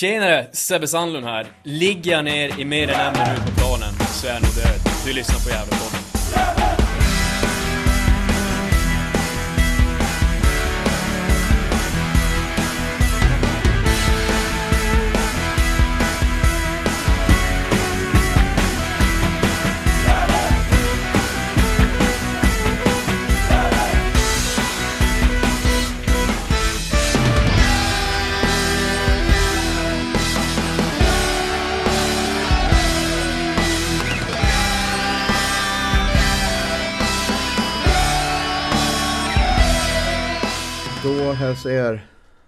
Tjenare, 0.00 0.46
Sebbe 0.52 0.88
Sandlund 0.88 1.26
här. 1.26 1.46
Ligger 1.62 2.12
jag 2.12 2.24
ner 2.24 2.60
i 2.60 2.64
mer 2.64 2.88
än 2.88 3.00
en 3.00 3.12
minut 3.12 3.44
på 3.46 3.60
planen 3.60 3.94
så 4.12 4.26
är 4.26 4.32
jag 4.32 4.42
nog 4.42 4.54
död. 4.54 4.80
Du 5.06 5.12
lyssnar 5.12 5.38
på 5.38 5.50
Gävlepodden. 5.50 5.95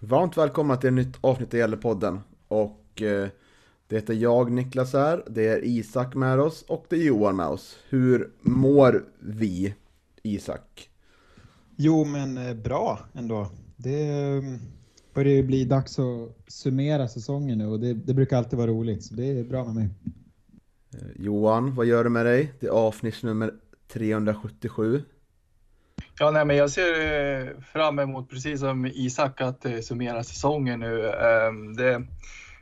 Varmt 0.01 0.37
välkomna 0.37 0.77
till 0.77 0.89
ett 0.89 0.95
nytt 0.95 1.17
avsnitt 1.21 1.55
i 1.55 1.59
Gävlepodden. 1.59 2.21
Och 2.49 3.03
eh, 3.03 3.29
det 3.87 3.97
heter 3.97 4.15
jag, 4.15 4.53
Niklas 4.53 4.93
här, 4.93 5.25
det 5.31 5.49
är 5.49 5.65
Isak 5.65 6.15
med 6.15 6.41
oss 6.41 6.63
och 6.63 6.87
det 6.89 6.97
är 6.97 7.05
Johan 7.05 7.37
med 7.37 7.47
oss. 7.47 7.79
Hur 7.89 8.31
mår 8.41 9.05
vi, 9.19 9.75
Isak? 10.23 10.91
Jo, 11.77 12.05
men 12.05 12.39
eh, 12.39 12.55
bra 12.55 12.99
ändå. 13.13 13.47
Det 13.77 14.09
eh, 14.09 14.43
börjar 15.15 15.35
ju 15.35 15.43
bli 15.43 15.65
dags 15.65 15.99
att 15.99 16.53
summera 16.53 17.09
säsongen 17.09 17.59
nu 17.59 17.67
och 17.67 17.81
det, 17.81 17.95
det 17.95 18.15
brukar 18.15 18.37
alltid 18.37 18.59
vara 18.59 18.71
roligt, 18.71 19.05
så 19.05 19.15
det 19.15 19.25
är 19.25 19.45
bra 19.45 19.65
med 19.65 19.75
mig. 19.75 19.89
Johan, 21.17 21.75
vad 21.75 21.87
gör 21.87 22.05
du 22.05 22.11
med 22.11 22.27
dig? 22.27 22.53
Det 22.61 22.67
är 22.67 22.71
avsnitt 22.71 23.23
nummer 23.23 23.55
377. 23.89 25.03
Ja, 26.21 26.31
nej, 26.31 26.45
men 26.45 26.57
jag 26.57 26.71
ser 26.71 27.01
eh, 27.01 27.61
fram 27.73 27.99
emot, 27.99 28.31
precis 28.31 28.61
som 28.61 28.87
Isak, 28.87 29.41
att 29.41 29.65
eh, 29.65 29.81
summera 29.81 30.25
säsongen 30.25 30.81
nu. 30.81 31.11
Ehm, 31.11 31.77
det 31.77 32.03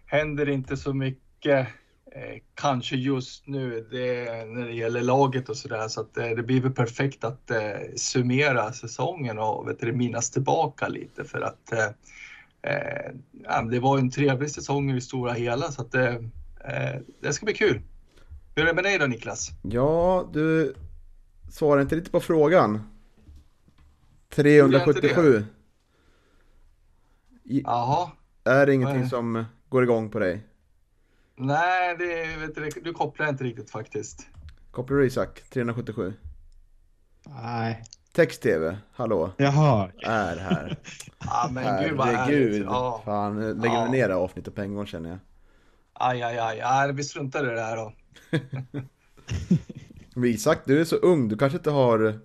händer 0.06 0.48
inte 0.48 0.76
så 0.76 0.94
mycket, 0.94 1.68
eh, 2.12 2.42
kanske 2.54 2.96
just 2.96 3.46
nu, 3.46 3.88
det, 3.90 4.44
när 4.44 4.66
det 4.66 4.74
gäller 4.74 5.02
laget 5.02 5.48
och 5.48 5.56
sådär, 5.56 5.88
så 5.88 6.00
att 6.00 6.14
Så 6.14 6.20
det 6.20 6.42
blir 6.42 6.60
väl 6.60 6.72
perfekt 6.72 7.24
att 7.24 7.50
summera 7.96 8.72
säsongen 8.72 9.38
och 9.38 9.68
vet 9.68 9.80
du, 9.80 9.92
minnas 9.92 10.30
tillbaka 10.30 10.88
lite 10.88 11.24
för 11.24 11.40
att 11.40 11.72
eh, 12.66 13.12
ja, 13.44 13.62
det 13.62 13.80
var 13.80 13.98
en 13.98 14.10
trevlig 14.10 14.50
säsong 14.50 14.90
i 14.90 14.94
det 14.94 15.00
stora 15.00 15.32
hela, 15.32 15.72
så 15.72 15.82
att 15.82 15.94
eh, 15.94 16.14
det 17.20 17.32
ska 17.32 17.44
bli 17.44 17.54
kul. 17.54 17.80
Hur 18.54 18.62
är 18.62 18.66
det 18.66 18.74
med 18.74 18.84
dig 18.84 18.98
då, 18.98 19.06
Niklas? 19.06 19.50
Ja, 19.62 20.28
du 20.32 20.74
svarar 21.50 21.82
inte 21.82 21.96
lite 21.96 22.10
på 22.10 22.20
frågan. 22.20 22.95
Gjorde 24.38 24.50
jag 24.50 24.88
inte 24.88 25.00
377. 25.00 25.44
I, 27.44 27.62
Jaha. 27.64 28.10
är 28.44 28.66
det 28.66 28.74
ingenting 28.74 29.00
Nej. 29.00 29.10
som 29.10 29.44
går 29.68 29.82
igång 29.82 30.10
på 30.10 30.18
dig? 30.18 30.46
Nej, 31.36 31.96
det, 31.98 32.36
vet 32.46 32.54
du, 32.54 32.80
du 32.80 32.92
kopplar 32.92 33.28
inte 33.28 33.44
riktigt 33.44 33.70
faktiskt. 33.70 34.26
Kopplar 34.70 34.96
du 34.96 35.06
Isak? 35.06 35.42
377. 35.50 36.14
Nej. 37.26 37.82
Text-tv, 38.12 38.76
hallå? 38.92 39.30
Jaha. 39.36 39.90
Är 40.02 40.36
här. 40.36 40.76
Ja, 41.28 41.48
men 41.52 41.82
gud 41.84 41.96
vad 41.96 42.06
Herregud. 42.08 42.52
härligt. 42.52 42.64
Ja. 42.66 43.02
Fan, 43.04 43.40
lägger 43.60 43.74
Ja. 43.74 43.84
vi 43.84 43.90
ner 43.90 44.08
det 44.08 44.14
här 44.14 44.20
avsnittet 44.20 44.54
på 44.54 44.60
en 44.62 44.74
gång 44.74 44.86
känner 44.86 45.10
jag. 45.10 45.18
Aj, 45.92 46.22
aj, 46.22 46.38
aj. 46.38 46.60
aj. 46.60 46.92
Vi 46.92 47.04
struntar 47.04 47.52
i 47.52 47.54
det 47.54 47.60
här 47.60 47.76
då. 47.76 47.92
Isak, 50.26 50.58
du 50.64 50.80
är 50.80 50.84
så 50.84 50.96
ung, 50.96 51.28
du 51.28 51.36
kanske 51.36 51.58
inte 51.58 51.70
har 51.70 52.18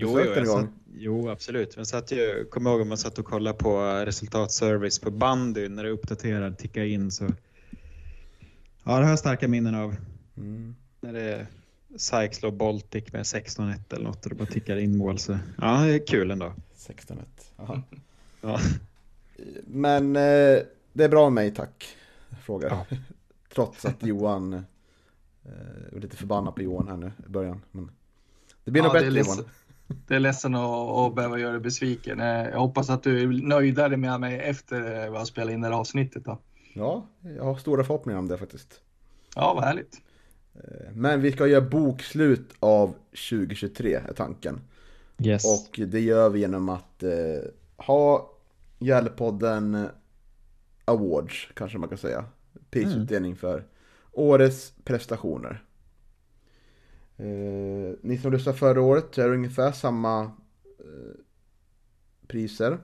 Jo, 0.00 0.20
jo, 0.20 0.32
jag 0.34 0.46
satt, 0.46 0.70
jo, 0.94 1.30
absolut. 1.30 1.76
Men 1.76 1.86
satt 1.86 2.12
ju, 2.12 2.44
kommer 2.50 2.70
ihåg 2.70 2.80
om 2.80 2.88
man 2.88 2.98
satt 2.98 3.18
och 3.18 3.24
kollade 3.24 3.58
på 3.58 3.80
resultatservice 4.06 4.98
på 4.98 5.10
bandy 5.10 5.68
när 5.68 5.84
det 5.84 5.90
uppdaterade, 5.90 6.56
tickade 6.56 6.88
in 6.88 7.10
så. 7.10 7.24
Ja, 8.84 8.96
det 8.98 9.02
har 9.02 9.10
jag 9.10 9.18
starka 9.18 9.48
minnen 9.48 9.74
av. 9.74 9.96
Mm. 10.36 10.76
När 11.00 11.12
det 11.12 11.46
SAIK 11.96 12.34
slår 12.34 12.50
Baltic 12.50 13.12
med 13.12 13.22
16-1 13.22 13.94
eller 13.94 14.04
något 14.04 14.24
och 14.24 14.30
det 14.30 14.36
bara 14.36 14.48
tickar 14.48 14.76
in 14.76 14.96
mål 14.96 15.18
så. 15.18 15.38
Ja, 15.58 15.80
det 15.82 15.94
är 15.94 16.06
kul 16.06 16.30
ändå. 16.30 16.52
16 16.76 17.18
Jaha. 17.56 17.82
Ja. 18.40 18.60
Men 19.66 20.16
eh, 20.16 20.58
det 20.92 21.04
är 21.04 21.08
bra 21.08 21.30
med 21.30 21.32
mig, 21.44 21.54
tack. 21.54 21.96
Frågar. 22.42 22.70
Ja. 22.70 22.96
Trots 23.54 23.84
att 23.84 24.02
Johan 24.02 24.52
eh, 24.52 24.60
är 25.92 26.00
lite 26.00 26.16
förbannad 26.16 26.54
på 26.54 26.62
Johan 26.62 26.88
här 26.88 26.96
nu 26.96 27.12
i 27.26 27.28
början. 27.28 27.62
Men 27.70 27.90
det 28.64 28.70
blir 28.70 28.82
nog 28.82 28.94
Ja, 28.94 28.98
är 28.98 29.04
bättre. 29.04 29.18
Johan. 29.18 29.44
Det 30.06 30.14
är 30.14 30.20
ledsen 30.20 30.54
att, 30.54 30.88
att 30.90 31.14
behöva 31.14 31.38
göra 31.38 31.52
dig 31.52 31.60
besviken. 31.60 32.20
Eh, 32.20 32.26
Jag 32.48 32.58
hoppas 32.58 32.90
att 32.90 33.02
du 33.02 33.22
är 33.22 33.26
nöjdare 33.48 33.96
med 33.96 34.20
mig 34.20 34.38
efter 34.38 35.10
vad 35.10 35.20
jag 35.20 35.26
spelade 35.26 35.52
in 35.52 35.60
det 35.60 35.66
här 35.68 35.74
avsnittet 35.74 36.24
då. 36.24 36.38
Ja, 36.74 37.06
jag 37.36 37.44
har 37.44 37.56
stora 37.56 37.84
förhoppningar 37.84 38.18
om 38.18 38.28
det 38.28 38.38
faktiskt. 38.38 38.80
Ja, 39.34 39.54
vad 39.54 39.64
härligt. 39.64 40.00
Eh, 40.54 40.92
Men 40.94 41.20
vi 41.22 41.32
ska 41.32 41.46
göra 41.46 41.60
bokslut 41.68 42.54
av 42.60 42.94
2023 43.30 43.94
är 43.94 44.12
tanken. 44.14 44.60
Yes. 45.18 45.44
Och 45.44 45.80
det 45.88 46.00
gör 46.00 46.30
vi 46.30 46.40
genom 46.40 46.68
att 46.68 47.02
eh, 47.02 47.10
ha 47.76 48.30
Gävlepodden 48.78 49.88
Awards, 50.84 51.48
kanske 51.54 51.78
man 51.78 51.88
kan 51.88 51.98
säga. 51.98 52.24
Prisutdelning 52.70 53.36
för 53.36 53.64
årets 54.12 54.72
prestationer. 54.84 55.64
Eh, 57.18 57.94
ni 58.02 58.18
som 58.18 58.32
lyssnade 58.32 58.58
förra 58.58 58.80
året 58.80 59.18
är 59.18 59.28
det 59.28 59.34
ungefär 59.34 59.72
samma 59.72 60.22
eh, 60.64 61.20
priser. 62.26 62.78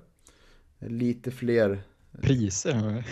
Lite 0.79 1.31
fler 1.31 1.83
Priser. 2.21 3.07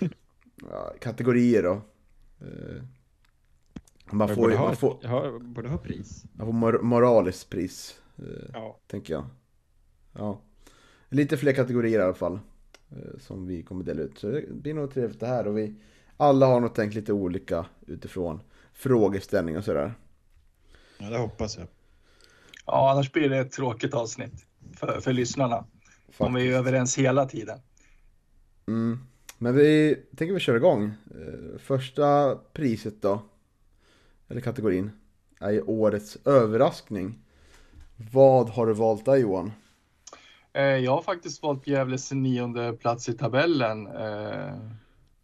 ja, 0.70 0.94
kategorier 1.00 1.62
då. 1.62 1.72
Eh, 2.46 2.82
man, 4.10 4.28
får, 4.28 4.34
borde, 4.36 4.52
ju- 4.52 4.58
ha, 4.58 4.66
man, 4.66 4.76
får, 4.76 4.98
jag 5.02 5.44
borde 5.44 5.68
ha 5.68 5.78
pris. 5.78 6.24
man 6.32 6.46
får 6.46 6.52
mor- 6.52 6.82
moraliskt 6.82 7.50
pris. 7.50 8.00
Eh, 8.18 8.24
Ja. 8.52 8.78
tänker 8.86 9.14
jag. 9.14 9.24
Ja. 10.12 10.40
Lite 11.08 11.36
fler 11.36 11.52
kategorier 11.52 12.00
i 12.00 12.02
alla 12.02 12.14
fall. 12.14 12.40
eh, 12.90 13.18
Som 13.20 13.46
vi 13.46 13.62
kommer 13.62 13.84
dela 13.84 14.02
ut. 14.02 14.18
Så 14.18 14.30
det 14.30 14.52
blir 14.52 14.74
nog 14.74 14.94
trevligt 14.94 15.20
det 15.20 15.26
här. 15.26 15.46
Och 15.46 15.58
vi 15.58 15.74
alla 16.16 16.46
har 16.46 16.60
nog 16.60 16.74
tänkt 16.74 16.94
lite 16.94 17.12
olika 17.12 17.66
utifrån 17.86 18.40
frågeställning 18.72 19.56
och 19.56 19.64
sådär. 19.64 19.94
Ja, 20.98 21.10
det 21.10 21.18
hoppas 21.18 21.56
jag. 21.58 21.66
Ja, 22.66 22.90
annars 22.90 23.12
blir 23.12 23.28
det 23.28 23.38
ett 23.38 23.52
tråkigt 23.52 23.94
avsnitt 23.94 24.46
för, 24.76 25.00
för 25.00 25.12
lyssnarna. 25.12 25.64
Om 26.16 26.34
vi 26.34 26.40
är 26.42 26.44
Faktiskt. 26.52 26.58
överens 26.58 26.98
hela 26.98 27.26
tiden. 27.26 27.58
Mm. 28.66 28.98
Men 29.38 29.54
vi 29.56 29.94
tänker 30.16 30.34
vi 30.34 30.40
kör 30.40 30.56
igång. 30.56 30.84
Eh, 30.84 31.58
Första 31.58 32.36
priset 32.52 33.02
då, 33.02 33.22
eller 34.28 34.40
kategorin, 34.40 34.90
är 35.40 35.50
ju 35.50 35.62
årets 35.62 36.18
överraskning. 36.24 37.18
Vad 38.12 38.48
har 38.48 38.66
du 38.66 38.72
valt 38.72 39.04
där 39.04 39.16
Johan? 39.16 39.52
Eh, 40.52 40.62
Jag 40.62 40.92
har 40.92 41.02
faktiskt 41.02 41.42
valt 41.42 41.66
Gävles 41.66 42.12
nionde 42.12 42.72
plats 42.72 43.08
i 43.08 43.12
tabellen. 43.12 43.86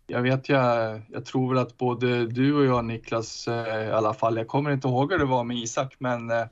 Eh, 0.09 0.15
Jag 0.15 0.23
vet 0.23 0.49
jag, 0.49 1.03
jag 1.13 1.25
tror 1.25 1.49
väl 1.49 1.59
att 1.63 1.77
både 1.79 2.27
du 2.27 2.55
och 2.55 2.65
jag 2.65 2.85
Niklas 2.85 3.49
eh, 3.49 3.89
i 3.89 3.91
alla 3.91 4.15
fall, 4.15 4.37
jag 4.37 4.49
kommer 4.49 4.71
inte 4.71 4.89
ihåg 4.89 5.13
hur 5.13 5.19
det 5.19 5.25
var 5.25 5.45
med 5.45 5.57
Isak, 5.57 5.97
men, 5.99 6.31
eh, 6.31 6.47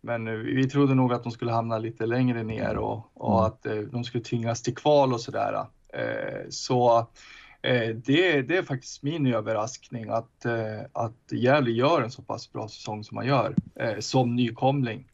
men 0.00 0.44
vi 0.44 0.68
trodde 0.70 0.94
nog 0.94 1.12
att 1.12 1.22
de 1.22 1.32
skulle 1.32 1.52
hamna 1.52 1.78
lite 1.78 2.06
längre 2.06 2.42
ner 2.42 2.76
och, 2.76 3.10
och 3.14 3.46
att 3.46 3.66
eh, 3.66 3.76
de 3.76 4.04
skulle 4.04 4.24
tvingas 4.24 4.62
till 4.62 4.74
kval 4.76 5.12
och 5.12 5.20
sådär. 5.20 5.66
Eh, 5.88 6.46
Så 6.50 6.98
eh, 7.62 7.88
det, 7.88 8.42
det 8.42 8.56
är 8.56 8.62
faktiskt 8.62 9.02
min 9.02 9.26
överraskning 9.26 10.10
att, 10.10 10.44
eh, 10.44 10.80
att 10.92 11.32
Gävle 11.32 11.70
gör 11.70 12.02
en 12.02 12.10
så 12.10 12.22
pass 12.22 12.52
bra 12.52 12.68
säsong 12.68 13.04
som 13.04 13.14
man 13.14 13.26
gör 13.26 13.54
eh, 13.74 13.98
som 13.98 14.36
nykomling. 14.36 15.10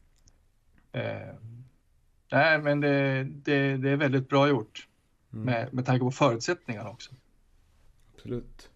Eh, 0.91 1.33
Nej, 2.31 2.59
men 2.59 2.79
det, 2.79 3.23
det, 3.23 3.77
det 3.77 3.89
är 3.89 3.95
väldigt 3.97 4.29
bra 4.29 4.49
gjort 4.49 4.87
Mm. 5.33 5.45
med, 5.45 5.73
med 5.73 5.85
tanke 5.85 5.99
på 6.05 6.11
förutsättningarna 6.11 6.89
också. 6.89 7.11
Absolut. 8.17 8.69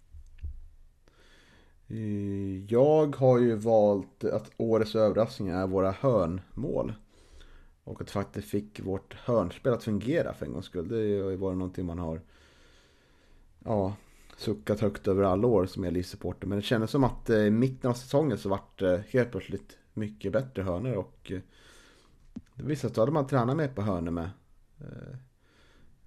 Eh, 1.87 2.65
jag 2.65 3.15
har 3.15 3.39
ju 3.39 3.55
valt 3.55 4.23
att 4.23 4.51
årets 4.57 4.95
överraskning 4.95 5.47
är 5.47 5.67
våra 5.67 5.91
hörnmål. 5.91 6.93
Och 7.83 8.01
att 8.01 8.11
faktiskt 8.11 8.47
fick 8.47 8.79
vårt 8.79 9.13
hörnspel 9.13 9.73
att 9.73 9.83
fungera 9.83 10.33
för 10.33 10.45
en 10.45 10.53
gångs 10.53 10.65
skull. 10.65 10.87
Det 10.87 10.95
har 10.95 11.29
ju 11.31 11.35
varit 11.35 11.57
någonting 11.57 11.85
man 11.85 11.99
har 11.99 12.21
ja, 13.65 13.95
suckat 14.37 14.79
högt 14.79 15.07
över 15.07 15.23
alla 15.23 15.47
år 15.47 15.65
som 15.65 15.83
Elite-supporter. 15.83 16.47
Men 16.47 16.57
det 16.57 16.61
kändes 16.61 16.91
som 16.91 17.03
att 17.03 17.29
eh, 17.29 17.37
i 17.37 17.51
mitten 17.51 17.89
av 17.89 17.93
säsongen 17.93 18.37
så 18.37 18.49
vart 18.49 18.79
det 18.79 19.03
helt 19.09 19.31
plötsligt 19.31 19.77
mycket 19.93 20.31
bättre 20.31 20.63
hörnor. 20.63 20.93
Och 20.93 21.31
eh, 21.31 21.39
det 22.55 22.63
visade 22.63 22.93
sig 22.93 23.03
att 23.03 23.13
man 23.13 23.27
tränat 23.27 23.57
mer 23.57 23.67
på 23.67 23.81
hörnor 23.81 24.11
med. 24.11 24.29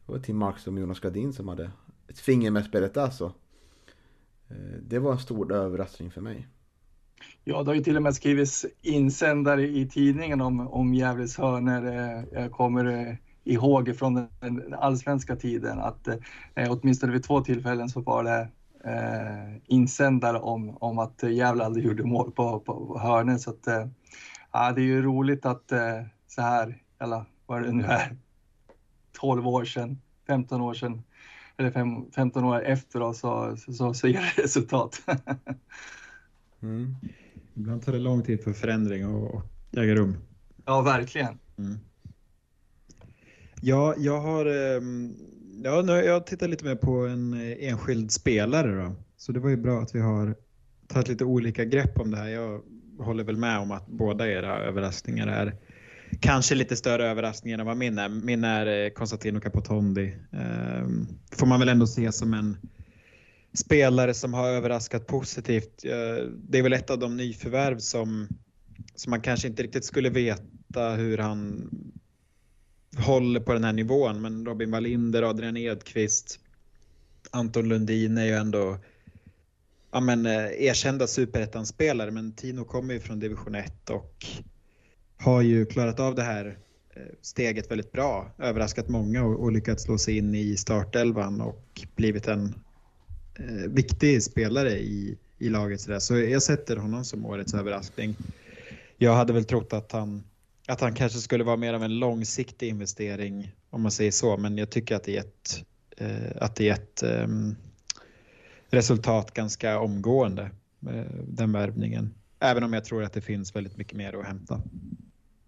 Det 0.06 0.12
var 0.12 0.18
Tim 0.18 0.36
Markström 0.36 0.74
och 0.74 0.80
Jonas 0.80 1.00
Gradin 1.00 1.32
som 1.32 1.48
hade 1.48 1.70
ett 2.14 2.20
finger 2.20 2.50
med 2.50 2.64
spelet 2.64 2.94
där 2.94 3.10
så. 3.10 3.32
Det 4.82 4.98
var 4.98 5.12
en 5.12 5.18
stor 5.18 5.52
överraskning 5.52 6.10
för 6.10 6.20
mig. 6.20 6.48
Ja, 7.44 7.62
det 7.62 7.70
har 7.70 7.74
ju 7.74 7.82
till 7.82 7.96
och 7.96 8.02
med 8.02 8.14
skrivits 8.14 8.66
insändare 8.82 9.62
i 9.62 9.88
tidningen 9.88 10.40
om, 10.40 10.68
om 10.68 10.94
Gävles 10.94 11.38
hörnor. 11.38 11.86
Eh, 11.86 12.42
jag 12.42 12.52
kommer 12.52 12.84
eh, 12.84 13.14
ihåg 13.44 13.96
från 13.96 14.14
den 14.14 14.74
allsvenska 14.74 15.36
tiden 15.36 15.78
att 15.78 16.08
eh, 16.08 16.16
åtminstone 16.68 17.12
vid 17.12 17.24
två 17.24 17.40
tillfällen 17.40 17.88
så 17.88 18.00
var 18.00 18.24
det 18.24 18.48
eh, 18.84 19.56
insändare 19.66 20.38
om, 20.38 20.76
om 20.80 20.98
att 20.98 21.22
Gävle 21.22 21.64
aldrig 21.64 21.86
gjorde 21.86 22.04
mål 22.04 22.32
på, 22.32 22.60
på 22.60 22.98
hörnor. 22.98 23.36
Så 23.36 23.50
att, 23.50 23.66
eh, 23.66 23.86
ja, 24.52 24.72
det 24.72 24.80
är 24.80 24.86
ju 24.86 25.02
roligt 25.02 25.46
att 25.46 25.72
eh, 25.72 26.02
så 26.26 26.42
här, 26.42 26.82
eller 26.98 27.24
vad 27.46 27.62
det 27.62 27.72
nu 27.72 27.84
är, 27.84 28.16
12 29.12 29.48
år 29.48 29.64
sedan, 29.64 29.98
15 30.26 30.60
år 30.60 30.74
sedan, 30.74 31.02
eller 31.58 31.70
fem, 31.70 32.10
15 32.14 32.44
år 32.44 32.62
efter 32.64 33.00
då, 33.00 33.14
så, 33.14 33.56
så, 33.56 33.72
så, 33.72 33.94
så 33.94 34.08
ger 34.08 34.34
det 34.36 34.42
resultat. 34.42 35.02
mm. 36.62 36.94
Ibland 37.54 37.84
tar 37.84 37.92
det 37.92 37.98
lång 37.98 38.22
tid 38.22 38.44
för 38.44 38.52
förändring 38.52 39.02
att 39.02 39.44
äga 39.76 39.94
rum. 39.94 40.16
Ja, 40.64 40.82
verkligen. 40.82 41.38
Mm. 41.58 41.78
Ja, 43.60 43.94
jag 43.98 44.20
har, 44.20 44.46
ehm, 44.46 45.14
ja, 45.64 45.82
nu, 45.82 45.92
jag 45.92 46.26
tittat 46.26 46.50
lite 46.50 46.64
mer 46.64 46.74
på 46.74 47.06
en 47.06 47.34
enskild 47.60 48.12
spelare 48.12 48.84
då. 48.84 48.92
Så 49.16 49.32
det 49.32 49.40
var 49.40 49.50
ju 49.50 49.56
bra 49.56 49.80
att 49.80 49.94
vi 49.94 50.00
har 50.00 50.34
tagit 50.88 51.08
lite 51.08 51.24
olika 51.24 51.64
grepp 51.64 52.00
om 52.00 52.10
det 52.10 52.16
här. 52.16 52.28
Jag 52.28 52.62
håller 52.98 53.24
väl 53.24 53.36
med 53.36 53.58
om 53.58 53.70
att 53.70 53.86
båda 53.86 54.28
era 54.28 54.58
överraskningar 54.58 55.26
är 55.26 55.54
kanske 56.24 56.54
lite 56.54 56.76
större 56.76 57.08
överraskningar 57.08 57.58
än 57.58 57.66
vad 57.66 57.76
min 57.76 57.98
är. 57.98 58.08
Min 58.08 58.44
är 58.44 58.66
eh, 58.66 58.90
Konstantino 58.90 59.40
Capotondi. 59.40 60.16
Ehm, 60.32 61.06
får 61.32 61.46
man 61.46 61.60
väl 61.60 61.68
ändå 61.68 61.86
se 61.86 62.12
som 62.12 62.34
en 62.34 62.56
spelare 63.52 64.14
som 64.14 64.34
har 64.34 64.48
överraskat 64.48 65.06
positivt. 65.06 65.84
Eh, 65.84 66.24
det 66.48 66.58
är 66.58 66.62
väl 66.62 66.72
ett 66.72 66.90
av 66.90 66.98
de 66.98 67.16
nyförvärv 67.16 67.78
som, 67.78 68.28
som 68.94 69.10
man 69.10 69.20
kanske 69.20 69.48
inte 69.48 69.62
riktigt 69.62 69.84
skulle 69.84 70.10
veta 70.10 70.90
hur 70.90 71.18
han 71.18 71.70
håller 72.96 73.40
på 73.40 73.52
den 73.52 73.64
här 73.64 73.72
nivån. 73.72 74.22
Men 74.22 74.46
Robin 74.46 74.70
Wallinder, 74.70 75.22
Adrian 75.22 75.56
Edqvist, 75.56 76.40
Anton 77.30 77.68
Lundin 77.68 78.18
är 78.18 78.24
ju 78.24 78.34
ändå 78.34 78.78
ja, 79.92 80.00
men, 80.00 80.26
eh, 80.26 80.64
erkända 80.64 81.06
superettan-spelare. 81.06 82.10
Men 82.10 82.32
Tino 82.32 82.64
kommer 82.64 82.94
ju 82.94 83.00
från 83.00 83.20
division 83.20 83.54
1 83.54 83.90
och 83.90 84.26
har 85.24 85.42
ju 85.42 85.66
klarat 85.66 86.00
av 86.00 86.14
det 86.14 86.22
här 86.22 86.58
eh, 86.94 87.02
steget 87.22 87.70
väldigt 87.70 87.92
bra. 87.92 88.30
Överraskat 88.38 88.88
många 88.88 89.24
och, 89.24 89.40
och 89.40 89.52
lyckats 89.52 89.82
slå 89.82 89.98
sig 89.98 90.16
in 90.16 90.34
i 90.34 90.56
startelvan 90.56 91.40
och 91.40 91.86
blivit 91.96 92.28
en 92.28 92.54
eh, 93.38 93.70
viktig 93.70 94.22
spelare 94.22 94.70
i, 94.70 95.18
i 95.38 95.48
laget. 95.48 95.80
Så, 95.80 96.00
så 96.00 96.18
jag 96.18 96.42
sätter 96.42 96.76
honom 96.76 97.04
som 97.04 97.26
årets 97.26 97.54
överraskning. 97.54 98.16
Jag 98.96 99.14
hade 99.14 99.32
väl 99.32 99.44
trott 99.44 99.72
att 99.72 99.92
han 99.92 100.22
att 100.66 100.80
han 100.80 100.94
kanske 100.94 101.18
skulle 101.18 101.44
vara 101.44 101.56
mer 101.56 101.74
av 101.74 101.82
en 101.82 101.98
långsiktig 101.98 102.68
investering 102.68 103.52
om 103.70 103.82
man 103.82 103.90
säger 103.90 104.10
så. 104.10 104.36
Men 104.36 104.58
jag 104.58 104.70
tycker 104.70 104.96
att 104.96 105.04
det 105.04 105.16
är 105.16 105.20
ett, 105.20 105.64
eh, 105.96 106.42
att 106.42 106.56
det 106.56 106.68
är 106.68 106.72
ett 106.72 107.02
eh, 107.02 107.28
resultat 108.70 109.34
ganska 109.34 109.78
omgående, 109.78 110.50
eh, 110.90 111.04
den 111.28 111.52
värvningen. 111.52 112.14
Även 112.40 112.62
om 112.62 112.72
jag 112.72 112.84
tror 112.84 113.02
att 113.02 113.12
det 113.12 113.20
finns 113.20 113.56
väldigt 113.56 113.76
mycket 113.76 113.96
mer 113.96 114.20
att 114.20 114.26
hämta. 114.26 114.62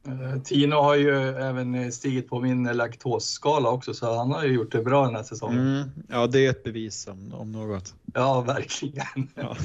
Eh, 0.06 0.43
Tino 0.43 0.75
har 0.75 0.94
ju 0.94 1.17
även 1.29 1.93
stigit 1.93 2.29
på 2.29 2.41
min 2.41 2.64
laktosskala 2.64 3.70
också 3.70 3.94
så 3.94 4.17
han 4.17 4.31
har 4.31 4.44
ju 4.44 4.53
gjort 4.53 4.73
det 4.73 4.82
bra 4.82 5.06
den 5.06 5.14
här 5.14 5.23
säsongen. 5.23 5.58
Mm, 5.58 5.88
ja, 6.08 6.26
det 6.26 6.47
är 6.47 6.50
ett 6.50 6.64
bevis 6.64 7.08
om, 7.08 7.35
om 7.35 7.53
något. 7.53 7.94
Ja, 8.14 8.41
verkligen. 8.41 9.29
Ja. 9.35 9.56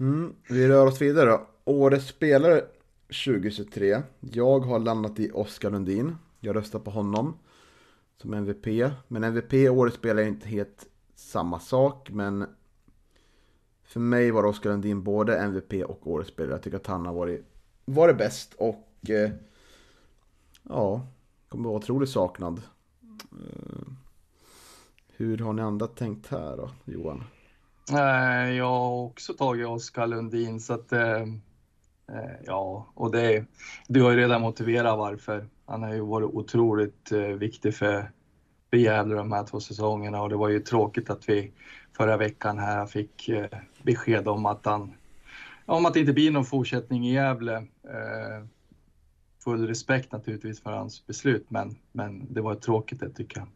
Mm, 0.00 0.34
vi 0.48 0.68
rör 0.68 0.86
oss 0.86 1.00
vidare 1.00 1.30
då. 1.30 1.46
Årets 1.64 2.06
spelare 2.06 2.60
2023. 3.24 4.02
Jag 4.20 4.60
har 4.60 4.78
landat 4.78 5.18
i 5.18 5.30
Oskar 5.34 5.70
Lundin. 5.70 6.16
Jag 6.40 6.56
röstar 6.56 6.78
på 6.78 6.90
honom 6.90 7.38
som 8.22 8.34
MVP. 8.34 8.92
Men 9.08 9.24
MVP 9.24 9.52
årets 9.70 9.96
spelare 9.96 10.24
är 10.24 10.28
inte 10.28 10.48
helt 10.48 10.86
samma 11.14 11.58
sak. 11.58 12.10
Men 12.10 12.46
för 13.84 14.00
mig 14.00 14.30
var 14.30 14.44
Oskar 14.44 14.70
Lundin 14.70 15.02
både 15.02 15.38
MVP 15.38 15.72
och 15.84 16.06
årets 16.06 16.30
spelare. 16.30 16.54
Jag 16.54 16.62
tycker 16.62 16.76
att 16.76 16.86
han 16.86 17.06
har 17.06 17.14
varit, 17.14 17.44
varit 17.84 18.18
bäst 18.18 18.54
och 18.54 18.89
eh, 19.08 19.30
ja, 20.62 21.06
kommer 21.48 21.68
vara 21.68 21.78
otroligt 21.78 22.10
saknad. 22.10 22.62
Eh, 23.32 23.92
hur 25.16 25.38
har 25.38 25.52
ni 25.52 25.62
andra 25.62 25.86
tänkt 25.86 26.26
här 26.26 26.56
då, 26.56 26.70
Johan? 26.84 27.24
Eh, 27.92 28.50
jag 28.50 28.68
har 28.68 29.04
också 29.04 29.34
tagit 29.34 29.66
Oskar 29.66 30.06
Lundin 30.06 30.60
så 30.60 30.74
att 30.74 30.92
eh, 30.92 31.20
eh, 32.08 32.36
ja, 32.44 32.86
och 32.94 33.10
det, 33.10 33.44
du 33.88 34.02
har 34.02 34.10
ju 34.10 34.16
redan 34.16 34.40
motiverat 34.40 34.98
varför. 34.98 35.48
Han 35.66 35.82
har 35.82 35.94
ju 35.94 36.00
varit 36.00 36.30
otroligt 36.34 37.12
eh, 37.12 37.20
viktig 37.20 37.74
för, 37.74 38.10
för 38.70 38.76
Gävle 38.76 39.14
de 39.14 39.32
här 39.32 39.44
två 39.44 39.60
säsongerna 39.60 40.22
och 40.22 40.28
det 40.28 40.36
var 40.36 40.48
ju 40.48 40.60
tråkigt 40.60 41.10
att 41.10 41.28
vi 41.28 41.52
förra 41.96 42.16
veckan 42.16 42.58
här 42.58 42.86
fick 42.86 43.28
eh, 43.28 43.46
besked 43.82 44.28
om 44.28 44.46
att 44.46 44.66
han 44.66 44.94
om 45.66 45.86
att 45.86 45.94
det 45.94 46.00
inte 46.00 46.12
blir 46.12 46.30
någon 46.30 46.44
fortsättning 46.44 47.06
i 47.06 47.14
Gävle. 47.14 47.56
Eh, 47.84 48.46
Full 49.44 49.66
respekt 49.66 50.12
naturligtvis 50.12 50.62
för 50.62 50.70
hans 50.70 51.06
beslut, 51.06 51.46
men, 51.48 51.78
men 51.92 52.32
det 52.32 52.40
var 52.40 52.54
tråkigt 52.54 53.00
det 53.00 53.10
tycker 53.10 53.38
jag. 53.38 53.48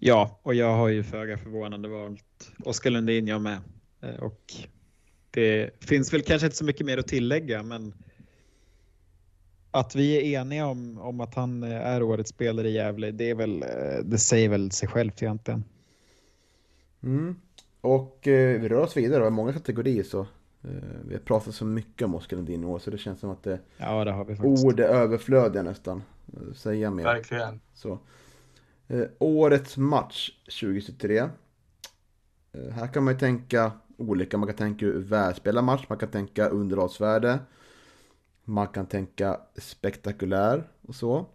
Ja, 0.00 0.40
och 0.42 0.54
jag 0.54 0.76
har 0.76 0.88
ju 0.88 1.02
föga 1.02 1.38
förvånande 1.38 1.88
valt 1.88 2.52
Oskar 2.64 2.90
Lundin 2.90 3.26
jag 3.26 3.40
med. 3.40 3.58
Och 4.20 4.54
det 5.30 5.84
finns 5.84 6.12
väl 6.12 6.22
kanske 6.22 6.46
inte 6.46 6.56
så 6.56 6.64
mycket 6.64 6.86
mer 6.86 6.98
att 6.98 7.08
tillägga, 7.08 7.62
men 7.62 7.94
att 9.70 9.94
vi 9.94 10.34
är 10.34 10.40
eniga 10.40 10.66
om, 10.66 10.98
om 10.98 11.20
att 11.20 11.34
han 11.34 11.62
är 11.62 12.02
årets 12.02 12.30
spelare 12.30 12.68
i 12.68 12.72
Gävle, 12.72 13.10
det, 13.10 13.30
är 13.30 13.34
väl, 13.34 13.62
eh, 13.62 14.04
det 14.04 14.18
säger 14.18 14.48
väl 14.48 14.70
sig 14.70 14.88
självt 14.88 15.22
egentligen. 15.22 15.64
Mm. 17.02 17.36
Och 17.80 18.28
eh, 18.28 18.60
vi 18.60 18.68
rör 18.68 18.82
oss 18.82 18.96
vidare, 18.96 19.24
det 19.24 19.30
många 19.30 19.52
kategorier 19.52 20.02
så 20.02 20.20
eh, 20.20 20.26
vi 21.04 21.14
har 21.14 21.20
pratat 21.20 21.54
så 21.54 21.64
mycket 21.64 22.02
om 22.02 22.14
Oskar 22.14 22.36
Lundin 22.36 22.62
i 22.62 22.66
år 22.66 22.78
så 22.78 22.90
det 22.90 22.98
känns 22.98 23.20
som 23.20 23.30
att 23.30 23.42
det, 23.42 23.60
ja, 23.76 24.04
det 24.04 24.12
har 24.12 24.24
vi 24.24 24.36
faktiskt. 24.36 24.64
ord 24.64 24.80
är 24.80 24.88
överflödiga 24.88 25.62
nästan. 25.62 26.02
Säga 26.54 26.90
mer. 26.90 27.04
Verkligen. 27.04 27.60
Så. 27.74 27.98
Eh, 28.88 29.06
årets 29.18 29.76
match 29.76 30.30
2023. 30.44 31.18
Eh, 31.18 31.28
här 32.72 32.86
kan 32.86 33.04
man 33.04 33.14
ju 33.14 33.18
tänka 33.18 33.72
olika. 33.96 34.38
Man 34.38 34.46
kan 34.46 34.56
tänka 34.56 34.86
välspelarmatch, 34.86 35.84
man 35.88 35.98
kan 35.98 36.10
tänka 36.10 36.48
underhållsvärde. 36.48 37.38
Man 38.44 38.68
kan 38.68 38.86
tänka 38.86 39.40
spektakulär 39.56 40.68
och 40.82 40.94
så. 40.94 41.26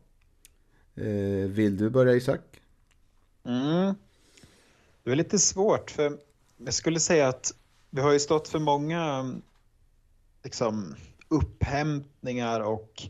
Eh, 0.96 1.50
vill 1.50 1.78
du 1.78 1.90
börja 1.90 2.14
Isak? 2.14 2.42
Mm. 3.44 3.96
Det 5.04 5.12
är 5.12 5.16
lite 5.16 5.40
svårt 5.40 5.92
för 5.92 6.18
jag 6.58 6.74
skulle 6.74 7.00
säga 7.00 7.28
att 7.28 7.54
vi 7.92 8.02
har 8.02 8.12
ju 8.12 8.20
stått 8.20 8.48
för 8.48 8.60
många 8.60 9.32
liksom, 10.44 10.96
upphämtningar 11.28 12.60
och 12.60 13.10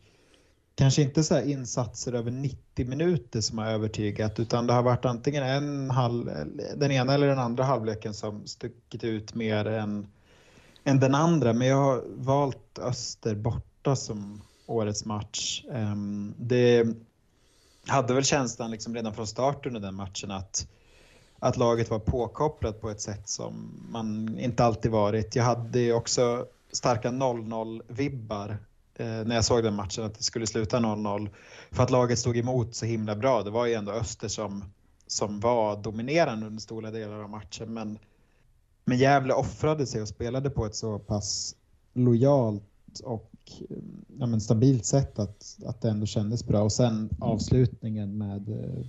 kanske 0.75 1.01
inte 1.01 1.23
så 1.23 1.41
insatser 1.41 2.13
över 2.13 2.31
90 2.31 2.88
minuter 2.88 3.41
som 3.41 3.57
har 3.57 3.65
övertygat 3.65 4.39
utan 4.39 4.67
det 4.67 4.73
har 4.73 4.83
varit 4.83 5.05
antingen 5.05 5.43
en 5.43 5.89
halv, 5.89 6.31
den 6.75 6.91
ena 6.91 7.13
eller 7.13 7.27
den 7.27 7.39
andra 7.39 7.63
halvleken 7.63 8.13
som 8.13 8.47
stuckit 8.47 9.03
ut 9.03 9.35
mer 9.35 9.65
än, 9.65 10.07
än 10.83 11.00
den 11.00 11.15
andra. 11.15 11.53
Men 11.53 11.67
jag 11.67 11.77
har 11.77 12.03
valt 12.07 12.79
Öster 12.79 13.35
borta 13.35 13.95
som 13.95 14.41
årets 14.65 15.05
match. 15.05 15.63
Ehm, 15.71 16.33
det 16.38 16.88
hade 17.88 18.13
väl 18.13 18.23
känslan 18.23 18.71
liksom 18.71 18.95
redan 18.95 19.13
från 19.13 19.27
start 19.27 19.65
under 19.65 19.79
den 19.79 19.95
matchen 19.95 20.31
att, 20.31 20.67
att 21.41 21.57
laget 21.57 21.89
var 21.89 22.00
påkopplat 22.00 22.81
på 22.81 22.89
ett 22.89 23.01
sätt 23.01 23.29
som 23.29 23.86
man 23.89 24.39
inte 24.39 24.63
alltid 24.63 24.91
varit. 24.91 25.36
Jag 25.36 25.43
hade 25.43 25.93
också 25.93 26.45
starka 26.71 27.10
0-0-vibbar 27.10 28.57
Eh, 29.01 29.25
när 29.25 29.36
jag 29.36 29.45
såg 29.45 29.63
den 29.63 29.75
matchen 29.75 30.03
att 30.03 30.17
det 30.17 30.24
skulle 30.24 30.48
sluta 30.48 30.79
0-0. 30.79 31.29
För 31.71 31.83
att 31.83 31.91
laget 31.91 32.19
stod 32.19 32.38
emot 32.38 32.75
så 32.75 32.86
himla 32.86 33.15
bra. 33.15 33.43
Det 33.43 33.50
var 33.50 33.65
ju 33.65 33.74
ändå 33.74 33.91
Öster 33.91 34.27
som, 34.27 34.63
som 35.07 35.39
var 35.39 35.83
dominerande 35.83 36.48
under 36.48 36.62
stora 36.62 36.91
delar 36.91 37.24
av 37.24 37.29
matchen. 37.29 37.74
Men, 37.74 38.00
men 38.86 38.98
Gävle 38.98 39.33
offrade 39.33 39.86
sig 39.86 40.01
och 40.01 40.07
spelade 40.07 40.50
på 40.50 40.65
ett 40.65 40.75
så 40.75 41.00
pass 41.00 41.55
lojalt 41.93 42.63
och 43.03 43.31
ja, 44.19 44.25
men 44.25 44.41
stabilt 44.41 44.86
sätt 44.86 45.19
att, 45.19 45.57
att 45.65 45.81
det 45.81 45.89
ändå 45.89 46.05
kändes 46.05 46.45
bra. 46.48 46.62
Och 46.62 46.71
sen 46.71 47.10
avslutningen 47.19 48.17
med 48.17 48.50
eh, 48.50 48.86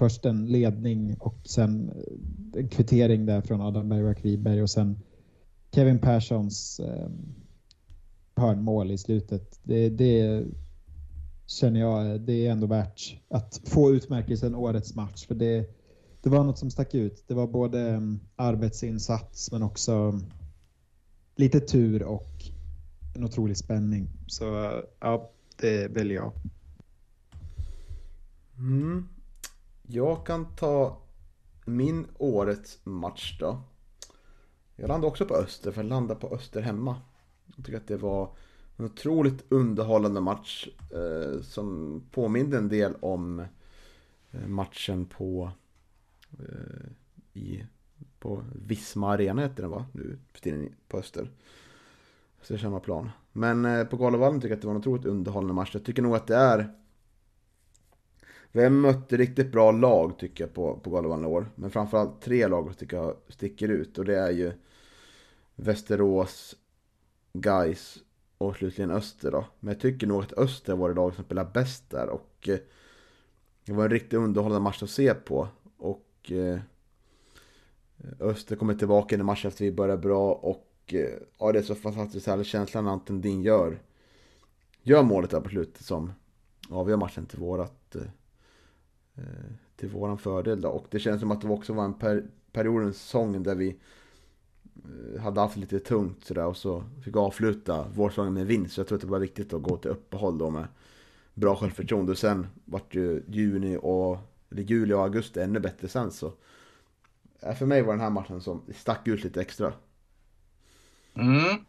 först 0.00 0.26
en 0.26 0.46
ledning 0.46 1.16
och 1.18 1.36
sen 1.44 1.90
eh, 1.90 2.60
en 2.60 2.68
kvittering 2.68 3.26
där 3.26 3.40
från 3.40 3.60
Adam 3.60 3.88
Bergvik 3.88 4.24
Wiberg 4.24 4.62
och 4.62 4.70
sen 4.70 4.98
Kevin 5.74 5.98
Perssons 5.98 6.80
eh, 6.80 7.08
hörnmål 8.36 8.90
i 8.90 8.98
slutet. 8.98 9.60
Det, 9.62 9.88
det 9.88 10.44
känner 11.46 11.80
jag 11.80 12.20
det 12.20 12.46
är 12.46 12.52
ändå 12.52 12.66
värt 12.66 13.16
att 13.28 13.60
få 13.64 13.90
utmärkelsen 13.90 14.54
årets 14.54 14.94
match 14.94 15.26
för 15.26 15.34
det, 15.34 15.70
det 16.22 16.30
var 16.30 16.44
något 16.44 16.58
som 16.58 16.70
stack 16.70 16.94
ut. 16.94 17.24
Det 17.26 17.34
var 17.34 17.46
både 17.46 17.80
ehm, 17.80 18.20
arbetsinsats 18.36 19.52
men 19.52 19.62
också 19.62 19.92
ehm, 19.92 20.24
lite 21.36 21.60
tur 21.60 22.02
och 22.02 22.32
en 23.14 23.24
otrolig 23.24 23.56
spänning. 23.56 24.08
Så 24.26 24.44
ja, 25.00 25.30
det 25.56 25.88
väljer 25.88 26.16
jag. 26.16 26.32
Mm. 28.58 29.08
Jag 29.92 30.26
kan 30.26 30.56
ta 30.56 31.02
min 31.64 32.06
årets 32.18 32.78
match 32.84 33.36
då. 33.40 33.60
Jag 34.76 34.88
landar 34.88 35.08
också 35.08 35.26
på 35.26 35.34
Öster, 35.34 35.72
för 35.72 35.82
jag 35.82 35.88
landar 35.88 36.14
på 36.14 36.34
Öster 36.34 36.60
hemma. 36.60 36.96
Jag 37.56 37.64
tycker 37.64 37.76
att 37.78 37.88
det 37.88 37.96
var 37.96 38.36
en 38.76 38.84
otroligt 38.84 39.44
underhållande 39.48 40.20
match 40.20 40.68
eh, 40.92 41.42
som 41.42 42.00
påminde 42.10 42.58
en 42.58 42.68
del 42.68 42.94
om 43.00 43.40
eh, 44.30 44.46
matchen 44.46 45.06
på, 45.06 45.50
eh, 46.38 46.86
i, 47.32 47.64
på 48.18 48.42
Visma 48.66 49.12
Arena 49.12 49.42
heter 49.42 49.62
den 49.62 49.70
va? 49.70 49.86
Nu 49.92 50.18
för 50.32 50.40
tiden 50.40 50.74
på 50.88 50.98
Öster. 50.98 51.30
Så 52.42 52.52
det 52.52 52.58
är 52.58 52.62
samma 52.62 52.80
plan. 52.80 53.10
Men 53.32 53.64
eh, 53.64 53.84
på 53.84 53.96
Galovallen 53.96 54.40
tycker 54.40 54.50
jag 54.50 54.56
att 54.56 54.62
det 54.62 54.66
var 54.66 54.74
en 54.74 54.80
otroligt 54.80 55.06
underhållande 55.06 55.54
match. 55.54 55.70
Jag 55.72 55.84
tycker 55.84 56.02
nog 56.02 56.16
att 56.16 56.26
det 56.26 56.36
är 56.36 56.79
vem 58.52 58.80
mötte 58.80 59.16
riktigt 59.16 59.52
bra 59.52 59.70
lag 59.70 60.18
tycker 60.18 60.44
jag 60.44 60.54
på, 60.54 60.76
på 60.76 60.90
Galovallen 60.90 61.24
i 61.24 61.28
år. 61.28 61.50
Men 61.54 61.70
framförallt 61.70 62.20
tre 62.20 62.48
lag 62.48 62.78
tycker 62.78 62.96
jag 62.96 63.16
sticker 63.28 63.68
ut. 63.68 63.98
Och 63.98 64.04
det 64.04 64.18
är 64.18 64.30
ju 64.30 64.52
Västerås, 65.56 66.56
Gais 67.32 67.98
och 68.38 68.56
slutligen 68.56 68.90
Öster 68.90 69.30
då. 69.30 69.46
Men 69.60 69.72
jag 69.72 69.80
tycker 69.80 70.06
nog 70.06 70.22
att 70.22 70.38
Öster 70.38 70.76
var 70.76 70.88
det 70.88 70.94
lag 70.94 71.14
som 71.14 71.24
spelade 71.24 71.50
bäst 71.54 71.90
där. 71.90 72.08
Och 72.08 72.48
eh, 72.48 72.58
det 73.64 73.72
var 73.72 73.84
en 73.84 73.90
riktigt 73.90 74.18
underhållande 74.18 74.62
match 74.62 74.82
att 74.82 74.90
se 74.90 75.14
på. 75.14 75.48
Och 75.76 76.32
eh, 76.32 76.60
Öster 78.20 78.56
kommer 78.56 78.74
tillbaka 78.74 79.14
i 79.14 79.22
matchen 79.22 79.48
efter 79.48 79.64
vi 79.64 79.72
började 79.72 80.02
bra. 80.02 80.32
Och 80.32 80.94
eh, 80.94 81.18
ja, 81.38 81.52
det 81.52 81.58
är 81.58 81.62
så 81.62 81.74
fantastiskt 81.74 82.26
härlig 82.26 82.46
känsla 82.46 82.80
när 82.80 82.90
Anton 82.90 83.20
Din 83.20 83.42
gör, 83.42 83.82
gör 84.82 85.02
målet 85.02 85.30
där 85.30 85.40
på 85.40 85.48
slutet 85.48 85.82
som 85.84 86.12
avgör 86.70 86.96
matchen 86.96 87.26
till 87.26 87.38
vårat 87.38 87.96
Eh, 89.20 89.52
till 89.76 89.88
våran 89.88 90.18
fördel 90.18 90.60
då. 90.60 90.68
Och 90.68 90.86
det 90.90 90.98
känns 90.98 91.20
som 91.20 91.30
att 91.30 91.40
det 91.40 91.48
också 91.48 91.72
var 91.72 91.84
en 91.84 91.94
per, 91.94 92.24
periodens 92.52 93.02
säsong 93.02 93.42
där 93.42 93.54
vi 93.54 93.76
eh, 95.14 95.22
hade 95.22 95.40
haft 95.40 95.56
lite 95.56 95.78
tungt 95.78 96.24
sådär 96.24 96.46
och 96.46 96.56
så 96.56 96.84
fick 97.04 97.16
avsluta 97.16 97.88
vårsäsongen 97.94 98.34
med 98.34 98.46
vinst. 98.46 98.74
Så 98.74 98.80
jag 98.80 98.88
tror 98.88 98.96
att 98.96 99.02
det 99.02 99.08
var 99.08 99.18
viktigt 99.18 99.52
att 99.52 99.62
gå 99.62 99.76
till 99.76 99.90
uppehåll 99.90 100.38
då 100.38 100.50
med 100.50 100.66
bra 101.34 101.56
självförtroende. 101.56 102.12
Och 102.12 102.18
sen 102.18 102.46
vart 102.64 102.94
ju 102.94 103.22
juni 103.28 103.78
och, 103.82 104.18
eller 104.50 104.62
juli 104.62 104.94
och 104.94 105.02
augusti 105.02 105.40
ännu 105.40 105.60
bättre 105.60 105.88
sen 105.88 106.10
så. 106.10 106.32
Eh, 107.40 107.54
för 107.54 107.66
mig 107.66 107.82
var 107.82 107.92
den 107.92 108.00
här 108.00 108.10
matchen 108.10 108.40
som 108.40 108.62
stack 108.74 109.08
ut 109.08 109.24
lite 109.24 109.40
extra. 109.40 109.72
Mm. 111.14 111.64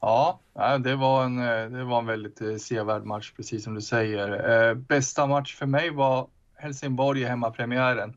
Ja, 0.00 0.40
det 0.84 0.96
var, 0.96 1.24
en, 1.24 1.36
det 1.72 1.84
var 1.84 1.98
en 1.98 2.06
väldigt 2.06 2.62
sevärd 2.62 3.04
match, 3.04 3.32
precis 3.36 3.64
som 3.64 3.74
du 3.74 3.82
säger. 3.82 4.74
Bästa 4.74 5.26
match 5.26 5.56
för 5.56 5.66
mig 5.66 5.90
var 5.90 6.28
Helsingborg 6.56 7.20
i 7.20 7.24
hemmapremiären. 7.24 8.16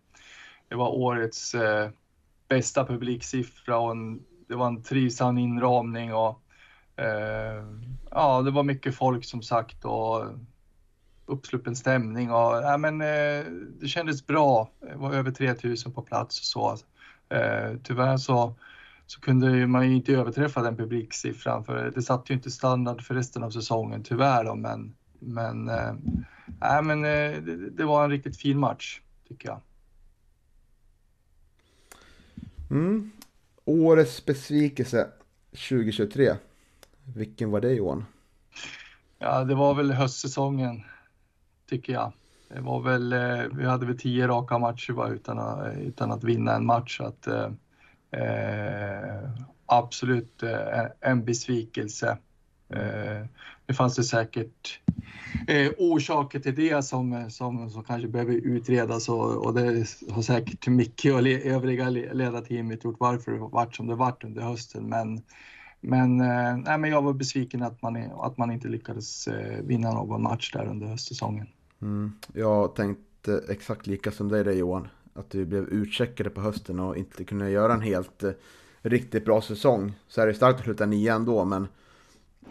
Det 0.67 0.75
var 0.75 0.89
årets 0.89 1.55
eh, 1.55 1.89
bästa 2.47 2.85
publiksiffra 2.85 3.77
och 3.77 3.91
en, 3.91 4.23
det 4.47 4.55
var 4.55 4.67
en 4.67 4.83
trivsam 4.83 5.37
inramning 5.37 6.13
och 6.13 6.41
eh, 6.95 7.65
ja, 8.11 8.41
det 8.41 8.51
var 8.51 8.63
mycket 8.63 8.95
folk 8.95 9.25
som 9.25 9.41
sagt 9.41 9.85
och 9.85 10.25
uppsluppen 11.25 11.75
stämning 11.75 12.31
och 12.31 12.55
ja, 12.55 12.77
men, 12.77 13.01
eh, 13.01 13.45
det 13.79 13.87
kändes 13.87 14.27
bra. 14.27 14.69
Det 14.79 14.95
var 14.95 15.13
över 15.13 15.31
3000 15.31 15.93
på 15.93 16.01
plats 16.01 16.39
och 16.39 16.45
så. 16.45 16.77
Eh, 17.35 17.77
tyvärr 17.83 18.17
så, 18.17 18.55
så 19.05 19.21
kunde 19.21 19.67
man 19.67 19.89
ju 19.89 19.95
inte 19.95 20.13
överträffa 20.13 20.61
den 20.61 20.77
publiksiffran 20.77 21.63
för 21.63 21.91
det 21.95 22.01
satte 22.01 22.33
ju 22.33 22.37
inte 22.37 22.51
standard 22.51 23.01
för 23.01 23.15
resten 23.15 23.43
av 23.43 23.49
säsongen 23.49 24.03
tyvärr 24.03 24.43
då, 24.43 24.55
men, 24.55 24.95
men, 25.19 25.69
äh, 25.69 26.81
men 26.83 27.05
eh, 27.05 27.41
det, 27.41 27.69
det 27.69 27.85
var 27.85 28.03
en 28.03 28.11
riktigt 28.11 28.37
fin 28.37 28.59
match 28.59 29.01
tycker 29.27 29.49
jag. 29.49 29.61
Mm. 32.71 33.11
Årets 33.65 34.25
besvikelse 34.25 35.07
2023. 35.51 36.35
Vilken 37.15 37.51
var 37.51 37.61
det 37.61 37.73
Johan? 37.73 38.05
Ja, 39.19 39.43
det 39.43 39.55
var 39.55 39.73
väl 39.73 39.91
höstsäsongen 39.91 40.83
tycker 41.69 41.93
jag. 41.93 42.11
Det 42.47 42.61
var 42.61 42.81
väl, 42.81 43.13
eh, 43.13 43.43
vi 43.53 43.65
hade 43.65 43.85
väl 43.85 43.99
tio 43.99 44.27
raka 44.27 44.57
matcher 44.57 44.93
bara 44.93 45.09
utan 45.09 45.39
att, 45.39 45.77
utan 45.77 46.11
att 46.11 46.23
vinna 46.23 46.55
en 46.55 46.65
match. 46.65 46.97
Så 46.97 47.03
att, 47.03 47.27
eh, 48.11 49.29
absolut 49.65 50.43
en 50.99 51.25
besvikelse. 51.25 52.17
Eh, 52.69 53.25
det 53.65 53.73
fanns 53.73 53.95
det 53.95 54.03
säkert 54.03 54.79
eh, 55.47 55.71
orsaker 55.77 56.39
till 56.39 56.55
det 56.55 56.85
som, 56.85 57.29
som, 57.29 57.69
som 57.69 57.83
kanske 57.83 58.07
behöver 58.07 58.33
utredas 58.33 59.09
och, 59.09 59.45
och 59.45 59.53
det 59.53 59.85
har 60.09 60.21
säkert 60.21 60.67
Micke 60.67 61.05
och 61.05 61.23
le, 61.23 61.41
övriga 61.41 61.89
ledarteamet 61.89 62.83
gjort 62.83 62.99
varför 62.99 63.31
det 63.31 63.37
varit 63.37 63.75
som 63.75 63.87
det 63.87 63.95
varit 63.95 64.23
under 64.23 64.41
hösten. 64.41 64.89
Men, 64.89 65.21
men, 65.81 66.21
eh, 66.21 66.57
nej, 66.57 66.77
men 66.77 66.89
jag 66.89 67.01
var 67.01 67.13
besviken 67.13 67.63
att 67.63 67.81
man, 67.81 68.11
att 68.19 68.37
man 68.37 68.51
inte 68.51 68.67
lyckades 68.67 69.27
vinna 69.63 69.93
någon 69.93 70.21
match 70.21 70.51
där 70.51 70.65
under 70.65 70.87
höstsäsongen. 70.87 71.47
Mm. 71.81 72.11
Jag 72.33 72.75
tänkte 72.75 73.43
exakt 73.49 73.87
lika 73.87 74.11
som 74.11 74.29
dig 74.29 74.43
där 74.43 74.51
Johan. 74.51 74.87
Att 75.13 75.29
du 75.29 75.45
blev 75.45 75.63
utcheckade 75.63 76.29
på 76.29 76.41
hösten 76.41 76.79
och 76.79 76.97
inte 76.97 77.23
kunde 77.23 77.49
göra 77.49 77.73
en 77.73 77.81
helt 77.81 78.23
riktigt 78.81 79.25
bra 79.25 79.41
säsong. 79.41 79.93
Så 80.07 80.21
är 80.21 80.27
det 80.27 80.33
starkt 80.33 80.59
att 80.59 80.65
sluta 80.65 80.85
nio 80.85 81.13
ändå 81.13 81.45
men 81.45 81.67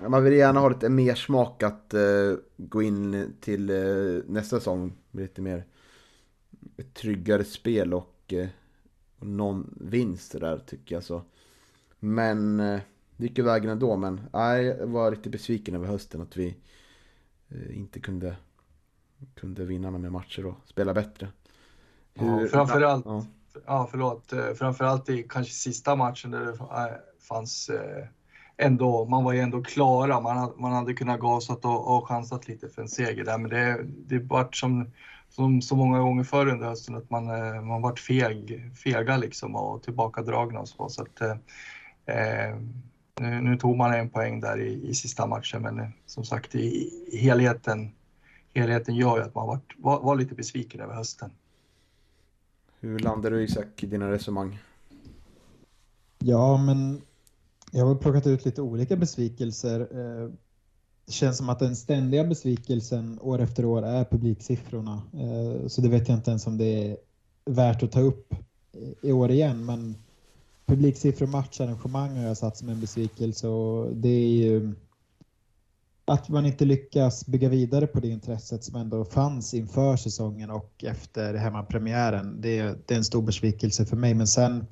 man 0.06 0.24
vill 0.24 0.32
gärna 0.32 0.60
ha 0.60 0.68
lite 0.68 0.88
mer 0.88 1.14
smak 1.14 1.62
att 1.62 1.94
uh, 1.94 2.36
gå 2.56 2.82
in 2.82 3.34
till 3.40 3.70
uh, 3.70 4.22
nästa 4.26 4.58
säsong 4.58 4.92
med 5.10 5.22
lite 5.22 5.40
mer 5.40 5.64
ett 6.76 6.94
tryggare 6.94 7.44
spel 7.44 7.94
och, 7.94 8.32
uh, 8.32 8.46
och 9.18 9.26
någon 9.26 9.74
vinst 9.80 10.40
där 10.40 10.58
tycker 10.58 10.94
jag 10.94 11.04
så. 11.04 11.22
Men 11.98 12.60
uh, 12.60 12.80
det 13.16 13.26
gick 13.26 13.38
ju 13.38 13.44
vägen 13.44 13.70
ändå 13.70 13.96
men 13.96 14.20
nej, 14.32 14.64
jag 14.64 14.86
var 14.86 15.10
riktigt 15.10 15.32
besviken 15.32 15.74
över 15.74 15.86
hösten 15.86 16.20
att 16.20 16.36
vi 16.36 16.56
inte 17.70 18.00
kunde, 18.00 18.36
kunde 19.34 19.64
vinna 19.64 19.90
några 19.90 20.02
mer 20.02 20.10
matcher 20.10 20.46
och 20.46 20.54
spela 20.64 20.94
bättre. 20.94 21.28
Hur, 22.14 22.40
ja, 22.40 22.48
framförallt, 22.48 23.06
ja. 23.06 23.26
ja 23.66 23.88
förlåt, 23.90 24.32
framförallt 24.54 25.08
i 25.08 25.26
kanske 25.28 25.54
sista 25.54 25.96
matchen 25.96 26.30
där 26.30 26.44
det 26.44 26.58
fanns 27.18 27.70
ändå, 28.58 29.04
man 29.04 29.24
var 29.24 29.32
ju 29.32 29.40
ändå 29.40 29.62
klara. 29.62 30.20
Man, 30.20 30.52
man 30.56 30.72
hade 30.72 30.94
kunnat 30.94 31.20
gasat 31.20 31.64
och, 31.64 31.96
och 31.96 32.08
chansat 32.08 32.48
lite 32.48 32.68
för 32.68 32.82
en 32.82 32.88
seger 32.88 33.24
där, 33.24 33.38
men 33.38 33.50
det, 33.50 33.84
det 33.84 34.18
vart 34.18 34.56
som, 34.56 34.90
som 35.28 35.62
så 35.62 35.76
många 35.76 35.98
gånger 35.98 36.24
förr 36.24 36.46
under 36.46 36.66
hösten 36.66 36.94
att 36.94 37.10
man, 37.10 37.28
eh, 37.28 37.62
man 37.62 37.82
vart 37.82 37.98
feg, 37.98 38.70
fega 38.76 39.16
liksom 39.16 39.56
och 39.56 39.82
tillbakadragna 39.82 40.60
och 40.60 40.68
så. 40.68 40.88
så 40.88 41.02
att, 41.02 41.20
eh, 41.20 41.36
eh, 42.06 42.56
nu, 43.20 43.40
nu, 43.40 43.56
tog 43.56 43.76
man 43.76 43.94
en 43.94 44.10
poäng 44.10 44.40
där 44.40 44.60
i, 44.60 44.88
i 44.88 44.94
sista 44.94 45.26
matchen, 45.26 45.62
men 45.62 45.78
eh, 45.78 45.88
som 46.06 46.24
sagt 46.24 46.54
i, 46.54 46.90
i 47.12 47.16
helheten, 47.16 47.92
helheten 48.54 48.94
gör 48.94 49.16
ju 49.16 49.22
att 49.22 49.34
man 49.34 49.46
vart, 49.46 49.74
var, 49.78 50.00
var 50.00 50.16
lite 50.16 50.34
besviken 50.34 50.80
över 50.80 50.94
hösten. 50.94 51.30
Hur 52.80 52.98
landar 52.98 53.30
du 53.30 53.42
Isak 53.42 53.82
i 53.82 53.86
dina 53.86 54.10
resonemang? 54.10 54.58
Ja, 56.18 56.56
men 56.56 57.02
jag 57.72 57.86
har 57.86 57.94
plockat 57.94 58.26
ut 58.26 58.44
lite 58.44 58.62
olika 58.62 58.96
besvikelser. 58.96 59.80
Eh, 59.80 60.30
det 61.06 61.12
känns 61.12 61.36
som 61.36 61.48
att 61.48 61.58
den 61.58 61.76
ständiga 61.76 62.24
besvikelsen 62.24 63.18
år 63.20 63.40
efter 63.40 63.64
år 63.64 63.82
är 63.82 64.04
publiksiffrorna. 64.04 65.02
Eh, 65.12 65.68
så 65.68 65.80
det 65.80 65.88
vet 65.88 66.08
jag 66.08 66.18
inte 66.18 66.30
ens 66.30 66.46
om 66.46 66.58
det 66.58 66.90
är 66.90 66.96
värt 67.44 67.82
att 67.82 67.92
ta 67.92 68.00
upp 68.00 68.34
i 69.02 69.12
år 69.12 69.30
igen. 69.30 69.64
Men 69.64 69.94
publiksiffror 70.66 71.26
och 71.26 71.32
matcharrangemang 71.32 72.16
har 72.16 72.26
jag 72.26 72.36
satt 72.36 72.56
som 72.56 72.68
en 72.68 72.80
besvikelse 72.80 73.48
och 73.48 73.96
det 73.96 74.08
är 74.08 74.28
ju 74.28 74.74
att 76.04 76.28
man 76.28 76.46
inte 76.46 76.64
lyckas 76.64 77.26
bygga 77.26 77.48
vidare 77.48 77.86
på 77.86 78.00
det 78.00 78.08
intresset 78.08 78.64
som 78.64 78.76
ändå 78.76 79.04
fanns 79.04 79.54
inför 79.54 79.96
säsongen 79.96 80.50
och 80.50 80.84
efter 80.84 81.34
hemmapremiären. 81.34 82.40
Det, 82.40 82.62
det 82.86 82.94
är 82.94 82.98
en 82.98 83.04
stor 83.04 83.22
besvikelse 83.22 83.86
för 83.86 83.96
mig. 83.96 84.14
Men 84.14 84.26
sen 84.26 84.66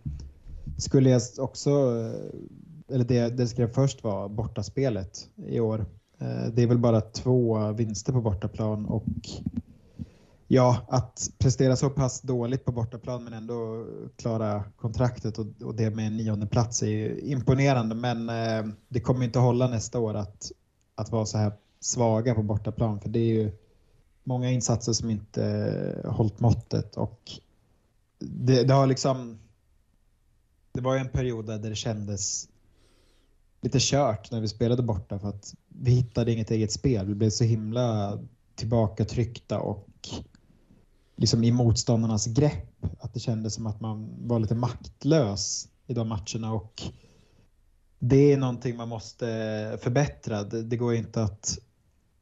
skulle 0.79 1.11
jag 1.11 1.23
också 1.39 1.71
eh, 1.71 2.41
eller 2.89 3.05
det, 3.05 3.37
det 3.37 3.47
skrev 3.47 3.73
först 3.73 4.05
var 4.05 4.29
bortaspelet 4.29 5.29
i 5.37 5.61
år. 5.61 5.87
Eh, 6.19 6.47
det 6.53 6.63
är 6.63 6.67
väl 6.67 6.79
bara 6.79 7.01
två 7.01 7.73
vinster 7.73 8.13
på 8.13 8.21
bortaplan 8.21 8.87
och 8.87 9.05
ja, 10.49 10.87
att 10.89 11.31
prestera 11.39 11.77
så 11.77 11.91
pass 11.91 12.21
dåligt 12.21 12.65
på 12.65 12.73
bortaplan 12.73 13.25
men 13.25 13.33
ändå 13.33 13.87
klara 14.17 14.65
kontraktet 14.77 15.39
och, 15.39 15.47
och 15.63 15.75
det 15.75 15.91
med 15.91 16.07
en 16.07 16.17
nionde 16.17 16.47
plats 16.47 16.83
är 16.83 17.25
imponerande. 17.25 17.95
Men 17.95 18.29
eh, 18.29 18.73
det 18.89 19.01
kommer 19.01 19.25
inte 19.25 19.39
hålla 19.39 19.69
nästa 19.69 19.99
år 19.99 20.15
att, 20.15 20.53
att 20.95 21.13
vara 21.13 21.27
så 21.27 21.39
här 21.39 21.53
svaga 21.81 22.35
på 22.35 22.43
bortaplan 22.43 23.01
för 23.01 23.09
det 23.09 23.19
är 23.19 23.35
ju 23.35 23.53
många 24.25 24.51
insatser 24.51 24.93
som 24.93 25.11
inte 25.11 25.45
eh, 26.05 26.13
hållit 26.13 26.41
måttet 26.41 26.97
och 26.97 27.21
det, 28.19 28.63
det 28.63 28.75
har 28.75 28.87
liksom... 28.87 29.39
Det 30.73 30.81
var 30.81 30.95
ju 30.95 31.01
en 31.01 31.09
period 31.09 31.47
där 31.47 31.59
det 31.59 31.75
kändes 31.75 32.49
lite 33.61 33.79
kört 33.81 34.31
när 34.31 34.41
vi 34.41 34.49
spelade 34.49 34.83
borta 34.83 35.19
för 35.19 35.29
att 35.29 35.55
vi 35.69 35.91
hittade 35.91 36.33
inget 36.33 36.51
eget 36.51 36.73
spel. 36.73 37.07
Vi 37.07 37.15
blev 37.15 37.31
så 37.31 37.45
himla 37.45 38.19
tillbakatryckta 38.55 39.61
och 39.61 39.89
liksom 41.17 41.45
i 41.45 41.53
motståndarnas 41.53 42.27
grepp. 42.27 42.87
Att 43.01 43.15
det 43.15 43.21
kändes 43.21 43.55
som 43.55 43.67
att 43.67 43.81
man 43.81 44.09
var 44.27 44.39
lite 44.39 44.55
maktlös 44.55 45.69
i 45.87 45.95
de 45.95 46.09
matcherna 46.09 46.53
och 46.53 46.83
det 47.99 48.33
är 48.33 48.37
någonting 48.37 48.77
man 48.77 48.89
måste 48.89 49.27
förbättra. 49.83 50.43
Det, 50.43 50.63
det 50.63 50.77
går 50.77 50.95
inte 50.95 51.23
att, 51.23 51.59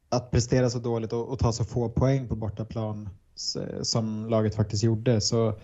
att 0.09 0.31
prestera 0.31 0.69
så 0.69 0.79
dåligt 0.79 1.13
och, 1.13 1.29
och, 1.29 1.39
ta 1.39 1.51
så 1.51 1.63
få 1.63 1.89
poäng 1.89 2.27
på 2.27 2.35
bortaplan 2.35 3.09
som 3.81 4.29
laget 4.29 4.55
faktiskt 4.55 4.83
gjorde. 4.83 5.21
Så 5.21 5.59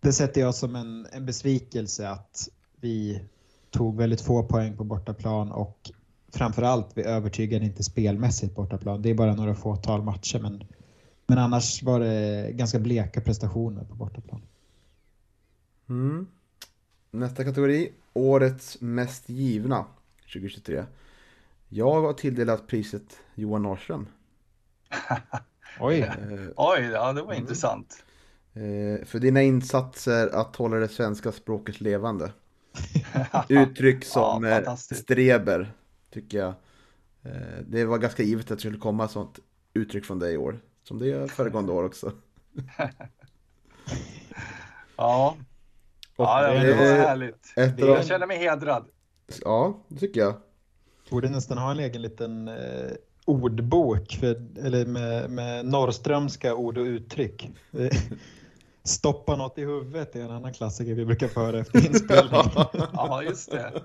det 0.00 0.12
sätter 0.12 0.40
jag 0.40 0.54
som 0.54 0.76
en, 0.76 1.06
en 1.12 1.26
besvikelse 1.26 2.08
att 2.08 2.48
vi 2.80 3.22
tog 3.76 3.96
väldigt 3.96 4.20
få 4.20 4.42
poäng 4.42 4.76
på 4.76 4.84
bortaplan 4.84 5.52
och 5.52 5.90
framförallt 6.32 6.88
vi 6.94 7.02
övertygade 7.02 7.64
inte 7.64 7.82
spelmässigt 7.82 8.54
bortaplan. 8.54 9.02
Det 9.02 9.10
är 9.10 9.14
bara 9.14 9.34
några 9.34 9.54
fåtal 9.54 10.02
matcher 10.02 10.38
men, 10.38 10.64
men 11.26 11.38
annars 11.38 11.82
var 11.82 12.00
det 12.00 12.50
ganska 12.52 12.78
bleka 12.78 13.20
prestationer 13.20 13.84
på 13.84 13.94
bortaplan. 13.94 14.42
Mm. 15.88 16.26
Nästa 17.10 17.44
kategori, 17.44 17.92
årets 18.12 18.80
mest 18.80 19.28
givna 19.28 19.84
2023. 20.32 20.84
Jag 21.68 22.02
har 22.02 22.12
tilldelat 22.12 22.66
priset 22.66 23.20
Johan 23.34 23.62
Norrström. 23.62 24.06
Oj! 25.80 25.98
Eh, 25.98 26.14
Oj, 26.56 26.80
ja 26.92 27.12
det 27.12 27.22
var 27.22 27.32
mm. 27.32 27.42
intressant. 27.42 28.04
Eh, 28.54 29.06
för 29.06 29.18
dina 29.18 29.42
insatser 29.42 30.28
att 30.34 30.56
hålla 30.56 30.76
det 30.76 30.88
svenska 30.88 31.32
språket 31.32 31.80
levande. 31.80 32.32
Uttryck 33.48 34.04
som 34.04 34.44
ja, 34.44 34.76
streber, 34.76 35.72
tycker 36.10 36.38
jag. 36.38 36.54
Eh, 37.22 37.58
det 37.66 37.84
var 37.84 37.98
ganska 37.98 38.22
givet 38.22 38.50
att 38.50 38.56
det 38.56 38.58
skulle 38.58 38.78
komma 38.78 39.08
sånt 39.08 39.38
uttryck 39.74 40.04
från 40.04 40.18
dig 40.18 40.34
i 40.34 40.36
år. 40.36 40.60
Som 40.82 40.98
det 40.98 41.06
gör 41.06 41.26
föregående 41.26 41.72
år 41.72 41.84
också. 41.84 42.12
ja. 44.96 45.36
ja, 46.16 46.52
det 46.52 46.74
var 46.74 46.84
härligt. 46.84 47.52
Jag 47.78 48.06
känner 48.06 48.26
mig 48.26 48.38
hedrad. 48.38 48.86
Ja, 49.44 49.84
det 49.88 49.98
tycker 49.98 50.20
jag. 50.20 50.34
Borde 51.10 51.28
nästan 51.28 51.58
ha 51.58 51.70
en 51.70 51.78
egen 51.78 52.02
liten 52.02 52.48
eh, 52.48 52.92
ordbok 53.24 54.16
för, 54.20 54.42
eller 54.64 54.86
med, 54.86 55.30
med 55.30 55.66
norrströmska 55.66 56.54
ord 56.54 56.78
och 56.78 56.84
uttryck. 56.84 57.50
Stoppa 58.86 59.36
något 59.36 59.58
i 59.58 59.64
huvudet 59.64 60.16
är 60.16 60.24
en 60.24 60.30
annan 60.30 60.52
klassiker 60.52 60.94
vi 60.94 61.04
brukar 61.04 61.28
föra 61.28 61.58
efter 61.58 61.86
inspelning. 61.86 62.32
ja, 62.92 63.22
just 63.22 63.50
det. 63.50 63.82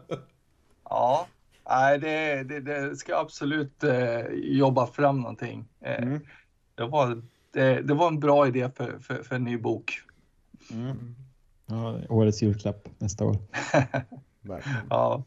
Ja, 0.83 1.27
nej, 1.69 1.99
det, 1.99 2.43
det, 2.43 2.59
det 2.59 2.95
ska 2.95 3.17
absolut 3.17 3.83
eh, 3.83 4.21
jobba 4.33 4.87
fram 4.87 5.21
någonting. 5.21 5.65
Eh, 5.79 6.03
mm. 6.03 6.19
det, 6.75 6.87
var, 6.87 7.21
det, 7.51 7.81
det, 7.81 7.93
var 7.93 8.07
en 8.07 8.19
bra 8.19 8.47
idé 8.47 8.69
för, 8.75 8.99
för, 8.99 9.23
för 9.23 9.35
en 9.35 9.43
ny 9.43 9.57
bok. 9.57 10.01
Mm. 10.71 11.15
Ja, 11.65 11.99
årets 12.09 12.41
julklapp 12.41 12.87
nästa 12.97 13.25
år. 13.25 13.37
ja. 14.89 15.23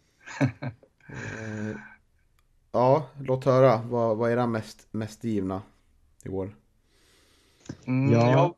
eh, 1.09 1.77
ja, 2.73 3.07
låt 3.21 3.45
höra. 3.45 3.83
Vad, 3.83 4.17
vad 4.17 4.31
är 4.31 4.33
era 4.33 4.47
mest, 4.47 4.87
mest 4.91 5.25
givna 5.25 5.63
i 6.25 6.29
år? 6.29 6.55
Mm, 7.87 8.13
ja. 8.13 8.31
Jag 8.31 8.55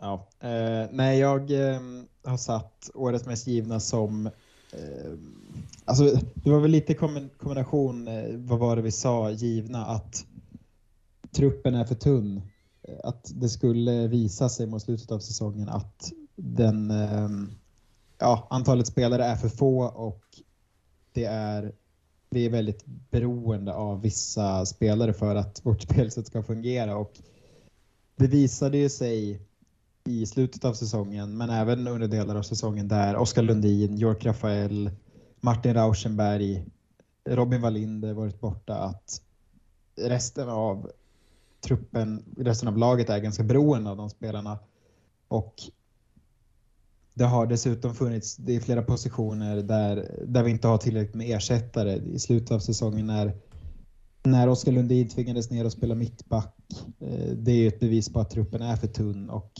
Ja. 0.00 0.28
Eh, 0.40 0.88
nej, 0.92 1.18
jag 1.18 1.50
eh, 1.50 1.80
har 2.24 2.36
satt 2.36 2.90
årets 2.94 3.26
mest 3.26 3.46
givna 3.46 3.80
som... 3.80 4.26
Eh, 4.72 5.12
alltså, 5.84 6.04
det 6.34 6.50
var 6.50 6.60
väl 6.60 6.70
lite 6.70 6.94
kombination, 6.94 8.08
eh, 8.08 8.36
vad 8.36 8.58
var 8.58 8.76
det 8.76 8.82
vi 8.82 8.92
sa, 8.92 9.30
givna, 9.30 9.86
att 9.86 10.26
truppen 11.32 11.74
är 11.74 11.84
för 11.84 11.94
tunn. 11.94 12.42
Eh, 12.82 12.98
att 13.04 13.32
det 13.34 13.48
skulle 13.48 14.06
visa 14.06 14.48
sig 14.48 14.66
mot 14.66 14.82
slutet 14.82 15.10
av 15.10 15.18
säsongen 15.18 15.68
att 15.68 16.12
den, 16.36 16.90
ehm, 16.90 17.50
ja, 18.18 18.46
antalet 18.50 18.86
spelare 18.86 19.24
är 19.24 19.36
för 19.36 19.48
få 19.48 19.84
och 19.84 20.24
det 21.12 21.24
är, 21.24 21.72
vi 22.30 22.46
är 22.46 22.50
väldigt 22.50 22.84
beroende 22.86 23.74
av 23.74 24.02
vissa 24.02 24.66
spelare 24.66 25.12
för 25.12 25.34
att 25.34 25.66
vårt 25.66 25.82
spelsätt 25.90 26.26
ska 26.26 26.42
fungera. 26.42 26.96
Och 26.96 27.20
det 28.16 28.26
visade 28.26 28.78
ju 28.78 28.88
sig 28.88 29.49
i 30.04 30.26
slutet 30.26 30.64
av 30.64 30.74
säsongen, 30.74 31.36
men 31.36 31.50
även 31.50 31.88
under 31.88 32.08
delar 32.08 32.36
av 32.36 32.42
säsongen 32.42 32.88
där 32.88 33.16
Oskar 33.16 33.42
Lundin, 33.42 33.98
York 33.98 34.24
Rafael, 34.24 34.90
Martin 35.40 35.74
Rauschenberg, 35.74 36.64
Robin 37.28 37.60
Wallinder 37.60 38.12
varit 38.12 38.40
borta, 38.40 38.74
att 38.74 39.22
resten 39.96 40.48
av 40.48 40.90
truppen, 41.60 42.24
resten 42.38 42.68
av 42.68 42.78
laget 42.78 43.10
är 43.10 43.18
ganska 43.18 43.42
beroende 43.42 43.90
av 43.90 43.96
de 43.96 44.10
spelarna. 44.10 44.58
Och 45.28 45.54
det 47.14 47.24
har 47.24 47.46
dessutom 47.46 47.94
funnits, 47.94 48.36
det 48.36 48.56
är 48.56 48.60
flera 48.60 48.82
positioner 48.82 49.56
där, 49.56 50.24
där 50.26 50.42
vi 50.42 50.50
inte 50.50 50.68
har 50.68 50.78
tillräckligt 50.78 51.14
med 51.14 51.36
ersättare 51.36 51.94
i 51.96 52.18
slutet 52.18 52.50
av 52.50 52.58
säsongen 52.58 53.06
när, 53.06 53.32
när 54.22 54.48
Oskar 54.48 54.72
Lundin 54.72 55.08
tvingades 55.08 55.50
ner 55.50 55.64
och 55.64 55.72
spela 55.72 55.94
mittback. 55.94 56.56
Eh, 57.00 57.30
det 57.36 57.52
är 57.52 57.68
ett 57.68 57.80
bevis 57.80 58.12
på 58.12 58.20
att 58.20 58.30
truppen 58.30 58.62
är 58.62 58.76
för 58.76 58.86
tunn 58.86 59.30
och 59.30 59.52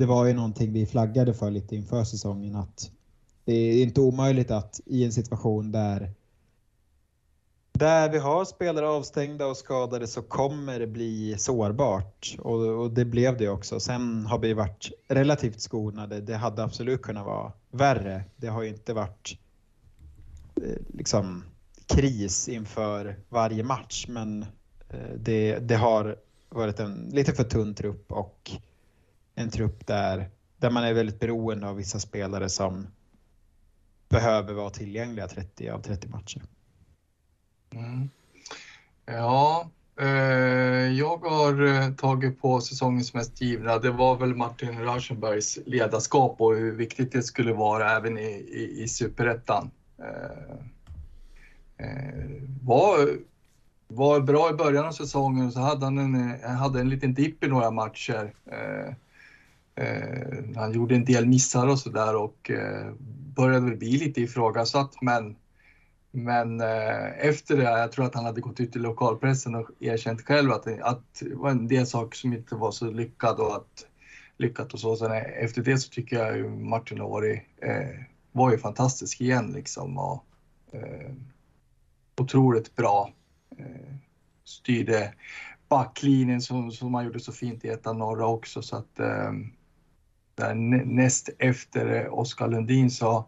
det 0.00 0.06
var 0.06 0.26
ju 0.26 0.32
någonting 0.32 0.72
vi 0.72 0.86
flaggade 0.86 1.34
för 1.34 1.50
lite 1.50 1.76
inför 1.76 2.04
säsongen 2.04 2.56
att 2.56 2.90
det 3.44 3.52
är 3.52 3.82
inte 3.82 4.00
omöjligt 4.00 4.50
att 4.50 4.80
i 4.86 5.04
en 5.04 5.12
situation 5.12 5.72
där 5.72 6.10
där 7.72 8.08
vi 8.08 8.18
har 8.18 8.44
spelare 8.44 8.88
avstängda 8.88 9.46
och 9.46 9.56
skadade 9.56 10.06
så 10.06 10.22
kommer 10.22 10.78
det 10.78 10.86
bli 10.86 11.34
sårbart 11.38 12.36
och, 12.38 12.60
och, 12.60 12.90
det 12.90 13.04
blev 13.04 13.36
det 13.36 13.48
också. 13.48 13.80
Sen 13.80 14.26
har 14.26 14.38
vi 14.38 14.52
varit 14.52 14.90
relativt 15.08 15.60
skonade. 15.60 16.20
Det 16.20 16.36
hade 16.36 16.62
absolut 16.62 17.02
kunnat 17.02 17.26
vara 17.26 17.52
värre. 17.70 18.24
Det 18.36 18.46
har 18.46 18.62
ju 18.62 18.68
inte 18.68 18.92
varit 18.92 19.38
eh, 20.56 20.82
liksom 20.94 21.44
kris 21.86 22.48
inför 22.48 23.16
varje 23.28 23.62
match 23.62 24.06
men 24.08 24.42
eh, 24.88 25.14
det, 25.18 25.58
det 25.58 25.76
har 25.76 26.16
varit 26.48 26.80
en 26.80 27.10
lite 27.12 27.32
för 27.32 27.44
tunn 27.44 27.74
trupp 27.74 28.12
och 28.12 28.50
en 29.34 29.50
trupp 29.50 29.86
där, 29.86 30.30
där 30.56 30.70
man 30.70 30.84
är 30.84 30.94
väldigt 30.94 31.20
beroende 31.20 31.68
av 31.68 31.76
vissa 31.76 32.00
spelare 32.00 32.48
som 32.48 32.86
behöver 34.08 34.54
vara 34.54 34.70
tillgängliga 34.70 35.28
30 35.28 35.68
av 35.68 35.82
30 35.82 36.08
matcher. 36.08 36.42
Mm. 37.74 38.10
Ja, 39.06 39.70
eh, 40.00 40.08
jag 40.92 41.16
har 41.16 41.66
eh, 41.66 41.92
tagit 41.94 42.40
på 42.40 42.60
säsongens 42.60 43.14
mest 43.14 43.40
givna. 43.40 43.78
Det 43.78 43.90
var 43.90 44.16
väl 44.16 44.34
Martin 44.34 44.84
Rauschenbergs 44.84 45.58
ledarskap 45.66 46.40
och 46.40 46.54
hur 46.54 46.72
viktigt 46.72 47.12
det 47.12 47.22
skulle 47.22 47.52
vara 47.52 47.96
även 47.96 48.18
i, 48.18 48.30
i, 48.30 48.82
i 48.82 48.88
superettan. 48.88 49.70
Eh, 49.98 50.56
eh, 51.86 52.42
var, 52.62 53.18
var 53.88 54.20
bra 54.20 54.50
i 54.50 54.52
början 54.52 54.86
av 54.86 54.92
säsongen 54.92 55.46
och 55.46 55.52
så 55.52 55.60
hade 55.60 55.84
han 55.84 55.98
en, 55.98 56.40
hade 56.56 56.80
en 56.80 56.88
liten 56.88 57.14
dipp 57.14 57.44
i 57.44 57.48
några 57.48 57.70
matcher. 57.70 58.32
Eh, 58.46 58.94
Eh, 59.74 60.56
han 60.56 60.72
gjorde 60.72 60.94
en 60.94 61.04
del 61.04 61.26
missar 61.26 61.66
och 61.66 61.78
sådär 61.78 62.16
och 62.16 62.50
eh, 62.50 62.92
började 63.36 63.66
väl 63.66 63.76
bli 63.76 63.92
lite 63.92 64.20
ifrågasatt 64.20 65.02
men 65.02 65.36
men 66.10 66.60
eh, 66.60 67.26
efter 67.26 67.56
det, 67.56 67.62
jag 67.62 67.92
tror 67.92 68.04
att 68.04 68.14
han 68.14 68.24
hade 68.24 68.40
gått 68.40 68.60
ut 68.60 68.76
i 68.76 68.78
lokalpressen 68.78 69.54
och 69.54 69.70
erkänt 69.80 70.22
själv 70.22 70.52
att, 70.52 70.66
att 70.80 71.04
det 71.20 71.34
var 71.34 71.50
en 71.50 71.68
del 71.68 71.86
saker 71.86 72.16
som 72.16 72.32
inte 72.32 72.54
var 72.54 72.70
så 72.70 72.90
lyckad 72.90 73.40
och 73.40 73.56
att, 73.56 73.86
lyckat 74.36 74.74
och 74.74 74.80
så. 74.80 74.96
Sen 74.96 75.12
eh, 75.12 75.44
efter 75.44 75.62
det 75.62 75.78
så 75.78 75.90
tycker 75.90 76.16
jag 76.16 76.36
ju 76.36 76.48
Martin 76.48 77.00
har 77.00 77.08
varit, 77.08 77.42
eh, 77.62 78.04
var 78.32 78.50
ju 78.50 78.58
fantastisk 78.58 79.20
igen 79.20 79.52
liksom 79.52 79.98
och 79.98 80.24
eh, 80.72 81.12
otroligt 82.20 82.76
bra. 82.76 83.12
Eh, 83.58 83.94
styrde 84.44 85.14
backlinjen 85.68 86.40
som, 86.40 86.70
som 86.70 86.94
han 86.94 87.04
gjorde 87.04 87.20
så 87.20 87.32
fint 87.32 87.64
i 87.64 87.68
ettan 87.68 87.98
norra 87.98 88.26
också 88.26 88.62
så 88.62 88.76
att 88.76 89.00
eh, 89.00 89.32
där 90.40 90.54
näst 90.84 91.30
efter 91.38 92.08
Oskar 92.08 92.48
Lundin 92.48 92.90
så, 92.90 93.24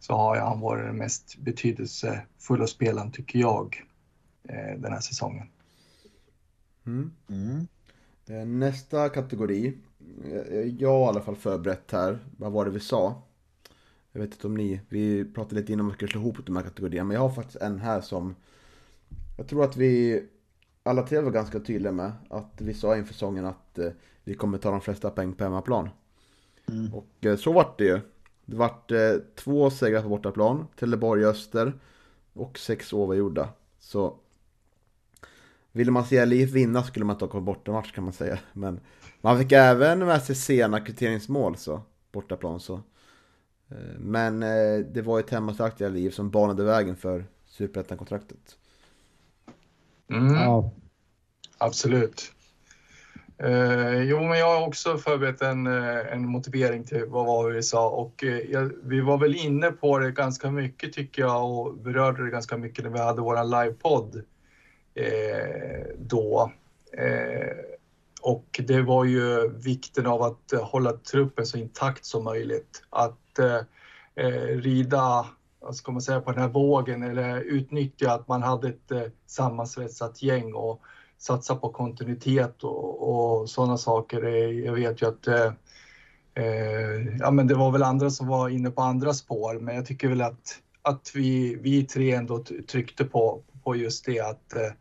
så 0.00 0.12
har 0.12 0.36
han 0.36 0.60
varit 0.60 0.84
den 0.84 0.96
mest 0.96 1.36
betydelsefulla 1.38 2.66
spelaren 2.66 3.10
tycker 3.10 3.38
jag 3.38 3.84
eh, 4.48 4.78
den 4.78 4.92
här 4.92 5.00
säsongen. 5.00 5.46
Mm. 6.86 7.10
Mm. 7.28 7.66
Eh, 8.26 8.46
nästa 8.46 9.08
kategori. 9.08 9.78
Eh, 10.24 10.60
jag 10.60 10.90
har 10.90 11.04
i 11.04 11.08
alla 11.08 11.20
fall 11.20 11.36
förberett 11.36 11.92
här. 11.92 12.18
Vad 12.36 12.52
var 12.52 12.64
det 12.64 12.70
vi 12.70 12.80
sa? 12.80 13.22
Jag 14.12 14.20
vet 14.20 14.32
inte 14.32 14.46
om 14.46 14.54
ni, 14.54 14.80
vi 14.88 15.24
pratade 15.24 15.60
lite 15.60 15.72
innan 15.72 15.86
om 15.86 15.90
vi 15.90 15.94
skulle 15.94 16.10
slå 16.10 16.20
ihop 16.20 16.46
de 16.46 16.56
här 16.56 16.62
kategorierna. 16.62 17.04
Men 17.04 17.14
jag 17.14 17.20
har 17.20 17.30
faktiskt 17.30 17.62
en 17.62 17.78
här 17.78 18.00
som 18.00 18.34
jag 19.36 19.48
tror 19.48 19.64
att 19.64 19.76
vi 19.76 20.22
alla 20.82 21.02
tre 21.02 21.20
var 21.20 21.30
ganska 21.30 21.60
tydliga 21.60 21.92
med. 21.92 22.12
Att 22.30 22.60
vi 22.60 22.74
sa 22.74 22.96
inför 22.96 23.12
säsongen 23.12 23.46
att 23.46 23.78
vi 24.24 24.34
kommer 24.34 24.58
ta 24.58 24.70
de 24.70 24.80
flesta 24.80 25.10
poäng 25.10 25.32
på 25.32 25.44
hemmaplan. 25.44 25.88
Mm. 26.68 26.94
Och 26.94 27.26
eh, 27.26 27.36
så 27.36 27.52
vart 27.52 27.78
det 27.78 27.84
ju. 27.84 28.00
Det 28.44 28.56
vart 28.56 28.90
eh, 28.90 29.12
två 29.34 29.70
segrar 29.70 30.02
på 30.02 30.08
bortaplan, 30.08 30.66
Trelleborg 30.78 31.24
Öster 31.24 31.72
och 32.32 32.58
sex 32.58 32.92
oavgjorda. 32.92 33.48
Så 33.78 34.16
ville 35.72 35.90
man 35.90 36.04
se 36.04 36.24
LIF 36.24 36.50
vinna 36.50 36.82
skulle 36.82 37.04
man 37.04 37.18
ta 37.18 37.36
en 37.36 37.44
bortamatch 37.44 37.92
kan 37.92 38.04
man 38.04 38.12
säga. 38.12 38.38
Men 38.52 38.80
man 39.20 39.38
fick 39.38 39.52
även 39.52 39.98
med 39.98 40.22
sig 40.22 40.36
sena 40.36 40.80
kvitteringsmål 40.80 41.56
så, 41.56 41.82
bortaplan 42.12 42.60
så. 42.60 42.74
Eh, 43.68 43.98
Men 43.98 44.42
eh, 44.42 44.78
det 44.92 45.02
var 45.02 45.20
ett 45.20 45.30
hemmastarkt 45.30 45.80
LIF 45.80 46.14
som 46.14 46.30
banade 46.30 46.64
vägen 46.64 46.96
för 46.96 47.26
Superettan-kontraktet. 47.46 48.56
Mm. 50.10 50.34
Ja, 50.34 50.70
Absolut. 51.58 52.32
Eh, 53.40 54.02
jo, 54.02 54.22
men 54.22 54.38
jag 54.38 54.58
har 54.58 54.66
också 54.66 54.98
förberett 54.98 55.42
en, 55.42 55.66
eh, 55.66 56.12
en 56.12 56.28
motivering 56.28 56.84
till 56.84 57.04
vad 57.06 57.26
var 57.26 57.50
vi 57.50 57.62
sa 57.62 57.88
och 57.88 58.24
eh, 58.24 58.38
jag, 58.38 58.72
vi 58.82 59.00
var 59.00 59.18
väl 59.18 59.34
inne 59.34 59.70
på 59.70 59.98
det 59.98 60.10
ganska 60.10 60.50
mycket 60.50 60.92
tycker 60.92 61.22
jag 61.22 61.50
och 61.50 61.74
berörde 61.74 62.24
det 62.24 62.30
ganska 62.30 62.56
mycket 62.56 62.84
när 62.84 62.90
vi 62.90 62.98
hade 62.98 63.20
våran 63.20 63.50
livepodd 63.50 64.22
eh, 64.94 65.86
då. 65.98 66.52
Eh, 66.92 67.56
och 68.22 68.60
det 68.66 68.82
var 68.82 69.04
ju 69.04 69.48
vikten 69.48 70.06
av 70.06 70.22
att 70.22 70.52
hålla 70.62 70.92
truppen 70.92 71.46
så 71.46 71.58
intakt 71.58 72.04
som 72.04 72.24
möjligt. 72.24 72.82
Att 72.90 73.38
eh, 73.38 73.60
eh 74.14 74.56
rida, 74.56 75.26
vad 75.60 75.76
ska 75.76 75.92
man 75.92 76.02
säga, 76.02 76.20
på 76.20 76.32
den 76.32 76.40
här 76.40 76.48
vågen 76.48 77.02
eller 77.02 77.40
utnyttja 77.40 78.12
att 78.12 78.28
man 78.28 78.42
hade 78.42 78.68
ett 78.68 78.90
eh, 78.90 79.02
sammansvetsat 79.26 80.22
gäng 80.22 80.54
och 80.54 80.82
satsa 81.18 81.56
på 81.56 81.68
kontinuitet 81.68 82.64
och, 82.64 83.08
och 83.08 83.50
sådana 83.50 83.78
saker. 83.78 84.24
Eh, 84.24 84.64
jag 84.64 84.72
vet 84.72 85.02
ju 85.02 85.08
att 85.08 85.26
eh, 85.26 85.52
eh, 86.34 87.16
ja, 87.18 87.30
men 87.30 87.46
det 87.46 87.54
var 87.54 87.70
väl 87.70 87.82
andra 87.82 88.10
som 88.10 88.26
var 88.26 88.48
inne 88.48 88.70
på 88.70 88.82
andra 88.82 89.14
spår, 89.14 89.58
men 89.60 89.76
jag 89.76 89.86
tycker 89.86 90.08
väl 90.08 90.22
att, 90.22 90.58
att 90.82 91.12
vi, 91.14 91.54
vi 91.54 91.84
tre 91.84 92.12
ändå 92.12 92.44
tryckte 92.68 93.04
på, 93.04 93.42
på 93.64 93.76
just 93.76 94.04
det 94.04 94.20
att, 94.20 94.56
eh, 94.56 94.72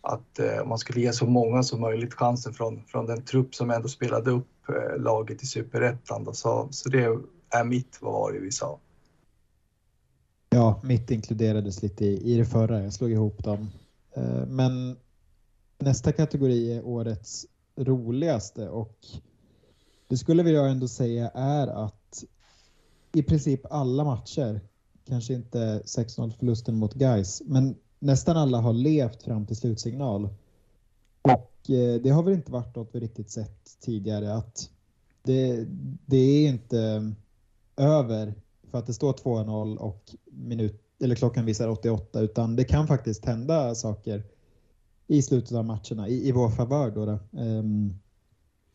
att 0.00 0.66
man 0.66 0.78
skulle 0.78 1.00
ge 1.00 1.12
så 1.12 1.26
många 1.26 1.62
som 1.62 1.80
möjligt 1.80 2.14
chansen 2.14 2.54
från, 2.54 2.84
från 2.86 3.06
den 3.06 3.24
trupp 3.24 3.54
som 3.54 3.70
ändå 3.70 3.88
spelade 3.88 4.30
upp 4.30 4.48
laget 4.96 5.42
i 5.42 5.46
superettan. 5.46 6.34
Så, 6.34 6.68
så 6.70 6.88
det 6.88 7.18
är 7.50 7.64
mitt, 7.64 7.98
vad 8.00 8.12
var 8.12 8.32
det 8.32 8.38
vi 8.38 8.52
sa? 8.52 8.78
ja, 10.50 10.80
mitt 10.82 11.10
inkluderades 11.10 11.82
lite 11.82 12.04
i, 12.04 12.32
i 12.32 12.36
det 12.38 12.44
förra. 12.44 12.82
Jag 12.82 12.92
slog 12.92 13.10
ihop 13.10 13.44
dem. 13.44 13.70
Men 14.46 14.96
nästa 15.82 16.12
kategori 16.12 16.72
är 16.72 16.86
årets 16.86 17.46
roligaste 17.76 18.68
och 18.68 18.98
det 20.08 20.16
skulle 20.16 20.50
jag 20.50 20.70
ändå 20.70 20.88
säga 20.88 21.28
är 21.34 21.66
att 21.66 22.24
i 23.12 23.22
princip 23.22 23.60
alla 23.70 24.04
matcher, 24.04 24.60
kanske 25.08 25.34
inte 25.34 25.82
6-0 25.84 26.30
förlusten 26.30 26.76
mot 26.76 26.94
Gais, 26.94 27.42
men 27.46 27.76
nästan 27.98 28.36
alla 28.36 28.58
har 28.58 28.72
levt 28.72 29.22
fram 29.22 29.46
till 29.46 29.56
slutsignal. 29.56 30.28
Och 31.22 31.70
eh, 31.70 32.00
det 32.00 32.10
har 32.10 32.22
väl 32.22 32.34
inte 32.34 32.52
varit 32.52 32.76
något 32.76 32.90
vi 32.92 33.00
riktigt 33.00 33.30
sett 33.30 33.80
tidigare 33.80 34.34
att 34.34 34.70
det, 35.22 35.66
det 36.06 36.16
är 36.16 36.48
inte 36.48 37.12
över 37.76 38.34
för 38.70 38.78
att 38.78 38.86
det 38.86 38.94
står 38.94 39.12
2-0 39.12 39.76
och 39.76 40.14
minut, 40.24 40.80
eller 41.00 41.14
klockan 41.14 41.44
visar 41.44 41.68
88 41.68 42.20
utan 42.20 42.56
det 42.56 42.64
kan 42.64 42.86
faktiskt 42.86 43.24
hända 43.24 43.74
saker 43.74 44.22
i 45.06 45.22
slutet 45.22 45.52
av 45.52 45.64
matcherna 45.64 46.08
i, 46.08 46.28
i 46.28 46.32
vår 46.32 46.50
favör. 46.50 46.90
Då, 46.90 47.06
då. 47.06 47.18
Um, 47.30 47.94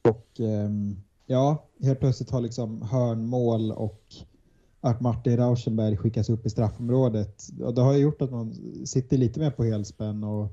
och 0.01 0.39
um, 0.39 1.01
ja, 1.25 1.65
helt 1.81 1.99
plötsligt 1.99 2.29
har 2.29 2.41
liksom 2.41 2.81
hörnmål 2.81 3.71
och 3.71 4.01
att 4.81 5.01
Martin 5.01 5.37
Rauschenberg 5.37 5.97
skickas 5.97 6.29
upp 6.29 6.45
i 6.45 6.49
straffområdet. 6.49 7.43
Och 7.61 7.73
det 7.73 7.81
har 7.81 7.93
ju 7.93 7.99
gjort 7.99 8.21
att 8.21 8.31
man 8.31 8.53
sitter 8.85 9.17
lite 9.17 9.39
mer 9.39 9.51
på 9.51 9.63
helspänn 9.63 10.23
och, 10.23 10.51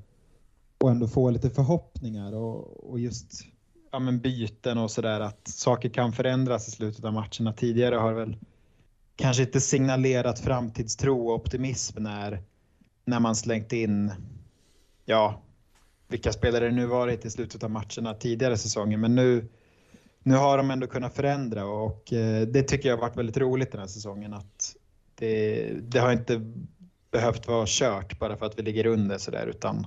och 0.79 0.91
ändå 0.91 1.09
får 1.09 1.31
lite 1.31 1.51
förhoppningar 1.51 2.33
och, 2.33 2.91
och 2.91 3.01
just 3.01 3.45
ja, 3.93 3.99
men 3.99 4.21
byten 4.21 4.79
och 4.79 4.91
sådär 4.91 5.21
att 5.21 5.49
saker 5.49 5.89
kan 5.89 6.13
förändras 6.13 6.69
i 6.69 6.71
slutet 6.71 7.05
av 7.05 7.13
matcherna. 7.13 7.53
Tidigare 7.53 7.95
har 7.95 8.13
det 8.13 8.21
väl 8.21 8.37
kanske 9.17 9.43
inte 9.43 9.61
signalerat 9.61 10.39
framtidstro 10.39 11.29
och 11.29 11.35
optimism 11.35 12.03
när, 12.03 12.43
när 13.05 13.21
man 13.21 13.37
slängt 13.37 13.73
in 13.73 14.13
ja, 15.05 15.43
vilka 16.09 16.33
spelare 16.33 16.65
det 16.65 16.75
nu 16.75 16.87
varit 16.87 17.25
i 17.25 17.31
slutet 17.31 17.65
av 17.65 17.71
matcherna 17.71 18.15
tidigare 18.15 18.57
säsonger. 18.57 18.97
Men 18.97 19.15
nu, 19.15 19.49
nu 20.23 20.35
har 20.35 20.57
de 20.57 20.71
ändå 20.71 20.87
kunnat 20.87 21.15
förändra 21.15 21.65
och 21.65 22.13
eh, 22.13 22.47
det 22.47 22.63
tycker 22.63 22.89
jag 22.89 22.97
har 22.97 23.03
varit 23.03 23.17
väldigt 23.17 23.37
roligt 23.37 23.73
den 23.73 23.81
här 23.81 23.89
säsongen. 23.89 24.35
Att 24.35 24.77
det, 25.15 25.71
det 25.83 25.99
har 25.99 26.13
inte 26.13 26.53
behövt 27.11 27.49
vara 27.49 27.65
kört 27.69 28.19
bara 28.19 28.37
för 28.37 28.47
att 28.47 28.59
vi 28.59 28.63
ligger 28.63 28.87
under 28.87 29.19
sådär 29.19 29.47
utan 29.47 29.87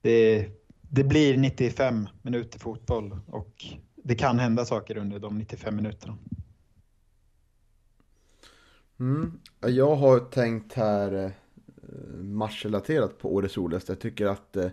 det, 0.00 0.48
det 0.80 1.04
blir 1.04 1.36
95 1.36 2.08
minuter 2.22 2.58
fotboll 2.58 3.18
och 3.26 3.64
det 3.94 4.14
kan 4.14 4.38
hända 4.38 4.64
saker 4.64 4.96
under 4.96 5.18
de 5.18 5.38
95 5.38 5.76
minuterna. 5.76 6.18
Mm. 9.00 9.40
Jag 9.60 9.96
har 9.96 10.18
tänkt 10.18 10.72
här 10.72 11.24
eh, 11.24 11.30
matchrelaterat 12.18 13.18
på 13.18 13.34
årets 13.34 13.56
roligaste. 13.56 13.92
Jag 13.92 14.00
tycker 14.00 14.26
att 14.26 14.56
eh, 14.56 14.68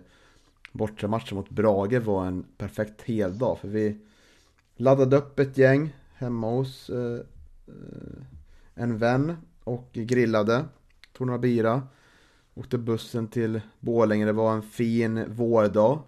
bortamatchen 0.74 1.36
mot 1.36 1.50
Brage 1.50 1.98
var 1.98 2.26
en 2.26 2.44
perfekt 2.56 3.02
heldag. 3.02 3.58
För 3.58 3.68
vi 3.68 3.98
laddade 4.76 5.16
upp 5.16 5.38
ett 5.38 5.58
gäng 5.58 5.96
hemma 6.14 6.50
hos 6.50 6.90
eh, 6.90 7.20
eh, 7.66 8.24
en 8.74 8.98
vän 8.98 9.36
och 9.64 9.88
grillade. 9.92 10.64
Tog 11.12 11.26
några 11.26 11.38
bira. 11.38 11.82
Åkte 12.54 12.78
bussen 12.78 13.28
till 13.28 13.60
Borlänge. 13.80 14.24
Det 14.24 14.32
var 14.32 14.52
en 14.52 14.62
fin 14.62 15.34
vårdag. 15.34 16.02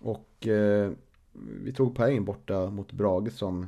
Och 0.00 0.46
eh, 0.46 0.90
vi 1.62 1.72
tog 1.72 1.96
poäng 1.96 2.24
borta 2.24 2.70
mot 2.70 2.92
Brage 2.92 3.32
som 3.32 3.66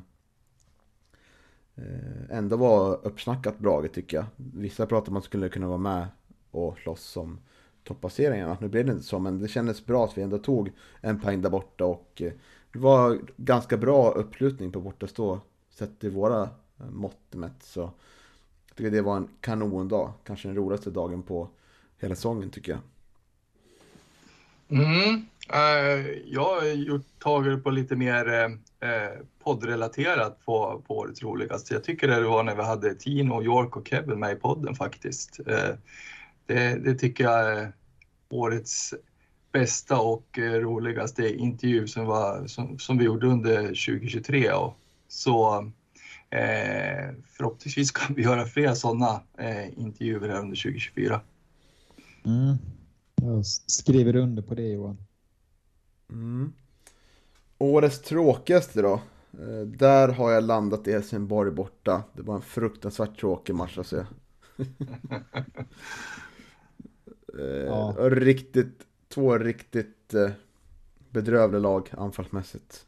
eh, 1.75 2.31
ändå 2.31 2.57
var 2.57 3.07
uppsnackat 3.07 3.59
Brage 3.59 3.93
tycker 3.93 4.17
jag. 4.17 4.27
Vissa 4.37 4.87
pratade 4.87 4.99
om 4.99 5.03
att 5.03 5.12
man 5.12 5.23
skulle 5.23 5.49
kunna 5.49 5.67
vara 5.67 5.79
med 5.79 6.07
och 6.51 6.79
slåss 6.79 7.05
som 7.05 7.38
topplaceringarna. 7.85 8.57
Nu 8.61 8.68
blev 8.68 8.87
det 8.87 8.92
inte 8.92 9.05
så, 9.05 9.18
men 9.18 9.38
det 9.38 9.49
kändes 9.49 9.87
bra 9.87 10.05
att 10.05 10.18
vi 10.18 10.23
ändå 10.23 10.38
tog 10.38 10.73
en 11.01 11.20
poäng 11.20 11.42
där 11.42 11.51
borta 11.51 11.85
och 11.85 12.23
eh, 12.23 12.33
det 12.73 12.79
var 12.79 13.18
ganska 13.37 13.77
bra 13.77 14.11
uppslutning 14.11 14.73
på 14.73 14.81
bortastå 14.81 15.40
sett 15.70 16.01
till 16.01 16.11
våra 16.11 16.42
eh, 16.42 16.90
mått 16.90 17.20
mätt. 17.31 17.62
Så 17.62 17.81
jag 18.68 18.77
tycker 18.77 18.90
det 18.90 19.03
var 19.03 19.16
en 19.16 19.29
kanondag. 19.40 20.12
Kanske 20.25 20.49
den 20.49 20.57
roligaste 20.57 20.90
dagen 20.90 21.23
på 21.23 21.49
hela 22.01 22.14
säsongen 22.14 22.51
tycker 22.51 22.73
jag. 22.73 22.81
Mm. 24.68 25.27
Eh, 25.53 26.07
jag 26.27 26.44
har 26.44 26.66
gjort 26.66 27.07
tagit 27.18 27.64
på 27.64 27.70
lite 27.70 27.97
mer 27.97 28.59
poddrelaterat 29.44 30.44
på, 30.44 30.83
på 30.87 30.99
årets 30.99 31.23
roligaste. 31.23 31.75
Jag 31.75 31.85
tycker 31.85 32.09
det 32.09 32.29
var 32.29 32.42
när 32.42 32.55
vi 32.55 32.62
hade 32.62 32.94
Tino, 32.94 33.42
York 33.42 33.77
och 33.77 33.88
Kevin 33.88 34.18
med 34.18 34.33
i 34.33 34.40
podden 34.40 34.75
faktiskt 34.75 35.40
det, 36.46 36.85
det 36.85 36.94
tycker 36.94 37.24
jag 37.24 37.59
är 37.59 37.72
årets 38.28 38.94
bästa 39.52 40.00
och 40.00 40.38
eh, 40.38 40.52
roligaste 40.52 41.35
intervju 41.35 41.87
som, 41.87 42.07
var, 42.07 42.46
som, 42.46 42.78
som 42.78 42.98
vi 42.98 43.04
gjorde 43.04 43.26
under 43.26 43.62
2023. 43.62 44.52
Och 44.52 44.78
så 45.09 45.59
eh, 46.30 47.14
förhoppningsvis 47.26 47.90
kan 47.90 48.14
vi 48.14 48.22
göra 48.22 48.46
fler 48.46 48.74
sådana 48.74 49.22
eh, 49.38 49.78
intervjuer 49.78 50.28
här 50.28 50.40
under 50.40 50.57
2024. 50.57 51.20
Mm. 52.24 52.57
Jag 53.14 53.46
skriver 53.46 54.16
under 54.16 54.42
på 54.42 54.54
det 54.54 54.68
Johan. 54.68 54.98
Mm. 56.11 56.52
Årets 57.59 58.00
tråkigaste 58.02 58.83
då? 58.83 59.00
Eh, 59.33 59.66
Där 59.66 60.09
har 60.09 60.30
jag 60.30 60.44
landat 60.44 60.88
i 60.88 60.92
Helsingborg 60.92 61.50
borta. 61.50 62.02
Det 62.12 62.22
var 62.22 62.35
en 62.35 62.42
fruktansvärt 62.42 63.20
tråkig 63.20 63.54
match 63.54 63.78
att 63.78 63.87
se. 63.87 63.96
Eh, 67.38 67.44
Ja. 67.44 67.97
Riktigt, 68.01 68.79
två 69.09 69.38
riktigt 69.38 70.14
eh, 70.14 70.31
bedrövliga 71.11 71.61
lag 71.61 71.90
anfallsmässigt. 71.92 72.87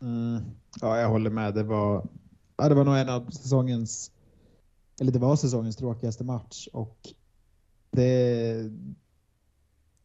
Mm. 0.00 0.42
Ja, 0.80 0.98
jag 1.00 1.08
håller 1.08 1.30
med. 1.30 1.54
Det 1.54 1.62
var, 1.62 2.08
ja, 2.56 2.68
det 2.68 2.74
var 2.74 2.84
nog 2.84 2.96
en 2.96 3.08
av 3.08 3.30
säsongens, 3.30 4.10
eller 5.00 5.12
det 5.12 5.18
var 5.18 5.36
säsongens 5.36 5.76
tråkigaste 5.76 6.24
match 6.24 6.68
och 6.72 6.98
det 7.90 8.70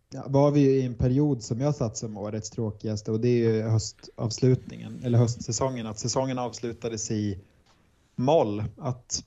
ja, 0.09 0.23
var 0.27 0.51
vi 0.51 0.59
ju 0.59 0.69
i 0.69 0.85
en 0.85 0.95
period 0.95 1.43
som 1.43 1.61
jag 1.61 1.75
satt 1.75 1.97
som 1.97 2.17
årets 2.17 2.49
tråkigaste 2.49 3.11
och 3.11 3.19
det 3.19 3.27
är 3.27 3.53
ju 3.53 3.61
höstavslutningen, 3.61 4.99
eller 5.03 5.17
höstsäsongen, 5.17 5.87
att 5.87 5.99
säsongen 5.99 6.39
avslutades 6.39 7.11
i 7.11 7.39
moll. 8.15 8.63
Att 8.77 9.23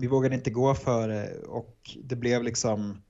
vi 0.00 0.06
vågade 0.06 0.34
inte 0.34 0.50
gå 0.50 0.74
för 0.74 1.08
det 1.08 1.38
och 1.38 1.96
det 2.04 2.16
blev 2.16 2.42
liksom 2.42 3.02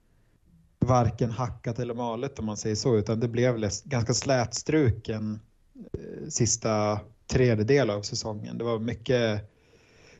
varken 0.78 1.30
hackat 1.30 1.78
eller 1.78 1.94
malet 1.94 2.38
om 2.38 2.46
man 2.46 2.56
säger 2.56 2.76
så, 2.76 2.96
utan 2.96 3.20
det 3.20 3.28
blev 3.28 3.58
ganska 3.84 4.14
slätstruken 4.14 5.40
eh, 5.92 6.28
sista 6.28 7.00
tredjedel 7.26 7.90
av 7.90 8.02
säsongen. 8.02 8.58
Det 8.58 8.64
var 8.64 8.78
mycket, 8.78 9.50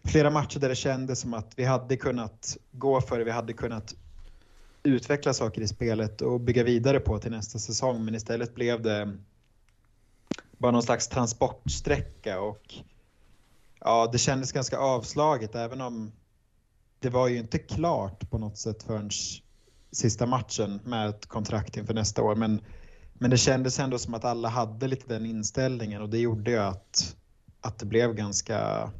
flera 0.04 0.30
matcher 0.30 0.58
där 0.58 0.68
det 0.68 0.74
kändes 0.74 1.20
som 1.20 1.34
att 1.34 1.52
vi 1.56 1.64
hade 1.64 1.96
kunnat 1.96 2.56
gå 2.72 3.00
för 3.00 3.18
det, 3.18 3.24
vi 3.24 3.30
hade 3.30 3.52
kunnat 3.52 3.94
utveckla 4.82 5.32
saker 5.32 5.62
i 5.62 5.68
spelet 5.68 6.22
och 6.22 6.40
bygga 6.40 6.64
vidare 6.64 7.00
på 7.00 7.18
till 7.18 7.30
nästa 7.30 7.58
säsong. 7.58 8.04
Men 8.04 8.14
istället 8.14 8.54
blev 8.54 8.82
det 8.82 9.16
bara 10.58 10.72
någon 10.72 10.82
slags 10.82 11.08
transportsträcka 11.08 12.40
och 12.40 12.74
ja, 13.80 14.08
det 14.12 14.18
kändes 14.18 14.52
ganska 14.52 14.78
avslaget 14.78 15.54
även 15.54 15.80
om 15.80 16.12
det 17.00 17.10
var 17.10 17.28
ju 17.28 17.38
inte 17.38 17.58
klart 17.58 18.30
på 18.30 18.38
något 18.38 18.58
sätt 18.58 18.82
förrän 18.82 19.10
sista 19.92 20.26
matchen 20.26 20.80
med 20.84 21.08
ett 21.08 21.26
kontrakt 21.26 21.76
inför 21.76 21.94
nästa 21.94 22.22
år. 22.22 22.34
Men, 22.34 22.60
men 23.12 23.30
det 23.30 23.36
kändes 23.36 23.78
ändå 23.78 23.98
som 23.98 24.14
att 24.14 24.24
alla 24.24 24.48
hade 24.48 24.86
lite 24.86 25.14
den 25.14 25.26
inställningen 25.26 26.02
och 26.02 26.08
det 26.08 26.18
gjorde 26.18 26.50
ju 26.50 26.58
att, 26.58 27.16
att 27.60 27.78
det 27.78 27.86
blev 27.86 28.14
ganska 28.14 28.90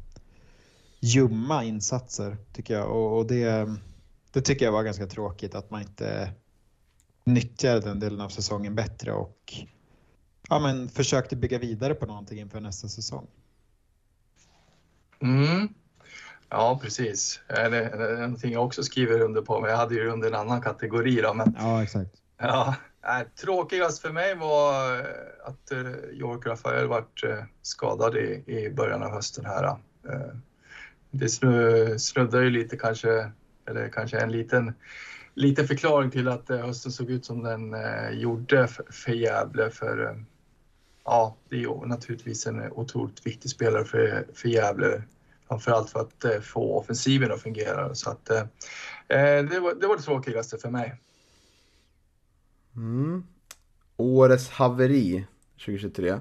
ljumma 0.99 1.63
insatser 1.63 2.37
tycker 2.53 2.73
jag. 2.73 2.89
Och, 2.89 3.17
och 3.17 3.27
det, 3.27 3.75
det 4.31 4.41
tycker 4.41 4.65
jag 4.65 4.71
var 4.71 4.83
ganska 4.83 5.07
tråkigt 5.07 5.55
att 5.55 5.71
man 5.71 5.81
inte 5.81 6.33
nyttjade 7.23 7.79
den 7.79 7.99
delen 7.99 8.21
av 8.21 8.29
säsongen 8.29 8.75
bättre 8.75 9.13
och 9.13 9.53
ja, 10.49 10.59
men 10.59 10.89
försökte 10.89 11.35
bygga 11.35 11.59
vidare 11.59 11.93
på 11.93 12.05
någonting 12.05 12.39
inför 12.39 12.59
nästa 12.59 12.87
säsong. 12.87 13.27
Mm. 15.19 15.73
Ja, 16.51 16.79
precis. 16.83 17.39
Det 17.47 17.55
är 17.55 18.17
någonting 18.17 18.53
jag 18.53 18.65
också 18.65 18.83
skriver 18.83 19.21
under 19.21 19.41
på, 19.41 19.59
men 19.59 19.69
jag 19.69 19.77
hade 19.77 19.95
ju 19.95 20.09
under 20.09 20.27
en 20.27 20.35
annan 20.35 20.61
kategori. 20.61 21.21
Då, 21.21 21.33
men... 21.33 21.55
Ja, 21.59 21.83
exakt. 21.83 22.11
Ja, 22.37 22.75
tråkigast 23.41 24.01
för 24.01 24.11
mig 24.11 24.35
var 24.35 24.99
att 25.43 25.71
eh, 25.71 25.91
York 26.11 26.45
Rafael 26.45 26.87
vart 26.87 27.23
eh, 27.23 27.43
skadad 27.61 28.15
i, 28.17 28.43
i 28.45 28.69
början 28.69 29.03
av 29.03 29.11
hösten 29.11 29.45
här. 29.45 29.63
Eh, 29.63 30.35
det 31.11 31.29
snuddar 31.99 32.41
ju 32.41 32.49
lite 32.49 32.77
kanske, 32.77 33.31
eller 33.69 33.89
kanske 33.89 34.19
en 34.19 34.31
liten, 34.31 34.73
liten 35.33 35.67
förklaring 35.67 36.11
till 36.11 36.27
att 36.27 36.49
hösten 36.49 36.91
såg 36.91 37.09
ut 37.11 37.25
som 37.25 37.43
den 37.43 37.75
gjorde 38.19 38.67
för, 38.67 38.85
för 38.91 39.11
Gävle. 39.11 39.69
För 39.69 40.23
ja, 41.05 41.35
det 41.49 41.55
är 41.55 41.59
ju 41.59 41.85
naturligtvis 41.85 42.47
en 42.47 42.71
otroligt 42.71 43.27
viktig 43.27 43.51
spelare 43.51 43.85
för, 43.85 44.25
för 44.33 44.49
Gävle. 44.49 45.01
Framförallt 45.51 45.89
för 45.89 45.99
att 45.99 46.25
eh, 46.25 46.39
få 46.39 46.77
offensiven 46.77 47.31
att 47.31 47.41
fungera. 47.41 47.95
Så 47.95 48.09
att, 48.09 48.29
eh, 48.29 48.39
eh, 49.07 49.45
det, 49.45 49.59
var, 49.59 49.73
det 49.81 49.87
var 49.87 49.97
det 49.97 50.01
tråkigaste 50.01 50.57
för 50.57 50.69
mig. 50.69 50.95
Mm. 52.75 53.23
Årets 53.97 54.49
haveri 54.49 55.25
2023. 55.65 56.19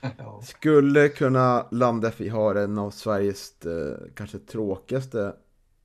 ja. 0.18 0.42
Skulle 0.42 1.08
kunna 1.08 1.66
landa 1.70 2.12
i 2.18 2.28
har 2.28 2.54
en 2.54 2.78
av 2.78 2.90
Sveriges 2.90 3.66
eh, 3.66 3.96
kanske 4.14 4.38
tråkigaste 4.38 5.34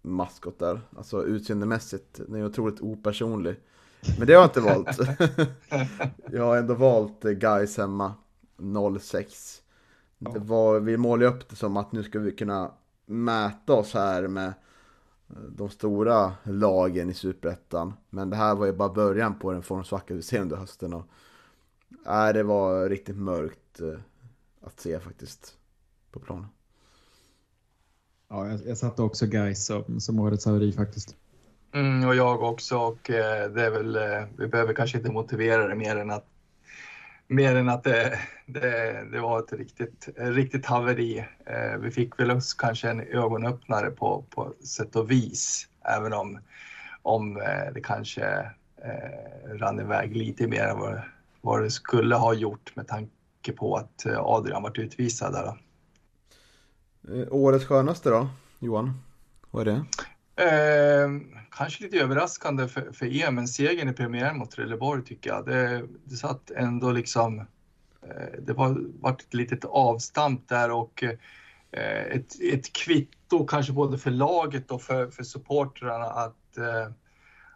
maskotar. 0.01 0.81
Alltså 0.97 1.25
utseendemässigt. 1.25 2.21
Den 2.27 2.35
är 2.35 2.45
otroligt 2.45 2.81
opersonlig. 2.81 3.55
Men 4.17 4.27
det 4.27 4.33
har 4.33 4.41
jag 4.41 4.49
inte 4.49 4.61
valt. 4.61 4.99
jag 6.31 6.43
har 6.43 6.57
ändå 6.57 6.73
valt 6.73 7.21
Guys 7.21 7.77
hemma 7.77 8.13
06. 9.01 9.61
Det 10.33 10.39
var, 10.39 10.79
vi 10.79 10.97
målade 10.97 11.31
upp 11.31 11.49
det 11.49 11.55
som 11.55 11.77
att 11.77 11.91
nu 11.91 12.03
ska 12.03 12.19
vi 12.19 12.31
kunna 12.31 12.71
mäta 13.05 13.73
oss 13.73 13.93
här 13.93 14.27
med 14.27 14.47
eh, 15.29 15.35
de 15.49 15.69
stora 15.69 16.33
lagen 16.43 17.09
i 17.09 17.13
Superettan. 17.13 17.93
Men 18.09 18.29
det 18.29 18.35
här 18.35 18.55
var 18.55 18.65
ju 18.65 18.73
bara 18.73 18.89
början 18.89 19.39
på 19.39 19.51
den 19.51 19.63
formsvacka 19.63 20.13
vi 20.13 20.21
ser 20.21 20.41
under 20.41 20.57
hösten. 20.57 20.93
Och, 20.93 21.05
äh, 22.07 22.33
det 22.33 22.43
var 22.43 22.89
riktigt 22.89 23.17
mörkt 23.17 23.81
eh, 23.81 23.99
att 24.61 24.79
se 24.79 24.99
faktiskt 24.99 25.57
på 26.11 26.19
planen. 26.19 26.47
Ja, 28.29 28.47
jag, 28.47 28.59
jag 28.65 28.77
satte 28.77 29.01
också 29.01 29.25
Gais 29.25 29.65
som, 29.65 29.99
som 29.99 30.19
årets 30.19 30.45
haveri 30.45 30.71
faktiskt. 30.71 31.15
Mm, 31.73 32.07
och 32.07 32.15
jag 32.15 32.43
också 32.43 32.77
och 32.77 33.09
eh, 33.09 33.51
det 33.51 33.65
är 33.65 33.71
väl, 33.71 33.95
eh, 33.95 34.23
vi 34.37 34.47
behöver 34.47 34.73
kanske 34.73 34.97
inte 34.97 35.11
motivera 35.11 35.67
det 35.67 35.75
mer 35.75 35.95
än 35.95 36.11
att 36.11 36.25
mer 37.27 37.55
än 37.55 37.69
att 37.69 37.83
det, 37.83 38.19
det, 38.45 39.03
det, 39.11 39.19
var 39.19 39.39
ett 39.39 39.53
riktigt, 39.53 40.09
riktigt 40.15 40.65
haveri. 40.65 41.25
Eh, 41.45 41.77
vi 41.79 41.91
fick 41.91 42.19
väl 42.19 42.39
kanske 42.57 42.89
en 42.89 43.01
ögonöppnare 43.01 43.91
på, 43.91 44.25
på 44.29 44.53
sätt 44.63 44.95
och 44.95 45.11
vis, 45.11 45.67
även 45.81 46.13
om, 46.13 46.39
om 47.01 47.37
eh, 47.37 47.73
det 47.73 47.81
kanske 47.81 48.51
eh, 48.83 49.49
rann 49.49 49.79
iväg 49.79 50.15
lite 50.15 50.47
mer 50.47 50.63
än 50.63 50.79
vad, 50.79 51.01
vad 51.41 51.63
det 51.63 51.71
skulle 51.71 52.15
ha 52.15 52.33
gjort 52.33 52.75
med 52.75 52.87
tanke 52.87 53.51
på 53.55 53.75
att 53.75 54.05
eh, 54.05 54.19
Adrian 54.19 54.63
varit 54.63 54.77
utvisad 54.79 55.33
där. 55.33 55.43
Då. 55.43 55.57
Eh, 57.13 57.27
årets 57.31 57.65
skönaste 57.65 58.09
då, 58.09 58.29
Johan? 58.59 59.01
Vad 59.51 59.67
är 59.67 59.71
det? 59.71 59.85
Eh, 60.43 61.09
kanske 61.57 61.83
lite 61.83 61.97
överraskande 61.97 62.67
för, 62.67 62.91
för 62.91 63.05
er, 63.05 63.31
men 63.31 63.47
segern 63.47 63.89
i 63.89 63.93
premiären 63.93 64.37
mot 64.37 64.51
Trelleborg 64.51 65.03
tycker 65.03 65.29
jag. 65.29 65.45
Det, 65.45 65.83
det 66.03 66.15
satt 66.15 66.51
ändå 66.51 66.91
liksom... 66.91 67.39
Eh, 68.01 68.39
det 68.39 68.53
var, 68.53 68.77
var 68.99 69.11
ett 69.11 69.33
litet 69.33 69.65
avstamp 69.65 70.47
där 70.47 70.71
och 70.71 71.03
eh, 71.71 72.05
ett, 72.05 72.41
ett 72.53 72.73
kvitto 72.73 73.45
kanske 73.45 73.73
både 73.73 73.97
för 73.97 74.11
laget 74.11 74.71
och 74.71 74.81
för, 74.81 75.07
för 75.07 75.23
supportrarna 75.23 76.05
att, 76.05 76.57
eh, 76.57 76.91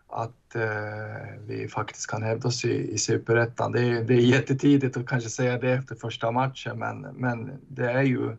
att 0.08 0.56
eh, 0.56 1.42
vi 1.48 1.68
faktiskt 1.68 2.08
kan 2.08 2.24
hävda 2.24 2.48
oss 2.48 2.66
i, 2.66 2.94
i 2.94 2.98
Superettan. 2.98 3.72
Det, 3.72 4.04
det 4.04 4.14
är 4.14 4.22
jättetidigt 4.22 4.98
att 4.98 5.08
kanske 5.08 5.30
säga 5.30 5.60
det 5.60 5.72
efter 5.72 5.96
första 5.96 6.32
matchen, 6.32 6.80
men, 6.80 7.02
men 7.02 7.52
det 7.68 7.92
är 7.92 8.04
ju 8.04 8.30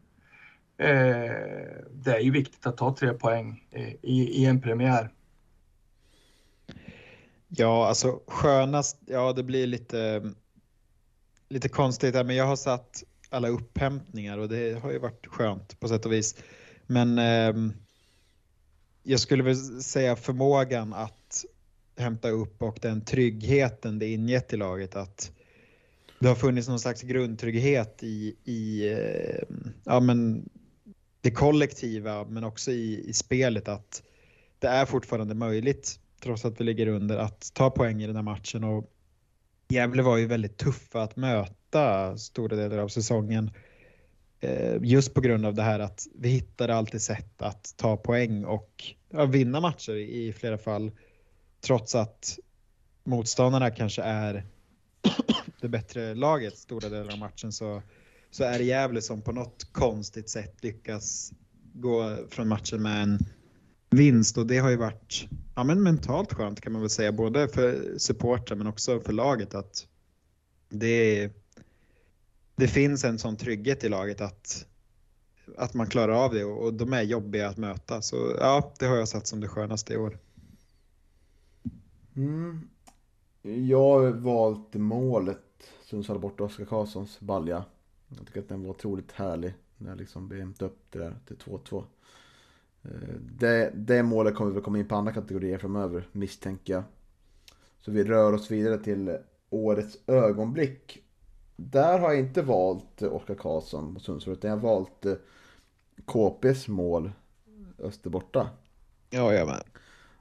eh, 0.78 1.32
det 1.90 2.14
är 2.16 2.20
ju 2.20 2.30
viktigt 2.30 2.66
att 2.66 2.76
ta 2.76 2.96
tre 2.96 3.12
poäng 3.12 3.64
i, 4.02 4.42
i 4.42 4.46
en 4.46 4.60
premiär. 4.60 5.10
Ja, 7.56 7.88
alltså 7.88 8.20
skönast, 8.26 8.96
ja 9.06 9.32
det 9.32 9.42
blir 9.42 9.66
lite, 9.66 10.32
lite 11.48 11.68
konstigt 11.68 12.14
här, 12.14 12.24
men 12.24 12.36
jag 12.36 12.46
har 12.46 12.56
satt 12.56 13.04
alla 13.28 13.48
upphämtningar 13.48 14.38
och 14.38 14.48
det 14.48 14.82
har 14.82 14.92
ju 14.92 14.98
varit 14.98 15.26
skönt 15.26 15.80
på 15.80 15.88
sätt 15.88 16.06
och 16.06 16.12
vis. 16.12 16.36
Men 16.86 17.18
eh, 17.18 17.72
jag 19.02 19.20
skulle 19.20 19.42
väl 19.42 19.82
säga 19.82 20.16
förmågan 20.16 20.92
att 20.92 21.44
hämta 21.96 22.30
upp 22.30 22.62
och 22.62 22.78
den 22.82 23.04
tryggheten 23.04 23.98
det 23.98 24.06
ingett 24.06 24.52
i 24.52 24.56
laget 24.56 24.96
att 24.96 25.32
det 26.18 26.28
har 26.28 26.34
funnits 26.34 26.68
någon 26.68 26.80
slags 26.80 27.02
grundtrygghet 27.02 28.02
i, 28.02 28.36
i 28.44 28.92
eh, 28.92 29.56
ja, 29.84 30.00
men 30.00 30.48
det 31.20 31.30
kollektiva 31.30 32.24
men 32.24 32.44
också 32.44 32.70
i, 32.70 33.08
i 33.08 33.12
spelet 33.12 33.68
att 33.68 34.02
det 34.58 34.68
är 34.68 34.86
fortfarande 34.86 35.34
möjligt 35.34 36.00
trots 36.20 36.44
att 36.44 36.60
vi 36.60 36.64
ligger 36.64 36.86
under 36.86 37.16
att 37.16 37.50
ta 37.54 37.70
poäng 37.70 38.02
i 38.02 38.06
den 38.06 38.16
här 38.16 38.22
matchen 38.22 38.64
och 38.64 38.90
Gävle 39.68 40.02
var 40.02 40.16
ju 40.16 40.26
väldigt 40.26 40.56
tuffa 40.56 41.02
att 41.02 41.16
möta 41.16 42.16
stora 42.18 42.56
delar 42.56 42.78
av 42.78 42.88
säsongen. 42.88 43.50
Eh, 44.40 44.76
just 44.82 45.14
på 45.14 45.20
grund 45.20 45.46
av 45.46 45.54
det 45.54 45.62
här 45.62 45.80
att 45.80 46.06
vi 46.14 46.28
hittade 46.28 46.74
alltid 46.74 47.02
sätt 47.02 47.42
att 47.42 47.74
ta 47.76 47.96
poäng 47.96 48.44
och 48.44 48.94
vinna 49.28 49.60
matcher 49.60 49.94
i 49.94 50.32
flera 50.32 50.58
fall. 50.58 50.90
Trots 51.60 51.94
att 51.94 52.38
motståndarna 53.04 53.70
kanske 53.70 54.02
är 54.02 54.44
det 55.60 55.68
bättre 55.68 56.14
laget 56.14 56.58
stora 56.58 56.88
delar 56.88 57.12
av 57.12 57.18
matchen 57.18 57.52
så 57.52 57.82
så 58.30 58.44
är 58.44 58.58
det 58.58 58.64
Gävle 58.64 59.02
som 59.02 59.22
på 59.22 59.32
något 59.32 59.72
konstigt 59.72 60.28
sätt 60.28 60.64
lyckas 60.64 61.32
gå 61.72 62.16
från 62.30 62.48
matchen 62.48 62.82
med 62.82 63.02
en 63.02 63.18
vinst 63.90 64.38
och 64.38 64.46
det 64.46 64.58
har 64.58 64.70
ju 64.70 64.76
varit 64.76 65.28
ja, 65.54 65.64
men 65.64 65.82
mentalt 65.82 66.32
skönt 66.32 66.60
kan 66.60 66.72
man 66.72 66.82
väl 66.82 66.90
säga, 66.90 67.12
både 67.12 67.48
för 67.48 67.98
supportrar 67.98 68.56
men 68.56 68.66
också 68.66 69.00
för 69.00 69.12
laget 69.12 69.54
att 69.54 69.86
det, 70.68 71.30
det 72.56 72.68
finns 72.68 73.04
en 73.04 73.18
sån 73.18 73.36
trygghet 73.36 73.84
i 73.84 73.88
laget 73.88 74.20
att, 74.20 74.66
att 75.56 75.74
man 75.74 75.86
klarar 75.86 76.24
av 76.24 76.34
det 76.34 76.44
och, 76.44 76.64
och 76.64 76.74
de 76.74 76.92
är 76.92 77.02
jobbiga 77.02 77.48
att 77.48 77.56
möta. 77.56 78.02
Så 78.02 78.16
ja, 78.38 78.74
det 78.78 78.86
har 78.86 78.96
jag 78.96 79.08
satt 79.08 79.26
som 79.26 79.40
det 79.40 79.48
skönaste 79.48 79.94
i 79.94 79.96
år. 79.96 80.18
Mm. 82.16 82.68
Jag 83.42 83.90
har 84.00 84.10
valt 84.10 84.74
målet 84.74 85.38
Sundsvall 85.84 86.18
borta 86.18 86.44
Oskar 86.44 86.64
Karlssons 86.64 87.20
balja. 87.20 87.64
Jag 88.08 88.26
tycker 88.26 88.40
att 88.40 88.48
den 88.48 88.62
var 88.62 88.70
otroligt 88.70 89.12
härlig. 89.12 89.54
När 89.76 89.88
jag 89.88 89.98
liksom 89.98 90.28
blev 90.28 90.54
upp 90.62 90.78
det 90.90 90.98
där 90.98 91.18
till 91.26 91.36
2-2. 91.36 91.84
Eh, 92.82 93.14
det, 93.38 93.72
det 93.74 94.02
målet 94.02 94.34
kommer 94.34 94.50
vi 94.50 94.60
komma 94.60 94.78
in 94.78 94.88
på 94.88 94.94
andra 94.94 95.12
kategorier 95.12 95.58
framöver, 95.58 96.08
misstänker 96.12 96.72
jag. 96.72 96.82
Så 97.80 97.90
vi 97.90 98.04
rör 98.04 98.32
oss 98.32 98.50
vidare 98.50 98.78
till 98.78 99.18
årets 99.50 99.98
ögonblick. 100.06 101.02
Där 101.56 101.98
har 101.98 102.10
jag 102.10 102.18
inte 102.18 102.42
valt 102.42 103.02
Oskar 103.02 103.34
Karlsson 103.34 103.94
på 103.94 104.00
Sundsvall, 104.00 104.34
utan 104.34 104.50
jag 104.50 104.56
har 104.56 104.62
valt 104.62 105.06
eh, 105.06 105.14
KPs 106.04 106.68
mål 106.68 107.12
Österborta. 107.78 108.48
Ja, 109.10 109.32
jag 109.32 109.46
med. 109.46 109.62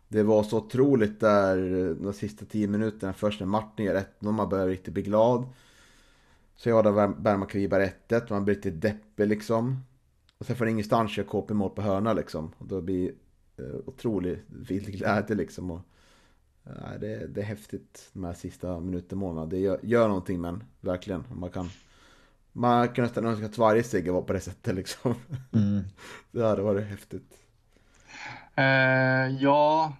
Det 0.07 0.23
var 0.23 0.43
så 0.43 0.57
otroligt 0.57 1.19
där 1.19 1.57
de 2.03 2.13
sista 2.13 2.45
tio 2.45 2.67
minuterna, 2.67 3.13
först 3.13 3.39
när 3.39 3.47
Martin 3.47 3.85
gör 3.85 3.95
1 3.95 4.21
man 4.21 4.49
börjar 4.49 4.67
riktigt 4.67 4.93
bli 4.93 5.03
glad. 5.03 5.45
Så 6.55 6.69
jag 6.69 6.83
där 6.83 7.07
Bergman 7.07 7.47
1-1 7.47 8.23
och 8.23 8.31
man 8.31 8.45
blir 8.45 8.55
lite 8.55 8.71
deppig 8.71 9.27
liksom. 9.27 9.83
Och 10.39 10.45
sen 10.45 10.55
får 10.55 10.67
ingenstans 10.67 11.11
köra 11.11 11.25
KP 11.25 11.53
mål 11.53 11.69
på 11.69 11.81
hörna 11.81 12.13
liksom. 12.13 12.51
Och 12.57 12.67
då 12.67 12.81
blir 12.81 13.11
eh, 13.57 13.75
otrolig 13.85 14.39
vild 14.47 14.87
glädje 14.87 15.35
liksom. 15.35 15.71
Och, 15.71 15.81
eh, 16.65 16.99
det, 16.99 17.27
det 17.27 17.41
är 17.41 17.45
häftigt 17.45 18.09
de 18.13 18.23
här 18.23 18.33
sista 18.33 18.79
minuterna. 18.79 19.45
Det 19.45 19.57
gör, 19.57 19.79
gör 19.83 20.07
någonting 20.07 20.41
men 20.41 20.63
verkligen. 20.81 21.23
Man 21.33 21.49
kan, 21.49 21.69
man 22.51 22.87
kan 22.87 23.03
nästan 23.03 23.25
önska 23.25 23.45
att 23.45 23.57
varje 23.57 23.83
seger 23.83 24.11
var 24.11 24.21
på 24.21 24.33
det 24.33 24.39
sättet 24.39 24.75
liksom. 24.75 25.15
Mm. 25.53 25.83
det 26.31 26.45
hade 26.45 26.61
varit 26.61 26.87
häftigt. 26.87 27.37
Eh, 28.55 29.27
ja, 29.39 29.93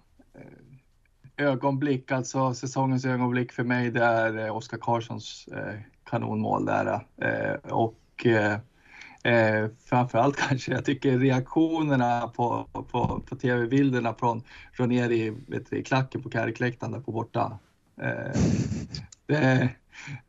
ögonblick, 1.36 2.12
alltså 2.12 2.54
säsongens 2.54 3.04
ögonblick 3.04 3.52
för 3.52 3.64
mig, 3.64 3.90
det 3.90 4.04
är 4.04 4.46
eh, 4.46 4.56
Oskar 4.56 4.78
Karlssons 4.78 5.48
eh, 5.48 5.80
kanonmål 6.04 6.64
där. 6.64 7.06
Eh, 7.16 7.72
och 7.72 8.26
eh, 9.24 9.32
eh 9.32 9.68
framförallt 9.84 10.36
kanske 10.48 10.72
jag 10.72 10.84
tycker 10.84 11.18
reaktionerna 11.18 12.28
på, 12.28 12.66
på, 12.72 13.22
på 13.26 13.36
tv-bilderna 13.36 14.14
från, 14.14 14.42
ner 14.88 15.10
i, 15.10 15.30
vet 15.46 15.70
du, 15.70 15.76
i 15.76 15.82
klacken 15.82 16.22
på 16.22 16.30
Kärrkläktaren 16.30 16.92
där 16.92 17.00
på 17.00 17.12
borta. 17.12 17.58
Eh, 18.02 18.40
det, 19.26 19.68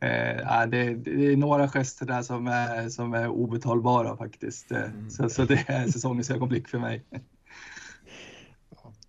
Eh, 0.00 0.66
det, 0.68 0.94
det, 0.94 1.32
är 1.32 1.36
några 1.36 1.68
gester 1.68 2.06
där 2.06 2.22
som 2.22 2.46
är, 2.46 2.88
som 2.88 3.14
är 3.14 3.28
obetalbara 3.28 4.16
faktiskt. 4.16 4.70
Mm. 4.70 5.10
Så, 5.10 5.28
så, 5.28 5.44
det 5.44 5.64
är 5.66 5.86
säsongens 5.86 6.30
ögonblick 6.30 6.68
för 6.68 6.78
mig. 6.78 7.04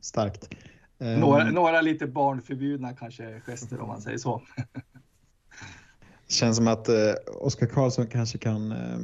Starkt. 0.01 0.55
Några, 0.97 1.41
ehm. 1.41 1.53
några 1.53 1.81
lite 1.81 2.07
barnförbjudna 2.07 2.93
kanske 2.93 3.39
gester 3.39 3.79
om 3.79 3.87
man 3.87 4.01
säger 4.01 4.17
så. 4.17 4.41
Känns 6.27 6.57
som 6.57 6.67
att 6.67 6.89
eh, 6.89 7.13
Oskar 7.39 7.67
Karlsson 7.67 8.07
kanske 8.07 8.37
kan, 8.37 8.71
eh, 8.71 8.99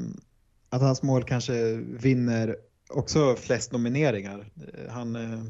att 0.69 0.81
hans 0.81 1.03
mål 1.03 1.23
kanske 1.23 1.75
vinner 1.75 2.55
också 2.89 3.35
flest 3.35 3.71
nomineringar. 3.71 4.45
Eh, 4.73 4.91
han, 4.91 5.15
eh, 5.15 5.43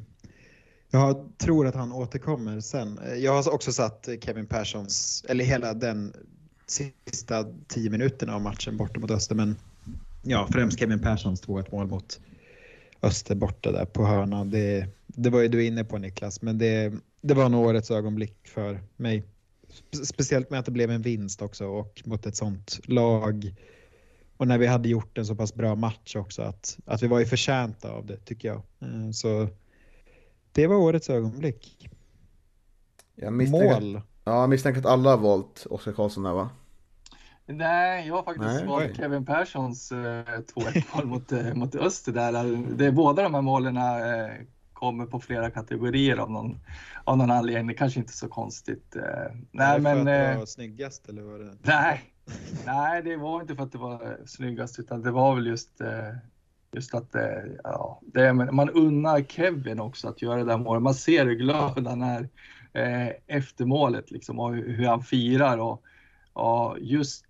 jag 0.92 1.30
tror 1.38 1.68
att 1.68 1.76
han 1.76 1.92
återkommer 1.92 2.60
sen. 2.60 3.00
Eh, 3.00 3.14
jag 3.14 3.34
har 3.34 3.54
också 3.54 3.72
satt 3.72 4.10
Kevin 4.22 4.48
Perssons, 4.48 5.26
eller 5.30 5.46
hela 5.46 5.74
den 5.74 6.14
sista 6.68 7.46
tio 7.68 7.90
minuterna 7.90 8.36
av 8.36 8.42
matchen 8.42 8.78
borta 8.78 9.00
mot 9.00 9.12
Öster, 9.12 9.36
men 9.36 9.56
ja, 10.24 10.48
främst 10.52 10.80
Kevin 10.80 11.00
Perssons 11.00 11.44
2-1 11.44 11.72
mål 11.72 11.88
mot 11.88 12.20
Öster 13.02 13.36
borta 13.36 13.72
där 13.72 13.86
på 13.86 14.06
hörnan. 14.06 14.50
Det, 14.50 14.88
det 15.08 15.30
var 15.30 15.42
ju 15.42 15.48
du 15.48 15.66
inne 15.66 15.84
på 15.84 15.98
Niklas, 15.98 16.42
men 16.42 16.58
det, 16.58 16.94
det 17.22 17.34
var 17.34 17.50
nog 17.50 17.66
årets 17.66 17.92
ögonblick 17.92 18.48
för 18.48 18.80
mig. 18.96 19.24
Speciellt 20.04 20.50
med 20.50 20.60
att 20.60 20.66
det 20.66 20.72
blev 20.72 20.92
en 20.92 21.02
vinst 21.02 21.42
också 21.42 21.66
och 21.66 22.02
mot 22.06 22.26
ett 22.26 22.36
sånt 22.36 22.80
lag. 22.84 23.54
Och 24.40 24.48
när 24.48 24.58
vi 24.58 24.68
hade 24.68 24.90
gjort 24.90 25.18
en 25.18 25.26
så 25.26 25.36
pass 25.36 25.54
bra 25.54 25.76
match 25.76 26.16
också, 26.16 26.42
att, 26.42 26.78
att 26.86 27.04
vi 27.04 27.08
var 27.08 27.20
ju 27.20 27.26
förtjänta 27.26 27.92
av 27.92 28.06
det 28.06 28.18
tycker 28.18 28.48
jag. 28.48 28.58
Eh, 28.58 29.12
så 29.12 29.48
det 30.52 30.68
var 30.68 30.76
årets 30.76 31.10
ögonblick. 31.10 31.90
Jag 33.16 33.34
Mål. 33.34 34.02
Ja, 34.24 34.42
jag 34.42 34.50
misstänker 34.50 34.80
att 34.80 34.86
alla 34.86 35.10
har 35.10 35.18
valt 35.18 35.66
Oskar 35.70 35.92
Karlsson 35.92 36.24
där 36.24 36.34
va? 36.34 36.50
Nej, 37.46 38.08
jag 38.08 38.16
har 38.16 38.24
faktiskt 38.24 38.56
Nej, 38.56 38.66
valt. 38.66 38.96
Kevin 38.96 39.26
Perssons 39.26 39.92
eh, 39.92 39.98
2-1 39.98 40.84
mål 40.96 41.06
mot, 41.06 41.32
eh, 41.32 41.54
mot 41.54 41.76
Öster 41.76 42.12
där. 42.12 42.66
Det, 42.78 42.86
är 42.86 42.92
båda 42.92 43.24
de 43.24 43.34
här 43.34 43.42
målen 43.42 43.78
eh, 43.78 44.46
kommer 44.74 45.06
på 45.06 45.20
flera 45.20 45.52
kategorier 45.52 46.18
av 46.18 46.32
någon, 46.32 46.60
av 47.04 47.18
någon 47.18 47.32
anledning. 47.32 47.68
Det 47.68 47.74
kanske 47.74 48.00
inte 48.00 48.12
är 48.12 48.14
så 48.14 48.28
konstigt. 48.28 48.96
Eh. 48.96 49.02
Nej, 49.52 49.80
men, 49.80 49.84
för 49.84 50.00
att 50.00 50.06
det 50.06 50.34
var 50.34 50.42
eh, 50.42 50.46
snyggast 50.46 51.10
eller 51.10 51.22
var 51.22 51.40
det? 51.40 51.58
Nej, 51.62 52.02
nej, 52.66 53.02
det 53.04 53.18
var 53.18 53.42
inte 53.42 53.56
för 53.56 53.64
att 53.64 53.72
det 53.72 53.78
var 53.78 53.94
eh, 53.94 54.26
snyggast 54.26 54.80
utan 54.80 55.02
det 55.02 55.12
var 55.12 55.36
väl 55.36 55.48
just 55.48 55.82
eh, 55.82 56.14
Just 56.72 56.96
att 56.96 57.16
eh, 57.16 57.22
ja, 57.64 58.02
det, 58.02 58.34
man 58.34 58.70
unnar 58.70 59.22
Kevin 59.22 59.80
också 59.80 60.08
att 60.08 60.22
göra 60.22 60.38
det 60.38 60.44
där 60.44 60.58
målet. 60.58 60.84
Man 60.84 60.94
ser 60.94 61.26
hur 61.26 61.36
glad 61.36 61.88
han 61.88 62.02
är 62.02 62.30
efter 63.28 63.66
målet 63.66 64.12
liksom, 64.12 64.40
och 64.40 64.56
hur 64.56 64.86
han 64.86 65.04
firar. 65.04 65.58
Och, 65.58 65.84
och 66.34 66.78
just 66.80 67.26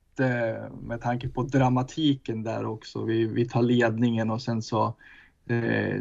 med 0.81 1.01
tanke 1.01 1.29
på 1.29 1.43
dramatiken 1.43 2.43
där 2.43 2.65
också. 2.65 3.05
Vi, 3.05 3.25
vi 3.25 3.45
tar 3.45 3.61
ledningen 3.61 4.31
och 4.31 4.41
sen 4.41 4.61
så, 4.61 4.93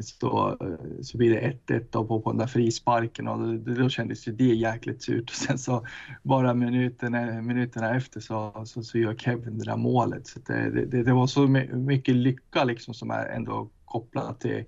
så, 0.02 0.56
så 1.02 1.18
blir 1.18 1.30
det 1.30 1.56
1-1 1.66 2.06
på, 2.06 2.20
på 2.20 2.30
den 2.30 2.38
där 2.38 2.46
frisparken 2.46 3.28
och 3.28 3.38
då, 3.38 3.74
då 3.74 3.88
kändes 3.88 4.28
ju 4.28 4.32
det 4.32 4.44
jäkligt 4.44 5.02
surt. 5.02 5.24
Och 5.30 5.36
sen 5.36 5.58
så 5.58 5.86
bara 6.22 6.54
minuterna, 6.54 7.42
minuterna 7.42 7.96
efter 7.96 8.20
så, 8.20 8.62
så, 8.64 8.82
så 8.82 8.98
gör 8.98 9.14
Kevin 9.14 9.58
det 9.58 9.64
där 9.64 9.76
målet. 9.76 10.26
Så 10.26 10.40
det, 10.46 10.70
det, 10.86 11.02
det 11.02 11.12
var 11.12 11.26
så 11.26 11.46
mycket 11.46 12.14
lycka 12.14 12.64
liksom 12.64 12.94
som 12.94 13.10
är 13.10 13.26
ändå 13.26 13.68
kopplat 13.84 14.40
till, 14.40 14.64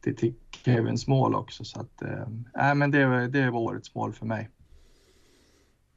till, 0.00 0.16
till 0.16 0.34
Kevins 0.50 1.06
mål 1.06 1.34
också. 1.34 1.64
Så 1.64 1.80
att, 1.80 2.02
äh, 2.02 2.74
men 2.74 2.90
det, 2.90 3.28
det 3.28 3.50
var 3.50 3.60
årets 3.60 3.94
mål 3.94 4.12
för 4.12 4.26
mig. 4.26 4.48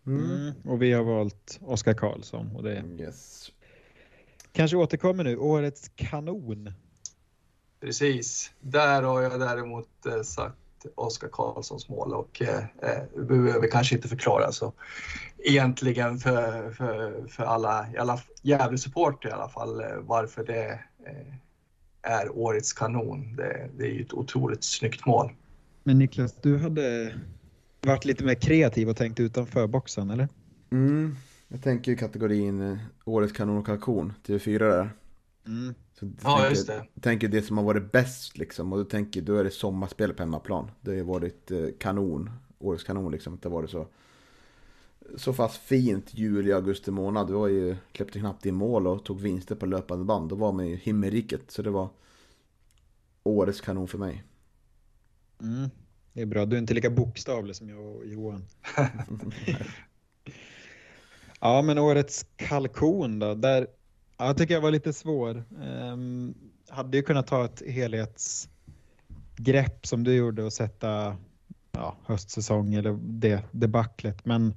Mm. 0.07 0.31
mm. 0.31 0.53
Och 0.63 0.81
vi 0.81 0.91
har 0.91 1.03
valt 1.03 1.59
Oskar 1.61 1.93
Karlsson. 1.93 2.55
Och 2.55 2.63
det 2.63 2.83
yes. 2.99 3.51
kanske 4.51 4.77
återkommer 4.77 5.23
nu, 5.23 5.38
årets 5.38 5.91
kanon. 5.95 6.73
Precis, 7.86 8.52
där 8.60 9.04
har 9.04 9.21
jag 9.21 9.39
däremot 9.39 10.06
eh, 10.06 10.21
sagt 10.21 10.56
Oskar 10.95 11.28
Karlssons 11.28 11.89
mål 11.89 12.13
och 12.13 12.41
eh, 12.41 12.58
eh 12.58 13.24
behöver 13.24 13.71
kanske 13.71 13.95
inte 13.95 14.08
förklara 14.08 14.52
så 14.52 14.74
egentligen 15.38 16.17
för, 16.17 16.71
för, 16.71 17.28
för 17.28 17.43
alla, 17.43 17.88
alla 18.00 18.19
Gävle-supporter 18.41 19.30
i 19.30 19.32
alla 19.32 19.50
fall, 19.50 19.82
eh, 19.82 19.88
varför 20.02 20.43
det 20.43 20.80
eh, 21.06 22.12
är 22.13 22.38
årets 22.38 22.74
kanon. 22.74 23.36
Det, 23.36 23.69
det 23.78 23.86
är 23.86 23.91
ju 23.91 24.02
ett 24.02 24.13
otroligt 24.13 24.63
snyggt 24.63 25.06
mål. 25.06 25.32
Men 25.84 26.00
Niklas, 26.00 26.36
du 26.41 26.58
hade 26.58 27.15
varit 27.82 28.06
lite 28.06 28.24
mer 28.24 28.36
kreativ 28.36 28.89
och 28.89 28.98
tänkt 28.98 29.19
utanför 29.19 29.67
boxen, 29.67 30.10
eller? 30.10 30.28
Mm, 30.71 31.15
jag 31.48 31.63
tänker 31.63 31.91
i 31.91 31.95
kategorin 31.95 32.80
Årets 33.06 33.34
kanon 33.34 33.58
och 33.58 33.65
kalkon, 33.65 34.13
TV4 34.28 34.60
där. 34.60 34.89
Mm. 35.47 35.73
Så 35.99 36.05
ja, 36.05 36.36
tänker, 36.36 36.49
just 36.49 36.67
det. 36.67 36.86
tänker 37.01 37.27
det 37.27 37.41
som 37.41 37.58
har 37.58 37.65
varit 37.65 37.91
bäst 37.91 38.38
liksom, 38.38 38.73
och 38.73 38.79
du 38.79 38.86
tänker 38.86 39.21
då 39.21 39.36
är 39.36 39.43
det 39.43 39.51
sommarspel 39.51 40.13
på 40.13 40.23
hemmaplan. 40.23 40.71
Det 40.81 40.97
har 40.97 41.03
varit 41.03 41.51
eh, 41.51 41.65
kanon, 41.79 42.29
Årets 42.60 42.84
kanon 42.84 43.12
liksom, 43.12 43.39
det 43.41 43.49
har 43.49 43.55
varit 43.55 43.69
så 43.69 43.88
så 45.15 45.34
fast 45.34 45.58
fint 45.58 46.13
juli, 46.13 46.51
augusti 46.51 46.91
månad. 46.91 47.27
Det 47.27 47.34
var 47.34 47.47
ju, 47.47 47.75
släppte 47.95 48.19
knappt 48.19 48.45
in 48.45 48.55
mål 48.55 48.88
och 48.88 49.05
tog 49.05 49.21
vinster 49.21 49.55
på 49.55 49.65
löpande 49.65 50.05
band. 50.05 50.29
Då 50.29 50.36
var 50.36 50.51
man 50.51 50.67
ju 50.67 50.75
himmelriket. 50.75 51.51
Så 51.51 51.62
det 51.62 51.69
var 51.69 51.89
årets 53.23 53.62
kanon 53.62 53.88
för 53.88 53.97
mig. 53.97 54.23
Mm. 55.41 55.69
Det 56.13 56.21
är 56.21 56.25
bra, 56.25 56.45
du 56.45 56.55
är 56.55 56.60
inte 56.60 56.73
lika 56.73 56.89
bokstavlig 56.89 57.55
som 57.55 57.69
jag 57.69 57.86
och 57.86 58.05
Johan. 58.05 58.45
ja, 61.39 61.62
men 61.62 61.77
årets 61.77 62.25
kalkon 62.36 63.19
då, 63.19 63.34
där 63.34 63.67
ja, 64.17 64.25
jag 64.25 64.38
tycker 64.38 64.54
jag 64.54 64.62
var 64.62 64.71
lite 64.71 64.93
svår. 64.93 65.43
Um, 65.62 66.36
hade 66.69 66.97
ju 66.97 67.04
kunnat 67.04 67.28
ta 67.28 67.45
ett 67.45 67.62
helhetsgrepp 67.67 69.88
som 69.88 70.04
du 70.04 70.15
gjorde 70.15 70.43
och 70.43 70.54
sätta 70.54 71.17
ja, 71.71 71.95
höstsäsong 72.06 72.73
eller 72.73 72.99
det 73.01 73.43
debaclet, 73.51 74.25
men 74.25 74.54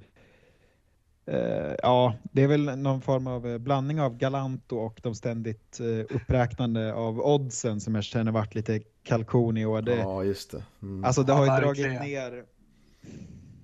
Uh, 1.31 1.75
ja, 1.83 2.15
det 2.31 2.43
är 2.43 2.47
väl 2.47 2.77
någon 2.77 3.01
form 3.01 3.27
av 3.27 3.47
eh, 3.47 3.57
blandning 3.57 4.01
av 4.01 4.17
Galanto 4.17 4.75
och 4.75 4.99
de 5.03 5.15
ständigt 5.15 5.79
uh, 5.81 6.05
uppräknande 6.09 6.93
av 6.93 7.19
oddsen 7.19 7.81
som 7.81 7.95
jag 7.95 8.03
känner 8.03 8.31
varit 8.31 8.55
lite 8.55 8.79
kalkon 9.03 9.57
i 9.57 9.65
år. 9.65 9.81
Det, 9.81 9.95
ja, 9.95 10.23
just 10.23 10.51
det. 10.51 10.63
Mm. 10.81 11.03
Alltså 11.03 11.23
det 11.23 11.33
har 11.33 11.45
ju 11.45 11.51
ja, 11.51 11.59
dragit 11.59 12.01
ner 12.01 12.45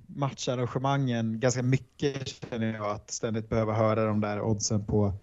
matcharrangemangen 0.08 1.40
ganska 1.40 1.64
mycket 1.64 2.28
känner 2.28 2.74
jag 2.74 2.92
att 2.92 3.12
ständigt 3.12 3.50
behöva 3.50 3.74
höra 3.74 4.06
de 4.06 4.22
där 4.22 4.42
oddsen 4.42 4.86
på 4.86 5.14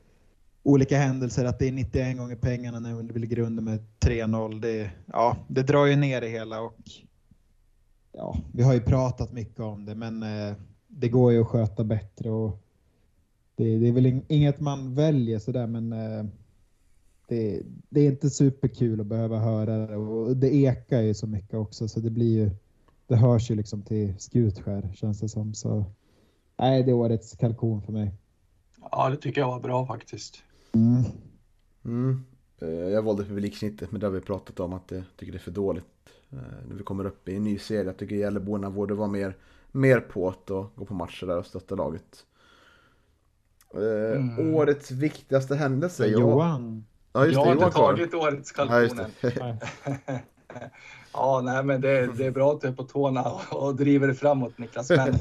olika 0.63 0.99
händelser. 0.99 1.45
Att 1.45 1.59
det 1.59 1.69
är 1.69 1.73
91 1.73 2.17
gånger 2.17 2.37
pengarna 2.37 2.81
när 2.81 3.13
vi 3.13 3.19
ligger 3.19 3.39
under 3.39 3.63
med 3.63 3.81
3-0. 4.01 4.61
Det, 4.61 4.91
ja, 5.07 5.37
det 5.49 5.63
drar 5.63 5.87
ju 5.87 5.97
ner 5.97 6.21
det 6.21 6.29
hela 6.29 6.61
och 6.61 6.79
ja, 8.13 8.37
vi 8.53 8.63
har 8.63 8.75
ju 8.75 8.81
pratat 8.81 9.33
mycket 9.33 9.61
om 9.61 9.85
det 9.85 9.95
men 9.95 10.23
eh, 10.23 10.55
det 10.89 11.09
går 11.09 11.33
ju 11.33 11.41
att 11.41 11.47
sköta 11.47 11.85
bättre 11.85 12.31
och 12.31 12.59
det, 13.57 13.79
det 13.79 13.89
är 13.89 13.93
väl 13.93 14.23
inget 14.29 14.61
man 14.61 14.95
väljer 14.95 15.39
sådär 15.39 15.67
men 15.67 15.93
eh, 15.93 16.25
det, 17.29 17.63
det, 17.89 18.01
är 18.01 18.07
inte 18.07 18.31
superkul 18.31 19.01
att 19.01 19.07
behöva 19.07 19.39
höra 19.39 19.87
det 19.87 19.97
och 19.97 20.37
det 20.37 20.55
ekar 20.55 21.01
ju 21.01 21.15
så 21.15 21.27
mycket 21.27 21.55
också 21.55 21.89
så 21.89 22.01
det 22.01 22.11
blir 22.11 22.39
ju 22.39 22.51
det 23.07 23.17
hörs 23.17 23.51
ju 23.51 23.55
liksom 23.55 23.83
till 23.83 24.15
Skutskär 24.19 24.93
känns 24.95 25.21
det 25.21 25.29
som 25.29 25.55
så 25.55 25.85
nej 26.59 26.83
det 26.83 26.91
är 26.91 26.95
årets 26.95 27.37
kalkon 27.37 27.83
för 27.83 27.93
mig. 27.93 28.15
Ja 28.91 29.11
det 29.11 29.17
tycker 29.17 29.41
jag 29.41 29.49
var 29.49 29.61
bra 29.61 29.87
faktiskt. 29.87 30.43
Mm. 30.75 31.03
Mm. 31.85 32.25
Eh, 32.61 32.69
jag 32.69 33.03
valde 33.03 33.25
publiksnittet 33.25 33.93
men 33.93 34.01
det 34.01 34.07
har 34.07 34.13
vi 34.13 34.21
pratat 34.21 34.61
om 34.61 34.73
att 34.73 34.91
jag 34.91 35.03
tycker 35.17 35.33
det 35.33 35.39
är 35.39 35.41
för 35.41 35.51
dåligt 35.51 35.85
eh, 36.31 36.39
när 36.69 36.77
vi 36.77 36.83
kommer 36.85 37.05
upp 37.07 37.29
i 37.29 37.37
en 37.37 37.45
ny 37.45 37.59
serie. 37.59 37.85
Jag 37.85 37.97
tycker 37.97 38.17
Gävleborna 38.17 38.71
borde 38.71 38.95
vara 38.95 39.09
mer 39.09 39.37
mer 39.73 40.01
på 40.01 40.29
att 40.29 40.47
gå 40.77 40.85
på 40.87 40.95
matcher 40.95 41.27
där 41.27 41.39
och 41.39 41.47
stötta 41.47 41.75
laget. 41.75 42.27
Eh, 43.75 44.23
Mm. 44.39 44.55
Årets 44.55 44.91
viktigaste 44.91 45.55
händelse? 45.57 46.07
Ja, 46.07 46.21
Johan. 46.21 46.85
ja 47.13 47.27
just 47.27 47.35
jag 47.35 47.47
det, 47.47 47.49
har 47.51 47.55
Johan 47.55 47.67
inte 47.67 47.79
tagit 47.79 48.15
årets 48.15 48.53
Ja, 48.57 48.67
kalkonen. 48.69 49.11
det. 49.21 49.59
Ja, 51.13 51.41
nej, 51.45 51.65
men 51.65 51.81
det, 51.81 52.07
det 52.07 52.27
är 52.27 52.31
bra 52.31 52.53
att 52.53 52.61
du 52.61 52.69
är 52.69 52.73
på 52.73 52.83
tårna 52.85 53.23
och, 53.33 53.63
och 53.67 53.77
driver 53.77 54.09
det 54.09 54.15
framåt 54.15 54.59
Niklas. 54.59 54.91
Men, 54.91 55.15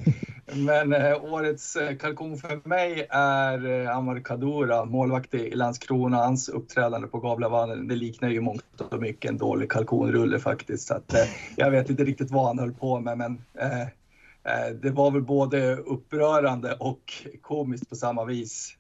men 0.56 0.94
eh, 0.94 1.24
årets 1.24 1.76
eh, 1.76 1.98
kalkon 1.98 2.38
för 2.38 2.62
mig 2.64 3.08
är 3.10 3.66
eh, 3.66 3.98
Amar 3.98 4.20
Kadura, 4.20 4.86
målvakt 4.86 5.34
i 5.34 5.56
Landskrona. 5.56 6.18
Hans 6.18 6.50
uppträdande 6.50 7.08
på 7.08 7.20
Gavlevallen, 7.20 7.88
det 7.88 7.96
liknar 7.96 8.30
ju 8.30 8.42
mångt 8.42 8.82
och 8.82 9.02
mycket 9.02 9.32
en 9.32 9.38
dålig 9.38 9.72
kalkonrulle 9.72 10.40
faktiskt. 10.40 10.88
Så 10.88 10.94
att, 10.94 11.14
jag 11.56 11.72
vet 11.72 11.90
inte 11.90 12.04
riktigt 12.04 12.32
vad 12.32 12.46
han 12.46 12.60
höll 12.60 12.74
på 12.74 13.00
med, 13.00 13.18
men 13.18 13.42
eh, 13.60 14.76
det 14.82 14.90
var 14.90 15.12
väl 15.12 15.22
både 15.22 15.76
upprörande 15.76 16.74
och 16.74 17.14
komiskt 17.42 17.90
på 17.90 17.96
samma 17.96 18.26
vis 18.26 18.78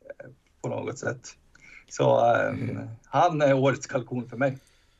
på 0.61 0.69
något 0.69 0.99
sätt. 0.99 1.37
Så 1.89 2.35
eh, 2.35 2.53
han 3.05 3.41
är 3.41 3.53
årets 3.53 3.87
kalkon 3.87 4.29
för 4.29 4.37
mig. 4.37 4.57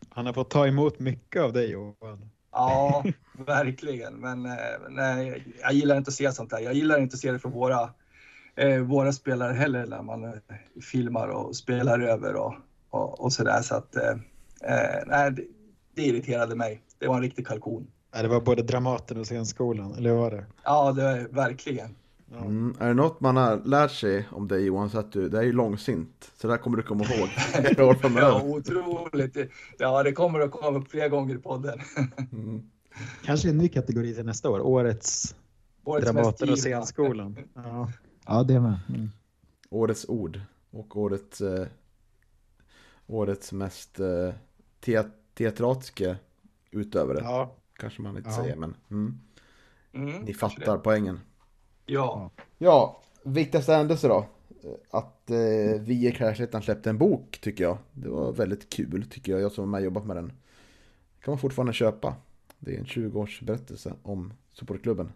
Han 0.10 0.26
har 0.26 0.34
fått 0.34 0.50
ta 0.50 0.68
emot 0.68 1.00
mycket 1.00 1.42
av 1.42 1.54
dig 1.54 1.72
Johan. 1.72 2.31
Ja, 2.52 3.04
verkligen. 3.34 4.14
Men 4.14 4.46
eh, 4.46 4.56
nej, 4.90 5.44
jag 5.62 5.74
gillar 5.74 5.98
inte 5.98 6.10
att 6.10 6.14
se 6.14 6.32
sånt 6.32 6.50
där. 6.50 6.60
Jag 6.60 6.74
gillar 6.74 7.00
inte 7.00 7.14
att 7.14 7.20
se 7.20 7.32
det 7.32 7.40
från 7.40 7.52
våra, 7.52 7.90
eh, 8.56 8.80
våra 8.80 9.12
spelare 9.14 9.54
heller 9.54 9.86
när 9.86 10.02
man 10.02 10.24
eh, 10.24 10.32
filmar 10.92 11.28
och 11.28 11.56
spelar 11.56 12.00
över 12.00 12.36
och, 12.36 12.54
och, 12.90 13.20
och 13.20 13.34
sådär. 13.34 13.62
Så 13.62 13.76
att, 13.76 13.96
eh, 13.96 14.12
eh, 14.64 15.04
nej, 15.08 15.32
det, 15.32 15.44
det 15.96 16.02
irriterade 16.02 16.56
mig. 16.56 16.82
Det 17.00 17.08
var 17.08 17.16
en 17.16 17.22
riktig 17.22 17.48
kalkon. 17.48 17.88
Ja, 18.14 18.22
det 18.22 18.28
var 18.28 18.42
både 18.42 18.64
Dramaten 18.64 19.20
och 19.20 19.26
scenskolan, 19.26 19.94
eller 19.96 20.10
hur 20.10 20.18
var 20.18 20.32
det? 20.32 20.46
Ja, 20.64 20.92
det 20.92 21.04
är 21.04 21.28
verkligen. 21.28 21.96
Mm, 22.32 22.76
är 22.80 22.88
det 22.88 22.94
något 22.94 23.20
man 23.22 23.38
har 23.38 23.62
lärt 23.66 23.92
sig 23.92 24.28
om 24.32 24.48
dig 24.48 24.66
Johan 24.66 24.90
så 24.90 25.00
att 25.00 25.12
du, 25.12 25.30
det 25.30 25.38
är 25.38 25.44
ju 25.44 25.52
långsint. 25.52 26.32
Så 26.38 26.48
det 26.48 26.54
här 26.54 26.62
kommer 26.62 26.78
du 26.78 26.84
komma 26.84 27.04
ihåg 27.04 27.28
flera 27.30 27.86
år 27.86 27.98
Ja, 28.16 28.42
otroligt. 28.44 29.38
Ja, 29.78 30.04
det 30.04 30.12
kommer 30.12 30.40
att 30.40 30.52
komma 30.52 30.78
upp 30.80 30.92
fler 30.92 31.10
gånger 31.10 31.36
i 31.36 31.38
podden. 31.38 31.80
Mm. 32.32 32.62
Kanske 33.24 33.50
en 33.50 33.58
ny 33.58 33.68
kategori 33.70 34.16
till 34.16 34.26
nästa 34.26 34.50
år, 34.50 34.60
årets 34.62 35.36
Årets 35.84 36.12
Dramaten 36.12 36.50
och 36.50 36.58
scenskolan. 36.58 37.38
Ja. 37.54 37.92
Ja, 38.26 38.44
det 38.44 38.60
med. 38.60 38.80
Mm. 38.90 39.10
Årets 39.70 40.06
ord 40.10 40.40
och 40.72 40.98
årets, 40.98 41.42
eh, 41.42 41.68
årets 43.08 43.52
mest 43.52 44.00
eh, 44.00 44.34
te 44.80 45.04
teatratiska 45.34 46.16
utövare. 46.72 47.20
Ja. 47.22 47.56
Kanske 47.74 48.02
man 48.02 48.18
inte 48.18 48.30
Ja. 48.30 48.36
säger 48.36 48.56
men 48.56 48.76
mm. 48.92 49.20
Mm, 49.94 50.22
ni 50.22 50.34
fattar 50.34 50.74
det. 50.78 50.84
poängen. 50.84 51.20
Ja. 51.86 52.32
Ja, 52.58 53.02
viktigaste 53.24 53.74
händelse 53.74 54.08
då. 54.08 54.26
Att 54.90 55.30
eh, 55.30 55.82
vi 55.82 56.08
i 56.08 56.12
Kräslettan 56.12 56.62
släppte 56.62 56.90
en 56.90 56.98
bok 56.98 57.40
tycker 57.42 57.64
jag. 57.64 57.78
Det 57.94 58.10
var 58.10 58.32
väldigt 58.32 58.70
kul 58.70 59.06
tycker 59.10 59.32
jag. 59.32 59.42
Jag 59.42 59.52
som 59.52 59.72
med 59.72 59.78
och 59.78 59.84
jobbat 59.86 60.06
med 60.06 60.16
den. 60.16 60.32
kan 61.24 61.32
man 61.32 61.38
fortfarande 61.40 61.74
köpa. 61.74 62.16
Det 62.60 62.76
är 62.76 62.80
en 62.80 62.86
20-års 62.86 63.42
berättelse 63.42 63.94
om 64.04 64.34
supportklubben. 64.54 65.12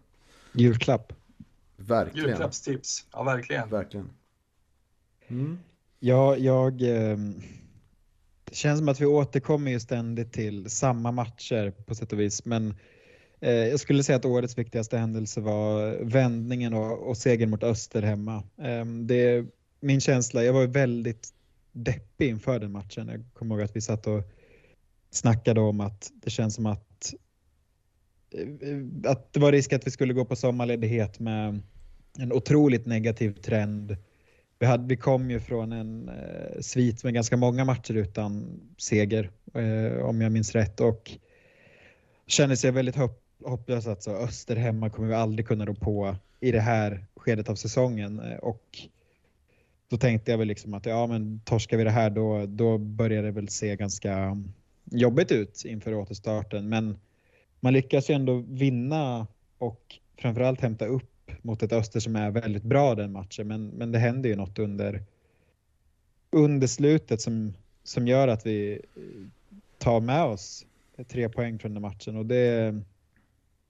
Julklapp. 0.52 1.12
Verkligen. 1.76 2.28
Julklappstips. 2.28 3.06
Ja, 3.12 3.22
verkligen. 3.22 3.70
Verkligen. 3.70 4.10
Mm. 5.28 5.58
Ja, 5.98 6.36
jag... 6.36 6.82
ehm, 6.82 7.42
Det 8.44 8.54
känns 8.54 8.78
som 8.78 8.88
att 8.88 9.00
vi 9.00 9.06
återkommer 9.06 9.70
ju 9.70 9.80
ständigt 9.80 10.32
till 10.32 10.70
samma 10.70 11.12
matcher 11.12 11.70
på 11.70 11.94
sätt 11.94 12.12
och 12.12 12.20
vis, 12.20 12.44
men 12.44 12.68
eh, 12.70 12.74
Eh, 13.40 13.50
jag 13.50 13.80
skulle 13.80 14.02
säga 14.02 14.16
att 14.16 14.24
årets 14.24 14.58
viktigaste 14.58 14.98
händelse 14.98 15.40
var 15.40 15.96
vändningen 16.04 16.74
och, 16.74 17.08
och 17.08 17.16
segern 17.16 17.50
mot 17.50 17.62
Öster 17.62 18.02
hemma. 18.02 18.42
Ehm, 18.58 19.06
det 19.06 19.46
min 19.80 20.00
känsla, 20.00 20.44
jag 20.44 20.52
var 20.52 20.66
väldigt 20.66 21.28
deppig 21.72 22.28
inför 22.28 22.58
den 22.58 22.72
matchen. 22.72 23.08
Jag 23.08 23.24
kommer 23.34 23.54
ihåg 23.54 23.64
att 23.64 23.76
vi 23.76 23.80
satt 23.80 24.06
och 24.06 24.22
snackade 25.10 25.60
om 25.60 25.80
att 25.80 26.12
det 26.14 26.30
känns 26.30 26.54
som 26.54 26.66
att 26.66 27.14
eh, 28.30 29.10
att 29.10 29.32
det 29.32 29.40
var 29.40 29.52
risk 29.52 29.72
att 29.72 29.86
vi 29.86 29.90
skulle 29.90 30.14
gå 30.14 30.24
på 30.24 30.36
sommarledighet 30.36 31.18
med 31.18 31.60
en 32.18 32.32
otroligt 32.32 32.86
negativ 32.86 33.32
trend. 33.32 33.96
Vi, 34.58 34.66
hade, 34.66 34.88
vi 34.88 34.96
kom 34.96 35.30
ju 35.30 35.40
från 35.40 35.72
en 35.72 36.08
eh, 36.08 36.60
svit 36.60 37.04
med 37.04 37.14
ganska 37.14 37.36
många 37.36 37.64
matcher 37.64 37.94
utan 37.94 38.60
seger, 38.78 39.30
eh, 39.54 40.04
om 40.04 40.20
jag 40.20 40.32
minns 40.32 40.52
rätt. 40.52 40.80
Och 40.80 41.10
kände 42.26 42.56
sig 42.56 42.70
väldigt 42.70 42.96
hopp, 42.96 43.25
hopplöst 43.44 43.86
Alltså. 43.86 44.10
Öster 44.10 44.56
hemma 44.56 44.90
kommer 44.90 45.08
vi 45.08 45.14
aldrig 45.14 45.46
kunna 45.46 45.66
rå 45.66 45.74
på 45.74 46.16
i 46.40 46.52
det 46.52 46.60
här 46.60 47.04
skedet 47.16 47.48
av 47.48 47.54
säsongen. 47.54 48.20
Eh, 48.20 48.36
och 48.36 48.78
då 49.88 49.96
tänkte 49.96 50.30
jag 50.30 50.38
väl 50.38 50.48
liksom 50.48 50.74
att 50.74 50.86
ja, 50.86 51.06
men 51.06 51.40
torskar 51.44 51.76
vi 51.76 51.84
det 51.84 51.90
här 51.90 52.10
då, 52.10 52.46
då 52.46 52.78
börjar 52.78 53.22
det 53.22 53.30
väl 53.30 53.48
se 53.48 53.76
ganska 53.76 54.42
jobbigt 54.84 55.32
ut 55.32 55.62
inför 55.64 55.94
återstarten. 55.94 56.68
Men 56.68 56.98
man 57.60 57.72
lyckas 57.72 58.10
ju 58.10 58.14
ändå 58.14 58.44
vinna 58.48 59.26
och 59.58 59.98
framförallt 60.16 60.60
hämta 60.60 60.86
upp 60.86 61.30
mot 61.42 61.62
ett 61.62 61.72
Öster 61.72 62.00
som 62.00 62.16
är 62.16 62.30
väldigt 62.30 62.62
bra 62.62 62.94
den 62.94 63.12
matchen. 63.12 63.48
Men, 63.48 63.68
men 63.68 63.92
det 63.92 63.98
händer 63.98 64.28
ju 64.28 64.36
något 64.36 64.58
under, 64.58 65.02
under 66.30 66.66
slutet 66.66 67.20
som, 67.20 67.54
som 67.84 68.08
gör 68.08 68.28
att 68.28 68.46
vi 68.46 68.80
tar 69.78 70.00
med 70.00 70.24
oss 70.24 70.66
tre 71.08 71.28
poäng 71.28 71.58
från 71.58 71.74
den 71.74 71.82
matchen. 71.82 72.16
Och 72.16 72.26
det, 72.26 72.80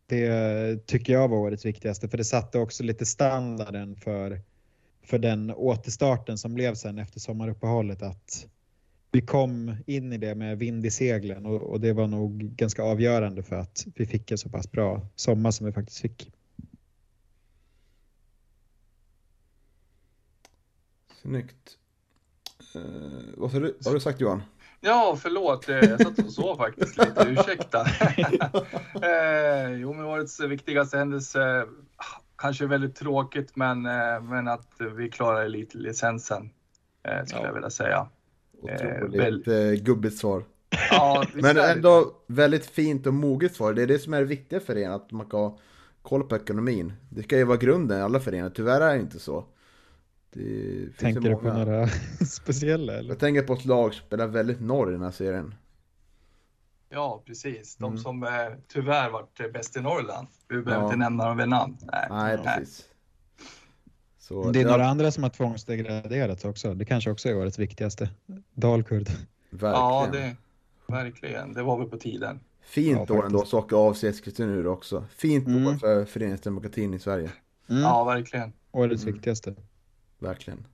det 0.06 0.86
tycker 0.86 1.12
jag 1.12 1.28
var 1.28 1.36
årets 1.36 1.64
viktigaste. 1.64 2.08
För 2.08 2.18
det 2.18 2.24
satte 2.24 2.58
också 2.58 2.82
lite 2.82 3.06
standarden 3.06 3.96
för, 3.96 4.40
för 5.02 5.18
den 5.18 5.50
återstarten 5.50 6.38
som 6.38 6.54
blev 6.54 6.74
sen 6.74 6.98
efter 6.98 7.20
sommaruppehållet. 7.20 8.02
Att 8.02 8.46
vi 9.12 9.20
kom 9.20 9.76
in 9.86 10.12
i 10.12 10.18
det 10.18 10.34
med 10.34 10.58
vind 10.58 10.86
i 10.86 10.90
seglen 10.90 11.46
och, 11.46 11.62
och 11.62 11.80
det 11.80 11.92
var 11.92 12.06
nog 12.06 12.38
ganska 12.38 12.82
avgörande 12.82 13.42
för 13.42 13.56
att 13.56 13.86
vi 13.94 14.06
fick 14.06 14.30
en 14.30 14.38
så 14.38 14.48
pass 14.48 14.70
bra 14.70 15.06
sommar 15.14 15.50
som 15.50 15.66
vi 15.66 15.72
faktiskt 15.72 16.00
fick. 16.00 16.32
Snyggt. 21.22 21.78
Uh, 22.76 22.82
vad, 23.36 23.50
har 23.50 23.60
du, 23.60 23.66
vad 23.78 23.86
har 23.86 23.94
du 23.94 24.00
sagt 24.00 24.20
Johan? 24.20 24.42
Ja, 24.86 25.18
förlåt. 25.22 25.68
eh, 25.68 25.76
Jag 25.76 26.00
satt 26.02 26.18
och 26.18 26.32
sov 26.32 26.56
faktiskt 26.56 26.98
lite. 26.98 27.26
Ursäkta. 27.28 27.80
eh, 29.02 29.72
jo, 29.72 29.92
men 29.92 30.04
årets 30.04 30.40
viktigaste 30.40 30.98
händelse, 30.98 31.66
ah, 31.96 32.20
kanske 32.38 32.66
väldigt 32.66 32.96
tråkigt, 32.96 33.56
men, 33.56 33.86
eh, 33.86 34.20
men 34.22 34.48
att 34.48 34.68
vi 34.96 35.10
klarar 35.10 35.44
elitlicensen, 35.44 36.50
eh, 37.08 37.24
skulle 37.24 37.42
Ja. 37.42 37.46
jag 37.46 37.54
vilja 37.54 37.70
säga. 37.70 38.06
Otroligt 38.62 39.48
eh, 39.48 39.70
gubbigt 39.70 40.16
svar. 40.18 40.44
Ja, 40.90 41.24
Men 41.34 41.58
ändå 41.58 42.12
väldigt 42.26 42.66
fint 42.66 43.06
och 43.06 43.14
moget 43.14 43.54
svar. 43.54 43.72
Det 43.72 43.82
är 43.82 43.86
det 43.86 43.98
som 43.98 44.14
är 44.14 44.18
det 44.18 44.24
viktiga 44.26 44.60
för 44.60 44.76
er, 44.78 44.90
att 44.90 45.12
man 45.12 45.26
kan 45.26 45.40
ha 45.40 45.58
koll 46.02 46.22
på 46.22 46.36
ekonomin. 46.36 46.92
Det 47.10 47.22
ska 47.22 47.36
ju 47.36 47.44
vara 47.44 47.56
grunden 47.56 47.98
i 47.98 48.02
alla 48.02 48.20
föreningar. 48.20 48.50
Tyvärr 48.50 48.80
är 48.80 48.94
det 48.94 49.00
inte 49.00 49.18
så. 49.18 49.44
Det 50.36 50.96
Tänker 50.98 51.20
du 51.20 51.36
på 51.36 51.52
några 51.52 51.88
speciella 52.30 52.94
eller? 52.94 53.08
Jag 53.08 53.18
tänker 53.18 53.42
på 53.42 53.52
ett 53.52 53.64
lag 53.64 53.94
som 53.94 54.06
spelar 54.06 54.26
väldigt 54.26 54.60
norr 54.60 54.88
i 54.88 54.92
den 54.92 55.02
här 55.02 55.10
serien. 55.10 55.54
Ja, 56.88 57.22
precis. 57.26 57.76
De 57.76 57.84
Mm. 57.92 57.98
som 57.98 58.22
eh, 58.22 58.30
tyvärr 58.68 59.10
varit 59.10 59.40
eh, 59.40 59.46
bäst 59.48 59.76
i 59.76 59.80
Norrland. 59.80 60.28
Vi 60.48 60.62
behöver 60.62 60.82
Ja. 60.82 60.86
inte 60.86 60.96
nämna 60.96 61.28
dem 61.28 61.36
vid 61.36 61.48
namn. 61.48 61.76
Nej. 61.92 62.06
Nej, 62.10 62.38
precis. 62.38 62.84
Så 64.18 64.50
Det 64.50 64.58
är 64.60 64.62
ja, 64.64 64.70
några 64.70 64.86
andra 64.86 65.10
som 65.10 65.22
har 65.22 65.30
tvångsdegraderats 65.30 66.44
också. 66.44 66.74
Det 66.74 66.84
kanske 66.84 67.10
också 67.10 67.28
är 67.28 67.36
årets 67.36 67.58
viktigaste. 67.58 68.10
Dalkurd. 68.54 69.08
Verkligen. 69.50 69.72
Ja, 69.74 70.08
det, 70.12 70.36
verkligen. 70.86 71.52
Det 71.52 71.62
var 71.62 71.78
väl 71.78 71.88
på 71.88 71.96
tiden. 71.98 72.40
Fint 72.62 73.08
Ja, 73.08 73.14
år 73.14 73.26
ändå, 73.26 73.44
åka 73.52 73.76
av 73.76 73.94
sig 73.94 74.08
Eskilstuna 74.10 74.52
nu 74.52 74.68
också. 74.68 75.04
Fint 75.16 75.46
Mm. 75.46 75.66
år 75.66 75.74
för 75.74 76.04
föreningsdemokratin 76.04 76.94
i 76.94 76.98
Sverige. 76.98 77.30
Mm. 77.70 77.82
Ja, 77.82 78.04
verkligen. 78.04 78.52
Årets 78.72 79.02
Mm. 79.02 79.14
viktigaste. 79.14 79.54
Verkligen. 80.18 80.66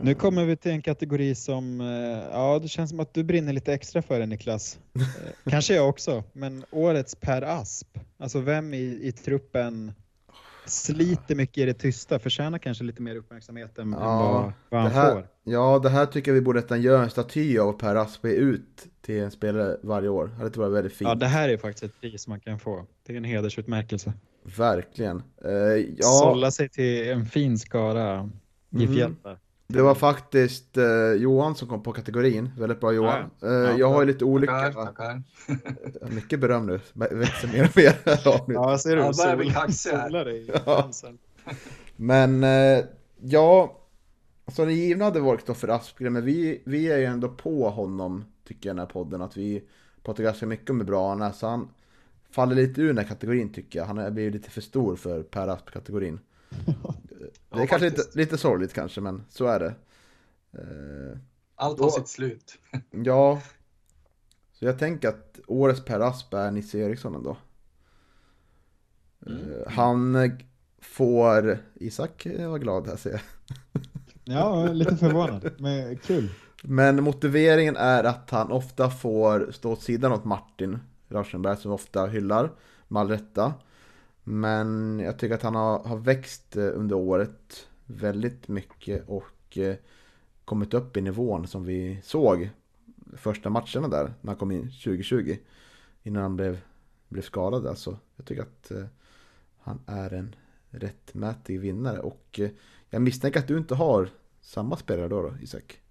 Nu 0.00 0.14
kommer 0.14 0.44
vi 0.44 0.56
till 0.56 0.70
en 0.72 0.82
kategori 0.82 1.34
som, 1.34 1.80
eh, 1.80 1.86
ja 2.32 2.58
det 2.62 2.68
känns 2.68 2.90
som 2.90 3.00
att 3.00 3.14
du 3.14 3.24
brinner 3.24 3.52
lite 3.52 3.72
extra 3.74 4.02
för 4.02 4.20
det 4.20 4.26
Niklas. 4.26 4.78
Eh, 4.94 5.50
Kanske 5.50 5.74
jag 5.74 5.88
också, 5.88 6.24
men 6.32 6.64
årets 6.70 7.14
Per 7.14 7.42
Asp. 7.42 7.98
Alltså 8.18 8.40
vem 8.40 8.74
i, 8.74 8.98
i 9.02 9.12
truppen 9.12 9.92
sliter 10.66 11.34
mycket 11.34 11.58
i 11.58 11.64
det 11.64 11.74
tysta, 11.74 12.18
förtjänar 12.18 12.58
kanske 12.58 12.84
lite 12.84 13.02
mer 13.02 13.16
uppmärksamhet 13.16 13.78
än, 13.78 13.92
Ja, 13.92 13.98
vad, 14.32 14.52
vad 14.68 14.82
han 14.82 14.90
här- 14.92 15.12
får. 15.14 15.28
Ja, 15.44 15.78
det 15.78 15.90
här 15.90 16.06
tycker 16.06 16.30
jag 16.30 16.34
vi 16.34 16.40
borde 16.40 16.60
nästan 16.60 16.82
göra 16.82 17.02
en 17.02 17.10
staty 17.10 17.58
av 17.58 17.72
Per 17.72 17.94
Aspe 17.94 18.28
ut 18.28 18.86
till 19.00 19.20
en 19.20 19.30
spelare 19.30 19.76
varje 19.82 20.08
år. 20.08 20.26
Det 20.38 20.42
hade 20.42 20.58
varit 20.60 20.72
väldigt 20.72 20.92
fint. 20.92 21.08
Ja, 21.08 21.14
det 21.14 21.26
här 21.26 21.48
är 21.48 21.56
faktiskt 21.56 21.82
ett 21.84 22.00
pris 22.00 22.28
man 22.28 22.40
kan 22.40 22.58
få. 22.58 22.86
Det 23.06 23.12
är 23.12 23.16
en 23.16 23.24
hedersutmärkelse. 23.24 24.12
Verkligen. 24.44 25.22
Eh, 25.44 25.50
ja, 25.96 26.02
Sålla 26.02 26.50
sig 26.50 26.68
till 26.68 27.10
en 27.10 27.26
fin 27.26 27.58
skara 27.58 28.30
GIF-hjältar. 28.70 29.38
det 29.66 29.82
var 29.82 29.94
faktiskt 29.94 30.76
eh, 30.76 31.12
Johan 31.16 31.54
som 31.54 31.68
kom 31.68 31.82
på 31.82 31.92
kategorin. 31.92 32.50
Väldigt 32.58 32.80
bra 32.80 32.92
Johan. 32.92 33.30
Eh, 33.42 33.50
jag 33.78 33.88
har 33.88 34.00
ju 34.00 34.06
lite 34.06 34.24
olika, 34.24 34.52
Tackar, 34.52 34.84
tackar. 34.86 35.22
mycket 36.14 36.40
beröm 36.40 36.66
nu. 36.66 36.80
Växer 36.94 37.48
mer 37.48 37.64
och 37.64 37.76
mer. 37.76 37.94
Ja. 38.24 38.44
Ja, 38.48 38.78
ser 38.78 38.96
du? 38.96 39.02
Ja, 39.02 39.12
börjar 39.16 39.36
bli 39.36 39.50
kaxig 39.50 39.90
här. 39.90 40.44
Ja. 40.66 40.90
Men 41.96 42.44
eh, 42.44 42.84
ja, 43.20 43.78
alltså 44.44 44.64
det 44.64 44.72
givna 44.72 45.04
hade 45.04 45.20
varit 45.20 45.40
Kristoffer 45.40 45.68
Aspgren, 45.68 46.12
men 46.12 46.24
vi, 46.24 46.62
vi 46.64 46.90
är 46.90 46.98
ju 46.98 47.04
ändå 47.04 47.28
på 47.28 47.70
honom, 47.70 48.24
tycker 48.48 48.68
jag, 48.68 48.74
i 48.74 48.76
den 48.76 48.86
här 48.86 48.92
podden. 48.92 49.22
Att 49.22 49.36
vi 49.36 49.62
pratar 50.02 50.24
ganska 50.24 50.46
mycket 50.46 50.70
om 50.70 50.78
hur 50.80 50.86
bra 50.86 51.08
han 51.08 51.22
är, 51.22 51.32
så 51.32 51.46
han 51.46 51.68
faller 52.32 52.54
lite 52.54 52.80
ur 52.82 52.86
den 52.86 52.98
här 52.98 53.04
kategorin 53.04 53.52
tycker 53.52 53.78
jag. 53.78 53.86
Han 53.86 53.98
är- 53.98 54.10
blir 54.10 54.30
lite 54.30 54.50
för 54.50 54.60
stor 54.60 54.96
för 54.96 55.22
Per 55.22 55.48
Asp-kategorin. 55.48 56.20
Det 56.50 57.56
är 57.56 57.60
Ja, 57.60 57.66
kanske 57.66 57.78
lite, 57.90 58.02
lite 58.18 58.38
sorgligt 58.38 58.72
kanske, 58.72 59.00
men 59.00 59.24
så 59.28 59.46
är 59.46 59.60
det. 59.60 59.74
Eh, 60.58 61.18
Allt 61.54 61.78
Då- 61.78 61.84
har 61.84 61.90
sitt 61.90 62.08
slut. 62.08 62.58
Ja, 62.90 63.42
så 64.52 64.64
jag 64.64 64.78
tänker 64.78 65.08
att 65.08 65.40
årets 65.46 65.84
Per 65.84 66.00
Asp 66.00 66.34
är 66.34 66.50
Nisse 66.50 66.78
Eriksson 66.78 67.14
ändå. 67.14 67.36
Eh, 69.26 69.70
Han 69.72 70.16
får, 70.80 71.58
Isak 71.74 72.26
var 72.38 72.58
glad 72.58 72.86
här 72.86 72.96
ser 72.96 73.10
jag. 73.10 73.20
Ja, 74.24 74.72
lite 74.72 74.96
förvånad, 74.96 75.50
men 75.58 75.96
kul. 75.96 76.30
Men 76.64 77.02
motiveringen 77.04 77.76
är 77.76 78.04
att 78.04 78.30
han 78.30 78.50
ofta 78.52 78.90
får 78.90 79.50
stå 79.52 79.72
åt 79.72 79.82
sidan 79.82 80.12
åt 80.12 80.24
Martin 80.24 80.78
Rauschenberg 81.12 81.56
som 81.56 81.72
ofta 81.72 82.06
hyllar, 82.06 82.50
med 82.88 83.00
all 83.00 83.08
rätta. 83.08 83.54
Men 84.24 84.98
jag 84.98 85.18
tycker 85.18 85.34
att 85.34 85.42
han 85.42 85.54
har, 85.54 85.78
har 85.78 85.96
växt 85.96 86.56
eh, 86.56 86.70
under 86.74 86.96
året 86.96 87.68
väldigt 87.86 88.48
mycket 88.48 89.08
och 89.08 89.58
eh, 89.58 89.76
kommit 90.44 90.74
upp 90.74 90.96
i 90.96 91.00
nivån 91.00 91.46
som 91.46 91.64
vi 91.64 92.00
såg 92.02 92.50
första 93.16 93.50
matcherna 93.50 93.88
där 93.88 94.14
när 94.20 94.30
han 94.30 94.36
kom 94.36 94.50
in 94.50 94.62
2020. 94.62 95.36
Innan 96.02 96.22
han 96.22 96.36
blev, 96.36 96.60
blev 97.08 97.22
skadad 97.22 97.62
där. 97.62 97.74
Så 97.74 97.96
jag 98.16 98.26
tycker 98.26 98.42
att 98.42 98.70
eh, 98.70 98.84
han 99.58 99.80
är 99.86 100.12
en 100.12 100.34
rättmätig 100.70 101.60
vinnare. 101.60 101.98
Och 101.98 102.40
jag 102.90 103.02
misstänker 103.02 103.40
att 103.40 103.48
du 103.48 103.58
inte 103.58 103.74
har 103.74 104.08
samma 104.40 104.76
spelare 104.76 105.08
då, 105.08 105.22
då 105.22 105.34
Isak? 105.42 105.81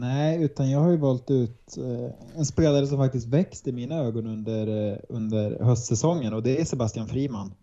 Nej, 0.00 0.42
utan 0.42 0.70
jag 0.70 0.80
har 0.80 0.90
ju 0.90 0.96
valt 0.96 1.30
ut 1.30 1.76
eh, 1.76 2.38
en 2.38 2.46
spelare 2.46 2.86
som 2.86 2.98
faktiskt 2.98 3.26
växt 3.26 3.68
i 3.68 3.72
mina 3.72 3.94
ögon 3.94 4.26
under, 4.26 4.92
eh, 4.92 4.98
under 5.08 5.64
höstsäsongen 5.64 6.34
och 6.34 6.42
det 6.42 6.60
är 6.60 6.64
Sebastian 6.64 7.08
Friman. 7.08 7.54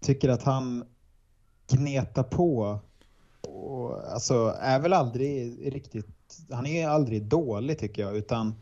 Tycker 0.00 0.28
att 0.28 0.42
han 0.42 0.84
gnetar 1.72 2.22
på 2.22 2.78
och 3.42 4.12
alltså 4.12 4.54
är 4.60 4.80
väl 4.80 4.92
aldrig 4.92 5.58
riktigt, 5.74 6.38
han 6.50 6.66
är 6.66 6.88
aldrig 6.88 7.24
dålig 7.24 7.78
tycker 7.78 8.02
jag 8.02 8.16
utan 8.16 8.54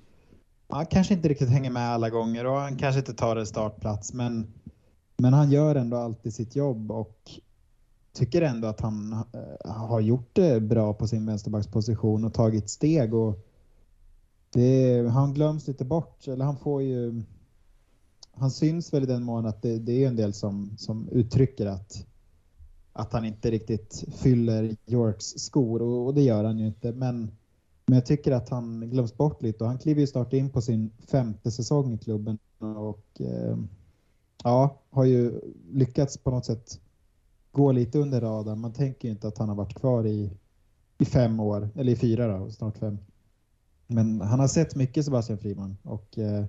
han 0.69 0.87
kanske 0.87 1.15
inte 1.15 1.29
riktigt 1.29 1.51
hänger 1.51 1.71
med 1.71 1.91
alla 1.91 2.11
gånger 2.11 2.47
och 2.47 2.57
han 2.57 2.77
kanske 2.77 2.99
inte 2.99 3.15
tar 3.15 3.37
en 3.37 3.47
startplats 3.47 4.13
men, 4.13 4.53
men 5.17 5.33
han 5.33 5.51
gör 5.51 5.75
ändå 5.75 5.97
alltid 5.97 6.35
sitt 6.35 6.57
jobb 6.57 6.93
och 6.93 7.31
tycker 8.17 8.43
ändå 8.43 8.69
att 8.69 8.81
han 8.81 9.13
eh, 9.13 9.73
har 9.73 10.01
gjort 10.01 10.31
det 10.33 10.61
bra 10.61 10.95
på 10.95 11.09
sin 11.09 11.27
vänsterbacksposition 11.27 12.25
och 12.25 12.35
tagit 12.35 12.71
steg. 12.71 13.15
Och 13.15 13.47
det, 14.53 15.09
han 15.09 15.35
glöms 15.35 15.69
lite 15.69 15.85
bort, 15.85 16.29
eller 16.29 16.45
han 16.45 16.57
får 16.57 16.83
ju... 16.83 17.23
Han 18.33 18.51
syns 18.51 18.93
väl 18.93 19.03
i 19.03 19.07
den 19.07 19.23
mån 19.23 19.47
att 19.47 19.63
det, 19.63 19.79
det 19.79 20.05
är 20.05 20.09
en 20.09 20.17
del 20.17 20.33
som, 20.33 20.75
som 20.79 21.09
uttrycker 21.09 21.67
att, 21.67 22.07
att 22.93 23.13
han 23.13 23.25
inte 23.25 23.51
riktigt 23.51 24.05
fyller 24.15 24.77
Yorks 24.87 25.27
skor 25.27 25.83
och, 25.83 26.07
och 26.07 26.15
det 26.15 26.23
gör 26.23 26.45
han 26.45 26.59
ju 26.59 26.67
inte. 26.67 26.93
Men, 26.93 27.31
men 27.87 27.95
jag 27.95 28.07
tycker 28.07 28.33
att 28.33 28.49
han 28.49 28.91
glöms 28.91 29.17
bort 29.17 29.43
lite 29.43 29.65
och 29.65 29.71
han 29.71 29.79
kliver 29.79 30.01
ju 30.01 30.07
snart 30.07 30.33
in 30.33 30.51
på 30.51 30.63
sin 30.63 30.91
femte 31.09 31.51
säsong 31.51 31.95
i 31.95 31.99
klubben 31.99 32.39
och 32.59 33.21
eh, 33.21 33.57
ja, 34.45 34.81
har 34.91 35.05
ju 35.05 35.41
lyckats 35.73 36.19
på 36.19 36.31
något 36.31 36.47
sätt 36.47 36.81
gå 37.57 37.73
lite 37.73 37.99
under 37.99 38.21
radarn. 38.21 38.61
Man 38.61 38.73
tänker 38.73 39.09
ju 39.09 39.13
inte 39.13 39.29
att 39.29 39.39
han 39.39 39.49
har 39.49 39.57
varit 39.57 39.75
kvar 39.75 40.07
i, 40.07 40.31
i 40.99 41.05
fem 41.05 41.41
år, 41.41 41.69
eller 41.75 41.93
i 41.93 41.97
fyra 41.97 42.39
då, 42.39 42.51
snart 42.51 42.79
fem. 42.79 42.99
Men 43.87 44.21
han 44.21 44.41
har 44.41 44.49
sett 44.49 44.75
mycket 44.75 45.05
Sebastian 45.05 45.39
Friman 45.39 45.77
och 45.83 46.19
eh, 46.19 46.45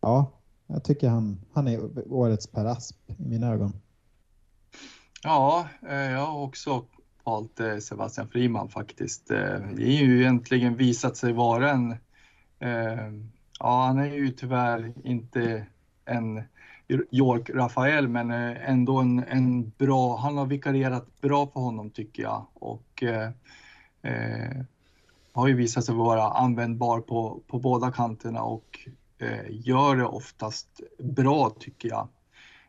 ja, 0.00 0.32
jag 0.66 0.84
tycker 0.84 1.08
han, 1.08 1.40
han 1.52 1.68
är 1.68 2.08
årets 2.12 2.46
Per 2.46 2.64
Asp 2.64 2.96
i 3.06 3.28
mina 3.28 3.52
ögon. 3.52 3.72
Ja, 5.22 5.68
eh, 5.88 6.10
jag 6.10 6.26
har 6.26 6.42
också 6.42 6.84
valt 7.24 7.60
eh, 7.60 7.78
Sebastian 7.78 8.28
Friman 8.28 8.68
faktiskt. 8.68 9.30
Eh, 9.30 9.58
det 9.76 9.82
är 9.82 10.04
ju 10.04 10.20
egentligen 10.20 10.76
visat 10.76 11.16
sig 11.16 11.32
vara 11.32 11.70
en... 11.70 11.90
eh, 12.58 13.12
Ja, 13.58 13.86
han 13.86 13.98
är 13.98 14.14
ju 14.14 14.30
tyvärr 14.30 14.92
inte 15.04 15.66
en 16.04 16.42
York 17.10 17.50
Rafael, 17.50 18.08
men 18.08 18.30
eh, 18.30 18.70
ändå 18.70 18.98
en, 18.98 19.24
en 19.28 19.70
bra... 19.70 20.16
Han 20.16 20.38
har 20.38 20.46
vikarierat 20.46 21.20
bra 21.20 21.46
för 21.46 21.60
honom 21.60 21.90
tycker 21.90 22.22
jag 22.22 22.46
och 22.54 23.02
eh, 23.02 23.30
eh, 24.02 24.62
har 25.32 25.48
ju 25.48 25.54
visat 25.54 25.84
sig 25.84 25.94
vara 25.94 26.22
användbar 26.22 27.00
på, 27.00 27.40
på 27.46 27.58
båda 27.58 27.92
kanterna 27.92 28.42
och 28.42 28.88
eh, 29.18 29.44
gör 29.48 29.96
det 29.96 30.04
oftast 30.04 30.80
bra 30.98 31.50
tycker 31.58 31.88
jag. 31.88 32.08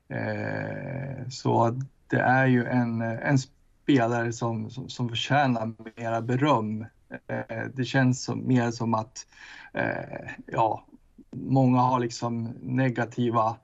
Eh, 0.08 1.28
så 1.30 1.82
det 2.08 2.20
är 2.20 2.46
ju 2.46 2.66
en, 2.66 3.02
en 3.02 3.38
spelare 3.40 4.34
som, 4.34 4.70
som, 4.70 4.90
som 4.90 5.10
förtjänar 5.10 5.74
mera 5.96 6.22
beröm. 6.22 6.86
Eh, 7.28 7.66
det 7.74 7.86
känns 7.86 8.24
som, 8.24 8.48
mer 8.48 8.72
som 8.72 8.94
att 8.94 9.28
eh, 9.74 10.30
ja, 10.46 10.86
många 11.32 11.80
har 11.80 12.00
liksom 12.00 12.44
negativa 12.62 13.56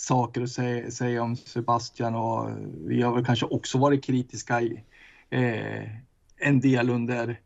saker 0.00 0.42
att 0.42 0.50
säga, 0.50 0.90
säga 0.90 1.22
om 1.22 1.36
Sebastian 1.36 2.14
och 2.14 2.50
vi 2.86 3.02
har 3.02 3.14
väl 3.14 3.24
kanske 3.24 3.46
också 3.46 3.78
varit 3.78 4.04
kritiska 4.04 4.60
i, 4.60 4.84
eh, 5.30 5.88
en 6.38 6.60
del 6.60 6.90
under, 6.90 7.40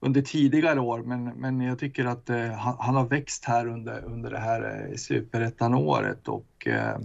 under 0.00 0.22
tidigare 0.22 0.80
år 0.80 1.02
men, 1.02 1.24
men 1.24 1.60
jag 1.60 1.78
tycker 1.78 2.04
att 2.04 2.30
eh, 2.30 2.50
han, 2.50 2.76
han 2.78 2.94
har 2.94 3.06
växt 3.06 3.44
här 3.44 3.66
under, 3.66 4.04
under 4.04 4.30
det 4.30 4.38
här 4.38 4.88
eh, 4.90 4.96
superettan-året 4.96 6.28
och 6.28 6.66
eh, 6.66 6.96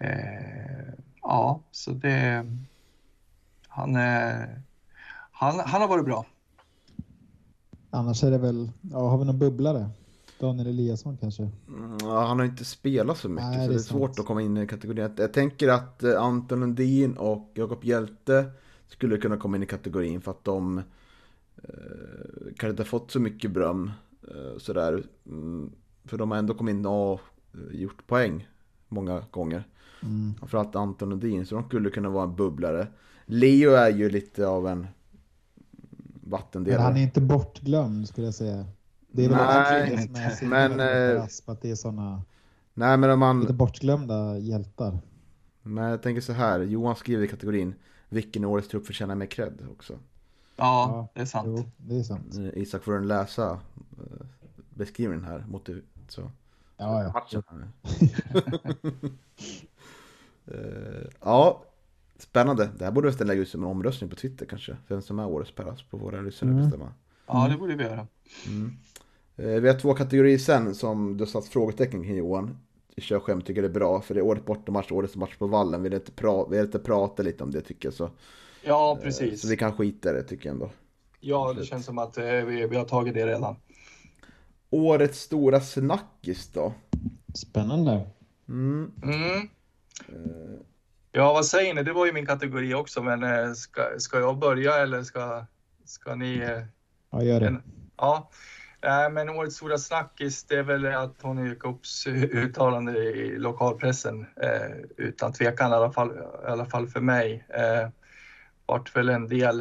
eh, 0.00 0.92
ja, 1.22 1.62
så 1.70 1.90
det 1.90 2.46
han, 3.68 3.96
eh, 3.96 4.44
han, 5.32 5.60
han 5.66 5.80
har 5.80 5.88
varit 5.88 6.04
bra. 6.04 6.26
Annars 7.90 8.24
är 8.24 8.30
det 8.30 8.38
väl, 8.38 8.70
ja, 8.92 9.08
har 9.08 9.18
vi 9.18 9.24
någon 9.24 9.38
bubblare? 9.38 9.90
Daniel 10.40 10.66
Eliasson 10.66 11.16
kanske? 11.16 11.42
Mm, 11.68 11.96
ja, 12.00 12.26
han 12.26 12.38
har 12.38 12.46
inte 12.46 12.64
spelat 12.64 13.18
så 13.18 13.28
mycket 13.28 13.46
Nej, 13.50 13.60
så 13.66 13.68
det 13.68 13.74
är 13.74 13.78
är 13.78 13.82
svårt 13.82 14.08
sant. 14.08 14.20
att 14.20 14.26
komma 14.26 14.42
in 14.42 14.56
i 14.56 14.66
kategorin. 14.66 15.02
Jag- 15.02 15.18
Jag 15.18 15.32
tänker 15.32 15.68
att 15.68 16.02
eh, 16.02 16.22
Anton 16.22 16.60
Lundin 16.60 17.16
och 17.16 17.50
Jakob 17.54 17.84
Hjälte 17.84 18.50
skulle 18.88 19.16
kunna 19.18 19.36
komma 19.36 19.56
in 19.56 19.62
i 19.62 19.66
kategorin 19.66 20.20
för 20.20 20.30
att 20.30 20.44
de 20.44 20.78
eh, 20.78 20.84
kanske 22.46 22.70
inte 22.70 22.82
har 22.82 22.86
fått 22.86 23.10
så 23.10 23.20
mycket 23.20 23.50
beröm. 23.50 23.90
Eh, 24.28 24.58
sådär. 24.58 25.02
Mm, 25.26 25.72
för 26.04 26.18
de 26.18 26.30
har 26.30 26.38
ändå 26.38 26.54
kommit 26.54 26.72
in 26.74 26.86
och 26.86 27.20
eh, 27.54 27.80
gjort 27.80 28.06
poäng 28.06 28.48
många 28.88 29.22
gånger. 29.30 29.64
Mm. 30.02 30.34
Framförallt 30.38 30.76
Anton 30.76 31.08
Lundin, 31.10 31.46
så 31.46 31.54
de 31.54 31.64
skulle 31.64 31.90
kunna 31.90 32.08
vara 32.08 32.24
en 32.24 32.36
bubblare. 32.36 32.86
Leo 33.26 33.70
är 33.70 33.90
ju 33.90 34.10
lite 34.10 34.46
av 34.46 34.66
en 34.68 34.78
Men 34.80 36.30
vattendelare. 36.30 36.82
han 36.82 36.96
är 36.96 37.02
inte 37.02 37.20
bortglömd 37.20 38.08
skulle 38.08 38.26
jag 38.26 38.34
säga. 38.34 38.66
Det 39.12 39.24
är 39.24 39.28
väl 39.28 39.38
Nej, 39.38 39.90
det 39.96 40.02
som 40.02 40.14
är 40.16 40.30
så 40.30 40.44
men, 40.44 40.80
Asp, 41.20 41.48
att 41.48 41.62
det 41.62 41.70
är 41.70 41.74
sådana 41.74 42.22
Nej 42.74 42.96
men 42.96 43.10
om 43.10 43.18
man... 43.18 43.40
lite 43.40 43.52
bortglömda 43.52 44.38
hjältar. 44.38 44.98
Men 45.62 45.84
jag 45.84 46.02
tänker 46.02 46.20
så 46.20 46.32
här, 46.32 46.60
Johan 46.60 46.96
skriver 46.96 47.24
i 47.24 47.28
kategorin 47.28 47.74
Vilken 48.08 48.44
årets 48.44 48.68
trupp 48.68 48.86
förtjänar 48.86 49.14
mer 49.14 49.26
cred 49.26 49.66
också. 49.72 49.98
Ja, 50.56 51.08
det 51.14 51.20
är 51.20 51.24
sant. 51.24 51.46
Jo, 51.48 51.64
det 51.76 51.98
är 51.98 52.02
sant. 52.02 52.36
Eh, 52.36 52.62
Isak 52.62 52.84
får 52.84 52.96
en 52.96 53.08
läsa 53.08 53.50
eh, 53.50 54.26
beskrivningen 54.70 55.24
här. 55.24 55.44
Motiv 55.48 55.84
så. 56.08 56.30
Ja, 56.76 57.02
ja. 57.02 57.12
Matchen 57.12 57.42
här. 57.48 57.68
Ja, 61.20 61.62
spännande. 62.18 62.70
Det 62.78 62.84
här 62.84 62.92
borde 62.92 63.10
vi 63.10 63.24
lägga 63.24 63.40
ut 63.42 63.48
som 63.48 63.62
en 63.62 63.70
omröstning 63.70 64.10
på 64.10 64.16
Twitter 64.16 64.46
kanske. 64.46 64.76
Vem 64.88 65.02
som 65.02 65.18
är 65.18 65.26
årets 65.26 65.52
Peras 65.52 65.82
på 65.82 65.96
våra 65.96 66.20
lyssnare 66.20 66.52
Mm. 66.52 66.64
bestämma. 66.64 66.92
Ja, 67.26 67.48
det 67.50 67.56
borde 67.56 67.74
vi 67.76 67.84
göra. 67.84 68.06
Mm. 68.46 68.72
Eh, 69.36 69.60
Vi 69.60 69.68
har 69.68 69.78
två 69.80 69.94
kategorier 69.94 70.38
sen 70.38 70.74
som 70.74 71.16
du 71.16 71.24
har 71.24 71.26
satt 71.26 71.46
frågetecken 71.48 72.02
kring 72.02 72.16
Johan. 72.16 72.58
Jag 72.94 73.02
kör 73.04 73.20
skämt, 73.20 73.46
tycker 73.46 73.62
det 73.62 73.68
är 73.68 73.72
bra. 73.72 74.00
För 74.00 74.14
det 74.14 74.20
är 74.20 74.24
året 74.24 74.46
bortamatch, 74.46 74.92
årets 74.92 75.16
match 75.16 75.36
på 75.36 75.46
vallen. 75.46 75.82
Vi 75.82 75.88
vill 75.88 75.98
inte, 75.98 76.12
pra- 76.12 76.50
vi 76.50 76.56
vill 76.56 76.66
inte 76.66 76.78
prata 76.78 77.22
lite 77.22 77.44
om 77.44 77.50
det 77.50 77.60
tycker 77.60 77.86
jag. 77.88 77.94
Så, 77.94 78.10
Ja, 78.62 78.96
eh, 78.98 79.02
precis. 79.04 79.40
så 79.42 79.48
vi 79.48 79.56
kan 79.56 79.72
skita 79.72 80.10
i 80.10 80.12
det 80.12 80.22
tycker 80.22 80.46
jag 80.48 80.54
ändå. 80.54 80.70
Ja, 81.20 81.52
det 81.58 81.64
känns 81.64 81.86
som 81.86 81.98
att 81.98 82.18
eh, 82.18 82.24
vi, 82.24 82.66
vi 82.66 82.76
har 82.76 82.84
tagit 82.84 83.14
det 83.14 83.26
redan. 83.26 83.56
Årets 84.70 85.20
stora 85.20 85.60
snackis 85.60 86.48
då? 86.52 86.72
Spännande. 87.34 88.06
Mm. 88.48 88.90
Mm. 89.02 89.48
Ja, 91.12 91.32
vad 91.32 91.46
säger 91.46 91.74
ni? 91.74 91.82
Det 91.82 91.92
var 91.92 92.06
ju 92.06 92.12
min 92.12 92.26
kategori 92.26 92.74
också, 92.74 93.02
men 93.02 93.56
ska, 93.56 93.82
ska 93.98 94.18
jag 94.18 94.38
börja 94.38 94.74
eller 94.76 95.02
ska, 95.02 95.44
ska 95.84 96.14
ni? 96.14 96.42
Ja, 97.10 97.22
gör 97.22 97.40
det. 97.40 97.46
En- 97.46 97.62
Ja, 98.00 98.30
eh, 98.82 99.10
men 99.10 99.28
årets 99.28 99.56
stora 99.56 99.78
snackis 99.78 100.44
det 100.44 100.54
är 100.54 100.62
väl 100.62 100.86
att 100.86 101.18
Tony 101.18 101.48
Jacobs 101.48 102.06
uttalande 102.06 102.98
i 102.98 103.38
lokalpressen. 103.38 104.26
Eh, 104.42 104.76
utan 104.96 105.32
tvekan 105.32 105.70
i 105.70 105.74
alla 105.74 105.92
fall, 105.92 106.10
i 106.44 106.46
alla 106.46 106.66
fall 106.66 106.88
för 106.88 107.00
mig. 107.00 107.46
Eh, 107.48 107.88
vart 108.66 108.96
väl 108.96 109.08
en 109.08 109.28
del 109.28 109.60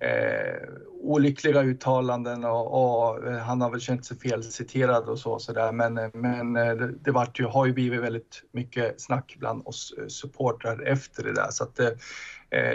eh, 0.00 0.68
olyckliga 1.02 1.62
uttalanden 1.62 2.44
och, 2.44 3.12
och, 3.12 3.32
han 3.32 3.60
har 3.60 3.70
väl 3.70 3.80
känt 3.80 4.04
sig 4.04 4.18
felciterad 4.18 5.08
och 5.08 5.18
så, 5.18 5.38
så 5.38 5.52
där. 5.52 5.72
men, 5.72 6.10
men 6.14 6.52
det, 6.52 6.92
det 6.92 7.10
vart 7.10 7.40
ju, 7.40 7.44
har 7.44 7.66
ju 7.66 7.72
blivit 7.72 8.00
väldigt 8.00 8.42
mycket 8.52 9.00
snack 9.00 9.36
bland 9.38 9.66
oss 9.66 9.94
supportrar 10.08 10.82
efter 10.82 11.24
det 11.24 11.32
där 11.32 11.48
så 11.50 11.64
att 11.64 11.76
det, 11.76 11.96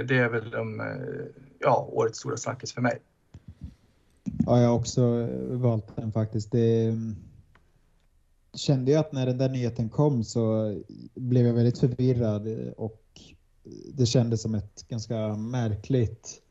det 0.03 0.17
är 0.17 0.30
väl 0.30 0.49
de, 0.49 0.84
ja, 1.59 1.89
årets 1.91 2.19
stora 2.19 2.38
snackis 2.38 2.73
för 2.73 2.82
mig. 2.82 3.01
Ja, 4.45 4.61
jag 4.61 4.67
har 4.67 4.75
också 4.75 5.01
eh, 5.01 5.57
valt 5.57 5.95
den 5.95 6.11
faktiskt. 6.11 6.51
Det 6.51 6.85
mm, 6.85 7.15
kände 8.53 8.91
jag 8.91 8.99
att 8.99 9.11
när 9.11 9.25
den 9.25 9.38
där 9.38 9.49
nyheten 9.49 9.89
kom 9.89 10.23
så 10.23 10.75
blev 11.15 11.45
jag 11.45 11.53
väldigt 11.53 11.79
förvirrad 11.79 12.47
eh, 12.47 12.71
och 12.71 13.03
eh, 13.63 13.71
det 13.93 14.05
kändes 14.05 14.41
som 14.41 14.55
ett 14.55 14.88
ganska 14.88 15.35
märkligt 15.35 16.41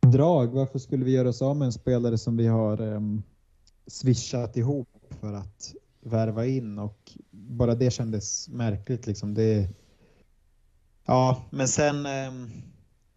drag. 0.00 0.46
Varför 0.46 0.78
skulle 0.78 1.04
vi 1.04 1.10
göra 1.10 1.28
oss 1.28 1.42
av 1.42 1.56
med 1.56 1.66
en 1.66 1.72
spelare 1.72 2.18
som 2.18 2.36
vi 2.36 2.46
har 2.46 2.80
um, 2.80 3.22
swishat 3.86 4.56
ihop 4.56 4.88
för 5.20 5.32
att 5.32 5.74
värva 6.00 6.46
in 6.46 6.78
och 6.78 7.12
bara 7.30 7.74
det 7.74 7.90
kändes 7.90 8.48
märkligt 8.48 9.06
liksom. 9.06 9.34
Det, 9.34 9.68
ja, 11.04 11.42
men 11.50 11.68
sen, 11.68 12.06
um, 12.06 12.50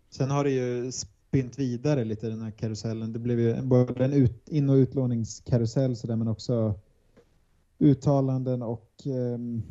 sen 0.10 0.32
har 0.32 0.44
det 0.44 0.52
ju 0.52 0.92
spint 1.28 1.60
vidare 1.60 2.04
lite 2.04 2.30
den 2.30 2.42
här 2.42 2.52
karusellen. 2.52 3.14
Det 3.14 3.20
blev 3.20 3.40
ju 3.40 3.62
både 3.62 4.06
en 4.06 4.14
ut, 4.14 4.50
in 4.50 4.70
och 4.70 4.76
utlåningskarusell 4.76 5.96
så 5.96 6.08
där 6.08 6.16
men 6.16 6.28
också 6.28 6.80
uttalanden 7.80 8.62
och 8.62 8.92
um, 9.06 9.64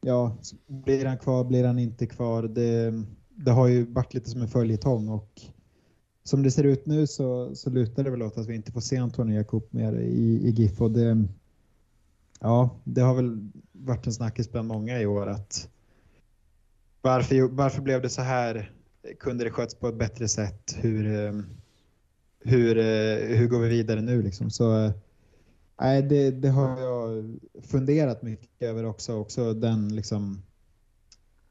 ja, 0.00 0.36
blir 0.66 1.06
han 1.06 1.18
kvar, 1.18 1.44
blir 1.44 1.64
han 1.64 1.78
inte 1.78 2.06
kvar? 2.06 2.42
Det, 2.42 3.02
det 3.28 3.50
har 3.50 3.66
ju 3.68 3.86
varit 3.86 4.14
lite 4.14 4.30
som 4.30 4.42
en 4.42 4.48
följetong 4.48 5.08
och 5.08 5.40
som 6.24 6.42
det 6.42 6.50
ser 6.50 6.64
ut 6.64 6.86
nu 6.86 7.06
så, 7.06 7.54
så 7.54 7.70
lutar 7.70 8.04
det 8.04 8.10
väl 8.10 8.22
åt 8.22 8.38
att 8.38 8.46
vi 8.46 8.54
inte 8.54 8.72
får 8.72 8.80
se 8.80 8.96
Antonio 8.96 9.36
Jakob 9.36 9.66
mer 9.70 9.92
i, 9.92 10.48
i 10.48 10.50
GIF 10.50 10.80
och 10.80 10.90
det, 10.90 11.24
ja, 12.40 12.70
det 12.84 13.00
har 13.00 13.14
väl 13.14 13.48
varit 13.72 14.06
en 14.06 14.12
snackis 14.12 14.52
bland 14.52 14.68
många 14.68 15.00
i 15.00 15.06
år 15.06 15.26
att 15.26 15.68
varför, 17.02 17.48
varför 17.48 17.82
blev 17.82 18.02
det 18.02 18.08
så 18.08 18.22
här? 18.22 18.72
Kunde 19.18 19.44
det 19.44 19.50
sköts 19.50 19.74
på 19.74 19.88
ett 19.88 19.98
bättre 19.98 20.28
sätt? 20.28 20.76
Hur, 20.76 21.06
eh, 21.06 21.32
hur, 22.40 22.78
eh, 22.78 23.36
hur 23.38 23.48
går 23.48 23.58
vi 23.60 23.68
vidare 23.68 24.00
nu 24.00 24.22
liksom? 24.22 24.50
Så 24.50 24.84
eh, 24.84 24.92
nej, 25.80 26.02
det, 26.02 26.30
det 26.30 26.48
har 26.48 26.80
jag 26.80 27.38
funderat 27.62 28.22
mycket 28.22 28.62
över 28.62 28.84
också. 28.84 29.14
Också 29.14 29.54
den 29.54 29.96
liksom 29.96 30.42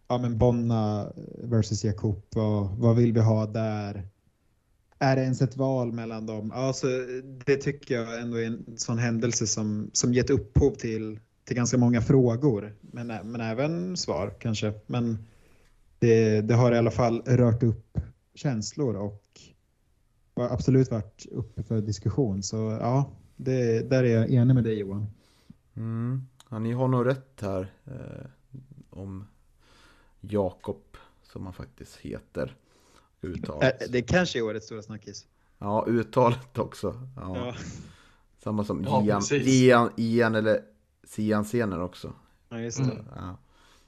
ja 0.08 0.18
men 0.18 0.38
Bonna 0.38 1.14
versus 1.44 1.84
Jakob, 1.84 2.24
vad, 2.30 2.70
vad 2.78 2.96
vill 2.96 3.14
vi 3.14 3.20
ha 3.20 3.46
där? 3.46 4.10
är 5.00 5.16
det 5.16 5.22
ens 5.22 5.42
ett 5.42 5.58
val 5.58 5.92
mellan 5.92 6.26
dem? 6.26 6.52
Alltså, 6.52 6.88
det 7.46 7.56
tycker 7.56 7.96
jag 7.96 8.22
ändå 8.22 8.38
är 8.38 8.46
en 8.46 8.78
sån 8.78 8.98
händelse 8.98 9.48
som, 9.48 9.90
som 9.94 10.14
gett 10.14 10.30
upphov 10.30 10.72
till, 10.72 11.20
till 11.44 11.56
ganska 11.56 11.78
många 11.78 12.02
frågor, 12.02 12.76
men, 12.82 13.08
men 13.08 13.42
även 13.42 13.98
svar 13.98 14.34
kanske. 14.40 14.74
Men 14.88 15.18
det, 16.00 16.42
det 16.42 16.54
har 16.54 16.72
i 16.72 16.78
alla 16.78 16.92
fall 16.92 17.22
rört 17.26 17.64
upp 17.64 17.98
känslor 18.34 18.96
och 18.96 19.24
absolut 20.36 20.92
varit 20.92 21.26
uppe 21.32 21.64
för 21.64 21.82
diskussion. 21.82 22.44
Så 22.44 22.78
ja, 22.82 23.12
det, 23.36 23.90
där 23.90 24.04
är 24.04 24.16
jag 24.16 24.32
enig 24.32 24.56
med 24.56 24.64
dig 24.64 24.80
Johan. 24.80 25.08
Mm. 25.76 26.28
Ja, 26.50 26.60
ni 26.60 26.72
har 26.72 26.88
nog 26.88 27.06
rätt 27.06 27.42
här 27.42 27.74
eh, 27.86 28.26
om 28.90 29.28
Jakob 30.20 30.98
som 31.24 31.46
han 31.46 31.54
faktiskt 31.54 31.96
heter. 31.96 32.56
Uttalet. 33.22 33.92
Det 33.92 34.02
kanske 34.02 34.40
är 34.40 34.44
årets 34.44 34.66
stora 34.66 34.82
snackis. 34.82 35.28
Ja, 35.58 35.86
uttalet 35.88 36.58
också. 36.58 37.08
Ja. 37.16 37.38
ja. 37.38 37.56
Samma 38.44 38.64
som 38.64 38.84
ja, 38.84 39.04
Ian, 39.04 39.22
Ian, 39.32 39.92
Ian 39.98 40.36
eller 40.36 40.64
Sian 41.04 41.46
Sener 41.46 41.82
också. 41.82 42.14
Ja, 42.50 42.60
just 42.60 42.78
det. 42.78 42.84
Mm. 42.84 43.06
Ja. 43.16 43.38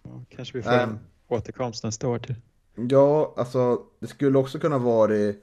Ja, 0.03 0.24
kanske 0.30 0.57
vi 0.57 0.64
får 0.64 0.72
en 0.72 0.99
återkomst 1.32 1.84
nästa 1.84 2.07
år 2.07 2.19
till. 2.19 2.36
Ja, 2.75 3.34
alltså 3.38 3.82
det 3.99 4.07
skulle 4.07 4.38
också 4.38 4.59
kunna 4.59 4.77
vara 4.77 5.34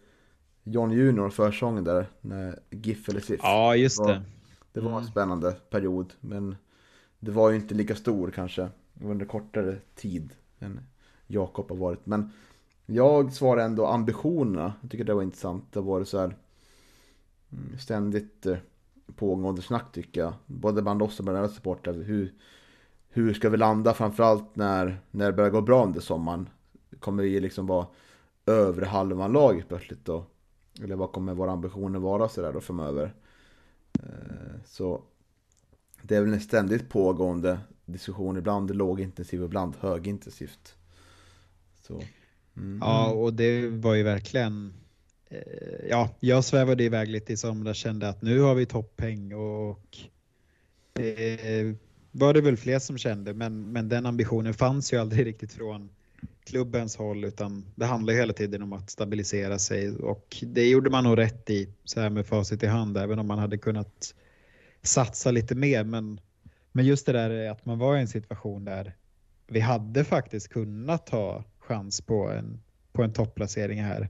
John 0.63 0.91
Junior 0.91 1.31
försången 1.31 1.85
där, 1.85 2.07
när 2.21 2.59
GIF 2.71 3.09
eller 3.09 3.21
SIF. 3.21 3.41
Ja, 3.43 3.77
just 3.77 4.05
det. 4.07 4.23
Det 4.73 4.81
var, 4.81 4.91
en 4.91 4.97
mm. 4.97 5.11
spännande 5.11 5.53
period, 5.53 6.13
men 6.21 6.57
det 7.19 7.31
var 7.31 7.51
ju 7.51 7.57
inte 7.57 7.75
lika 7.75 7.95
stor 7.95 8.31
kanske 8.31 8.69
under 9.03 9.27
kortare 9.27 9.77
tid 9.95 10.35
än 10.59 10.81
Jakob 11.27 11.69
har 11.69 11.77
varit. 11.77 12.07
Men 12.07 12.33
jag 12.87 13.33
svarar 13.33 13.65
ändå 13.65 13.87
ambitionerna. 13.87 14.73
Jag 14.81 14.91
tycker 14.91 15.05
det 15.05 15.15
var 15.15 15.23
intressant. 15.23 15.73
Det 15.73 15.81
varit 15.81 16.09
så 16.09 16.19
här 16.19 16.37
mm, 17.53 17.79
ständigt 17.79 18.47
eh, 18.47 18.57
pågående 19.17 19.63
snack 19.63 19.93
tycker 19.93 20.21
jag. 20.21 20.33
Både 20.47 20.83
bland 20.83 21.03
oss 21.03 21.19
och 21.19 21.25
bland 21.25 21.39
andra 21.39 21.51
supportrar. 21.51 21.93
Hur, 21.95 22.35
hur 23.09 23.35
ska 23.35 23.49
vi 23.49 23.57
landa 23.57 23.95
framförallt 23.95 24.57
när, 24.57 25.01
när 25.11 25.27
det 25.27 25.33
börjar 25.33 25.51
gå 25.51 25.61
bra 25.61 25.85
under 25.85 26.01
sommaren? 26.01 26.49
Kommer 27.01 27.23
vi 27.23 27.41
liksom 27.41 27.67
vara 27.67 27.87
övre 28.47 28.85
halvan 28.85 29.33
laget 29.33 29.69
plötsligt 29.69 30.05
då? 30.05 30.25
Eller 30.83 30.97
vad 30.97 31.13
kommer 31.13 31.35
våra 31.35 31.53
ambitioner 31.53 31.99
vara 31.99 32.29
sådär 32.29 32.53
då 32.53 32.61
framöver? 32.61 33.15
Eh, 33.93 34.61
så 34.65 35.03
det 36.03 36.17
är 36.17 36.21
väl 36.21 36.33
en 36.33 36.41
ständigt 36.41 36.89
pågående 36.89 37.59
diskussion. 37.85 38.37
Ibland 38.37 38.77
lågintensivt, 38.77 39.45
ibland 39.45 39.75
högintensivt. 39.81 40.75
Så. 41.81 42.03
Mm. 42.57 42.79
Ja, 42.83 43.13
och 43.13 43.35
det 43.35 43.69
var 43.69 43.95
ju 43.95 44.03
verkligen 44.03 44.73
eh, 45.29 45.89
Ja, 45.89 46.11
jag 46.21 46.45
svävade 46.45 46.85
iväg 46.85 47.09
lite 47.09 47.33
i 47.33 47.37
somras 47.37 47.77
kände 47.77 48.09
att 48.09 48.23
nu 48.23 48.41
har 48.41 48.55
vi 48.55 48.67
toppeng 48.67 49.35
och 49.35 49.99
eh, 51.01 51.75
var 52.19 52.35
det 52.35 52.41
väl 52.41 52.57
fler 52.57 52.79
som 52.79 52.99
kände, 52.99 53.35
men, 53.35 53.73
men 53.73 53.89
den 53.89 54.07
ambitionen 54.07 54.55
fanns 54.55 54.93
ju 54.93 54.97
aldrig 54.97 55.27
riktigt 55.27 55.53
från 55.53 55.91
klubbens 56.45 56.97
håll 56.97 57.25
utan 57.25 57.65
det 57.75 57.87
handlar 57.87 58.15
hela 58.15 58.33
tiden 58.33 58.63
om 58.63 58.73
att 58.73 58.91
stabilisera 58.91 59.59
sig 59.59 59.97
och 59.97 60.45
det 60.47 60.69
gjorde 60.69 60.91
man 60.91 61.05
nog 61.05 61.19
rätt 61.19 61.51
i 61.51 61.69
så 61.85 62.01
här 62.01 62.11
med 62.11 62.27
facit 62.27 62.63
i 62.63 62.67
hand 62.67 62.97
även 62.97 63.19
om 63.19 63.27
man 63.27 63.39
hade 63.39 63.59
kunnat 63.59 64.15
satsa 64.83 65.31
lite 65.31 65.55
mer 65.55 65.85
men, 65.85 66.21
men 66.73 66.85
just 66.85 67.07
det 67.07 67.13
där 67.13 67.51
att 67.51 67.67
man 67.67 67.79
var 67.79 67.97
i 67.97 68.01
en 68.01 68.09
situation 68.09 68.65
där 68.65 68.95
vi 69.47 69.61
hade 69.61 70.05
faktiskt 70.05 70.49
kunnat 70.49 71.07
ta 71.07 71.45
chans 71.59 72.01
på 72.01 72.31
en, 72.31 72.61
på 72.93 73.03
en 73.03 73.13
topplacering 73.13 73.83
här. 73.83 74.09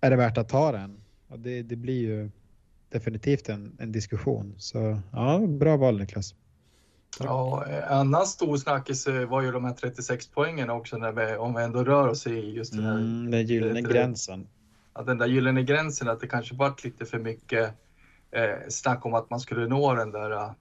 Är 0.00 0.10
det 0.10 0.16
värt 0.16 0.38
att 0.38 0.48
ta 0.48 0.72
den? 0.72 1.00
Ja, 1.28 1.36
det, 1.36 1.62
det 1.62 1.76
blir 1.76 2.00
ju 2.00 2.30
definitivt 2.88 3.48
en, 3.48 3.76
en 3.80 3.92
diskussion. 3.92 4.54
Så 4.58 5.00
ja, 5.12 5.38
bra 5.38 5.76
val 5.76 5.98
Niklas. 5.98 6.34
Ja, 7.20 7.64
en 7.66 7.82
annan 7.82 8.26
stor 8.26 8.56
snackis 8.56 9.08
var 9.28 9.42
ju 9.42 9.52
de 9.52 9.64
här 9.64 9.72
36 9.72 10.28
poängen 10.28 10.70
också 10.70 10.96
när 10.96 11.12
vi, 11.12 11.36
om 11.36 11.54
vi 11.54 11.62
ändå 11.62 11.84
rör 11.84 12.08
oss 12.08 12.26
i 12.26 12.50
just 12.50 12.72
den 12.72 12.84
här 12.84 12.94
mm, 12.94 13.30
den 13.30 13.46
gyllene 13.46 13.82
gränsen. 13.82 14.46
Att 14.92 15.06
den 15.06 15.18
där 15.18 15.26
gyllene 15.26 15.62
gränsen, 15.62 16.08
att 16.08 16.20
det 16.20 16.26
kanske 16.26 16.54
varit 16.54 16.84
lite 16.84 17.04
för 17.04 17.18
mycket 17.18 17.74
eh, 18.30 18.68
snack 18.68 19.06
om 19.06 19.14
att 19.14 19.30
man 19.30 19.40
skulle 19.40 19.66
nå 19.66 19.94
den 19.94 20.10
där 20.10 20.54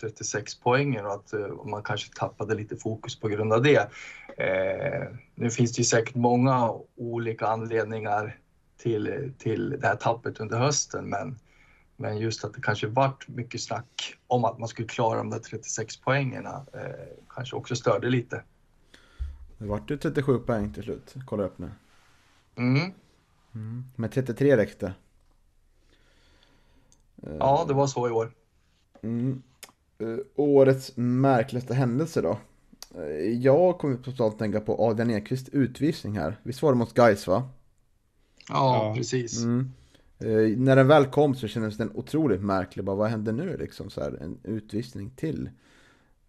36 0.00 0.54
eh, 0.54 0.60
poängen 0.62 1.06
och 1.06 1.12
att 1.12 1.32
eh, 1.32 1.64
man 1.64 1.82
kanske 1.82 2.14
tappade 2.14 2.54
lite 2.54 2.76
fokus 2.76 3.20
på 3.20 3.28
grund 3.28 3.52
av 3.52 3.62
det. 3.62 3.90
Eh, 4.38 5.08
nu 5.34 5.50
finns 5.50 5.72
det 5.72 5.80
ju 5.80 5.84
säkert 5.84 6.14
många 6.14 6.72
olika 6.96 7.46
anledningar 7.46 8.36
till, 8.76 9.32
till 9.38 9.70
det 9.80 9.86
här 9.86 9.96
tappet 9.96 10.40
under 10.40 10.58
hösten 10.58 11.08
men, 11.08 11.38
men 12.00 12.18
just 12.18 12.44
att 12.44 12.54
det 12.54 12.60
kanske 12.60 12.86
vart 12.86 13.28
mycket 13.28 13.60
snack 13.60 14.16
om 14.26 14.44
att 14.44 14.58
man 14.58 14.68
skulle 14.68 14.88
klara 14.88 15.18
de 15.18 15.30
där 15.30 15.38
36 15.38 15.96
poängerna 15.96 16.66
kanske 17.28 17.56
också 17.56 17.76
störde 17.76 18.10
lite. 18.10 18.42
Det 19.58 19.66
vart 19.66 19.90
ju 19.90 19.96
37 19.96 20.38
poäng 20.38 20.72
till 20.72 20.82
slut, 20.82 21.14
kolla 21.26 21.44
upp 21.44 21.58
nu. 21.58 21.70
Mm. 22.56 22.92
Mm. 23.54 23.84
Men 23.96 24.10
33 24.10 24.56
räckte. 24.56 24.94
Ja, 27.38 27.64
det 27.68 27.74
var 27.74 27.86
så 27.86 28.08
i 28.08 28.10
år. 28.10 28.32
Mm. 29.02 29.42
Uh, 30.02 30.18
årets 30.34 30.92
märkligaste 30.96 31.74
händelse 31.74 32.22
då? 32.22 32.38
Uh, 32.96 33.04
jag 33.20 33.78
kommer 33.78 33.96
totalt 33.96 34.32
att 34.32 34.38
tänka 34.38 34.60
på 34.60 34.88
Adrian 34.88 35.10
Ekvist 35.10 35.48
utvisning 35.48 36.18
här. 36.18 36.36
Visst 36.42 36.62
var 36.62 36.72
det 36.72 36.78
mot 36.78 36.94
Gais 36.94 37.26
va? 37.26 37.48
Ja, 38.48 38.86
ja. 38.86 38.94
precis. 38.94 39.42
Mm. 39.42 39.72
Eh, 40.20 40.58
när 40.58 40.76
den 40.76 40.88
väl 40.88 41.06
kom 41.06 41.34
så 41.34 41.48
kändes 41.48 41.76
den 41.76 41.90
otroligt 41.94 42.42
märklig. 42.42 42.84
Bara, 42.84 42.96
vad 42.96 43.10
hände 43.10 43.32
nu 43.32 43.56
liksom? 43.56 43.90
Så 43.90 44.00
här, 44.00 44.18
en 44.22 44.38
utvisning 44.44 45.10
till. 45.10 45.50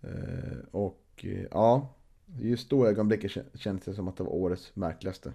Eh, 0.01 0.57
och 0.71 1.05
eh, 1.17 1.45
ja, 1.51 1.95
just 2.39 2.69
då 2.69 2.87
ögonblicket 2.87 3.31
kändes 3.53 3.85
det 3.85 3.93
som 3.93 4.07
att 4.07 4.17
det 4.17 4.23
var 4.23 4.33
årets 4.33 4.75
märkligaste. 4.75 5.33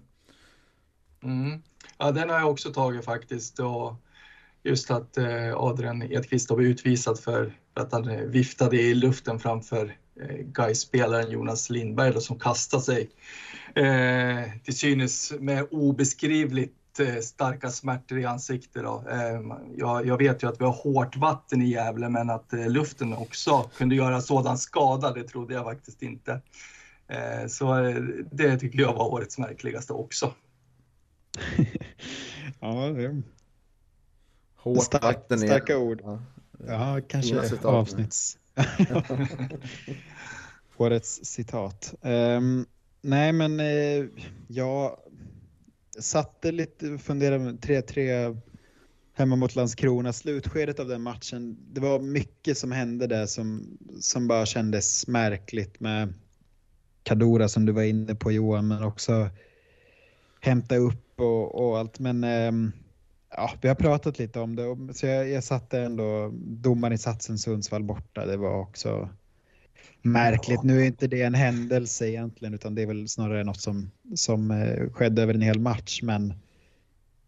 Mm. 1.23 1.63
Ja, 1.99 2.13
den 2.13 2.31
har 2.31 2.39
jag 2.39 2.51
också 2.51 2.73
tagit 2.73 3.05
faktiskt. 3.05 3.59
Och 3.59 3.95
just 4.63 4.91
att 4.91 5.17
eh, 5.17 5.57
Adrian 5.57 6.03
Edqvist 6.03 6.51
har 6.51 6.57
blivit 6.57 6.81
utvisad 6.81 7.21
för 7.21 7.53
att 7.75 7.93
han 7.93 8.09
eh, 8.09 8.21
viftade 8.21 8.77
i 8.77 8.95
luften 8.95 9.39
framför 9.39 9.97
eh, 10.21 10.37
Gais-spelaren 10.37 11.31
Jonas 11.31 11.71
Lindberg 11.71 12.13
då, 12.13 12.21
som 12.21 12.39
kastade 12.39 12.83
sig 12.83 13.11
eh, 13.75 14.61
till 14.65 14.77
synes 14.77 15.33
med 15.41 15.67
obeskrivligt 15.71 16.75
eh, 17.01 17.21
starka 17.21 17.71
smärtor 17.71 18.19
i 18.19 18.25
ansiktet. 18.25 18.83
Då. 18.83 19.05
Eh, 19.11 19.41
jag, 19.77 20.07
jag, 20.07 20.19
vet 20.19 20.43
ju 20.43 20.49
att 20.49 20.61
vi 20.61 20.65
har 20.65 20.73
hårt 20.73 21.17
vatten 21.17 21.63
i 21.63 21.69
Gävle 21.69 22.09
men 22.09 22.31
att 22.31 22.53
eh, 22.53 22.69
luften 22.69 23.15
också 23.15 23.71
kunde 23.77 23.95
göra 23.95 24.21
sådan 24.21 24.59
skada, 24.59 25.13
det 25.13 25.25
trodde 25.25 25.55
jag 25.55 25.65
faktiskt 25.65 26.03
inte. 26.03 26.41
Eh, 27.09 27.47
så 27.49 27.75
det 28.33 28.59
tycker 28.59 28.79
jag 28.79 28.93
var 28.93 29.13
årets 29.13 29.39
märkligaste 29.39 29.93
också. 29.93 30.35
ja, 32.61 32.89
det... 32.89 33.23
Hårt 34.57 34.83
Stark, 34.83 35.03
vatten 35.03 35.43
är... 35.43 35.47
Starka 35.47 35.79
ord. 35.79 36.01
Ja. 36.05 36.19
Ja, 36.67 37.01
kanske 37.09 37.59
avsnitts... 37.63 38.39
Årets 40.77 41.25
citat. 41.25 41.95
Um, 42.01 42.67
nej, 43.01 43.33
men 43.33 43.61
uh, 43.61 44.07
jag 44.49 44.99
satte 46.03 46.53
lite, 46.53 46.99
funderade 46.99 47.53
3-3 47.53 48.41
hemma 49.15 49.37
mot 49.37 49.55
Landskrona, 49.55 50.13
slutskedet 50.13 50.81
av 50.81 50.89
den 50.89 51.03
matchen. 51.03 51.57
Det 51.73 51.81
var 51.81 52.01
mycket 52.01 52.59
som 52.59 52.73
hände 52.73 53.07
där 53.07 53.27
som, 53.27 53.79
som 54.01 54.29
bara 54.29 54.47
kändes 54.47 55.07
märkligt 55.07 55.81
med 55.81 56.15
Kadora 57.03 57.49
som 57.49 57.67
du 57.67 57.73
var 57.73 57.83
inne 57.83 58.15
på 58.15 58.33
Johan, 58.33 58.69
men 58.69 58.83
också 58.83 59.31
hämta 60.41 60.77
upp 60.77 61.21
och, 61.21 61.55
och 61.55 61.79
allt. 61.79 61.99
Men 61.99 62.25
ehm, 62.25 62.73
ja, 63.31 63.53
vi 63.63 63.69
har 63.69 63.75
pratat 63.75 64.19
lite 64.19 64.41
om 64.41 64.57
det, 64.57 64.95
så 64.95 65.07
jag, 65.07 65.31
jag 65.31 65.45
satte 65.45 65.81
ändå 65.81 66.31
domarinsatsen 66.35 67.39
Sundsvall 67.39 67.83
borta. 67.83 68.27
Det 68.27 68.37
var 68.37 68.61
också 68.61 69.09
märkligt. 70.03 70.63
Nu 70.63 70.81
är 70.81 70.85
inte 70.85 71.07
det 71.07 71.23
en 71.23 71.35
händelse 71.35 72.09
egentligen, 72.09 72.55
utan 72.55 72.75
det 72.75 72.83
är 72.83 72.87
väl 72.87 73.09
snarare 73.09 73.45
något 73.45 73.61
som, 73.61 73.91
som 74.15 74.51
eh, 74.51 74.91
skedde 74.91 75.23
över 75.23 75.35
en 75.35 75.43
hel 75.43 75.61
match. 75.61 76.03
Men 76.03 76.35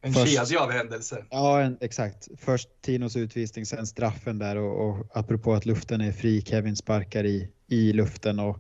en 0.01 0.59
av 0.59 0.71
händelser. 0.71 1.27
Ja, 1.31 1.61
en, 1.61 1.79
exakt. 1.81 2.29
Först 2.39 2.69
Tinos 2.81 3.17
utvisning, 3.17 3.67
sen 3.67 3.87
straffen 3.87 4.39
där 4.39 4.57
och, 4.57 4.89
och 4.89 5.07
apropå 5.13 5.55
att 5.55 5.67
luften 5.67 6.01
är 6.01 6.13
fri, 6.13 6.43
Kevin 6.43 6.77
sparkar 6.77 7.25
i, 7.25 7.49
i 7.67 7.93
luften 7.93 8.39
och 8.39 8.59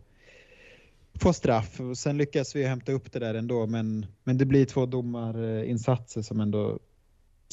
får 1.20 1.32
straff. 1.32 1.80
Och 1.80 1.98
sen 1.98 2.16
lyckas 2.16 2.56
vi 2.56 2.64
hämta 2.64 2.92
upp 2.92 3.12
det 3.12 3.18
där 3.18 3.34
ändå, 3.34 3.66
men, 3.66 4.06
men 4.24 4.38
det 4.38 4.44
blir 4.44 4.64
två 4.64 4.86
domarinsatser 4.86 6.22
som 6.22 6.40
ändå 6.40 6.78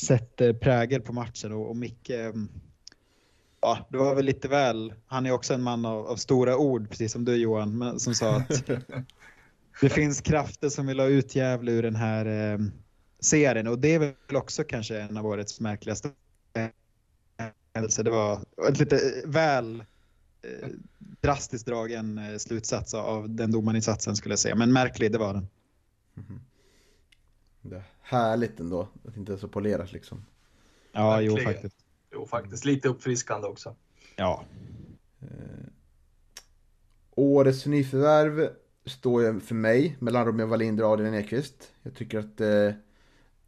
sätter 0.01 0.53
prägel 0.53 1.01
på 1.01 1.13
matchen 1.13 1.51
och, 1.51 1.69
och 1.69 1.77
Micke, 1.77 2.09
mm, 2.09 2.49
ja, 3.63 3.87
det 3.89 3.97
var 3.97 4.15
väl 4.15 4.25
lite 4.25 4.47
väl, 4.47 4.93
han 5.05 5.25
är 5.25 5.31
också 5.31 5.53
en 5.53 5.61
man 5.61 5.85
av, 5.85 6.07
av 6.07 6.15
stora 6.15 6.57
ord, 6.57 6.89
precis 6.89 7.11
som 7.11 7.25
du 7.25 7.35
Johan, 7.35 7.77
men, 7.77 7.99
som 7.99 8.15
sa 8.15 8.35
att 8.35 8.67
det 9.81 9.89
finns 9.89 10.21
krafter 10.21 10.69
som 10.69 10.87
vill 10.87 10.99
ha 10.99 11.07
ut 11.07 11.35
Gävle 11.35 11.71
ur 11.71 11.83
den 11.83 11.95
här 11.95 12.25
eh, 12.25 12.59
serien 13.19 13.67
och 13.67 13.79
det 13.79 13.93
är 13.93 13.99
väl 13.99 14.13
också 14.33 14.63
kanske 14.63 14.99
en 14.99 15.17
av 15.17 15.25
årets 15.25 15.59
märkligaste 15.59 16.09
händelser. 17.73 18.03
Det 18.03 18.11
var 18.11 18.39
ett 18.69 18.79
lite 18.79 19.23
väl 19.25 19.83
eh, 20.41 20.69
drastiskt 21.21 21.65
dragen 21.65 22.17
eh, 22.17 22.37
slutsats 22.37 22.93
av 22.93 23.29
den 23.29 23.51
domarinsatsen 23.51 24.15
skulle 24.15 24.31
jag 24.31 24.39
säga, 24.39 24.55
men 24.55 24.73
märklig 24.73 25.11
det 25.11 25.17
var 25.17 25.33
den. 25.33 25.47
Mm 26.17 26.29
-hmm. 26.29 26.39
Det 27.61 27.75
är 27.75 27.83
härligt 28.01 28.59
ändå, 28.59 28.81
att 28.81 29.13
det 29.13 29.19
inte 29.19 29.33
är 29.33 29.37
så 29.37 29.47
polerat 29.47 29.91
liksom. 29.91 30.25
Ja, 30.91 31.09
Verkligen. 31.09 31.37
jo 31.37 31.43
faktiskt. 31.43 31.82
Jo, 32.13 32.25
faktiskt. 32.25 32.65
Lite 32.65 32.89
uppfriskande 32.89 33.47
också. 33.47 33.75
Ja. 34.15 34.43
Eh, 35.21 35.65
årets 37.11 37.65
nyförvärv 37.65 38.49
står 38.85 39.23
ju 39.23 39.39
för 39.39 39.55
mig 39.55 39.97
mellan 39.99 40.25
Robin 40.25 40.49
Wallinder 40.49 40.83
och 40.83 40.91
Adrian 40.91 41.13
Ekvist. 41.13 41.71
Jag 41.81 41.95
tycker 41.95 42.19
att 42.19 42.41
eh, 42.41 42.71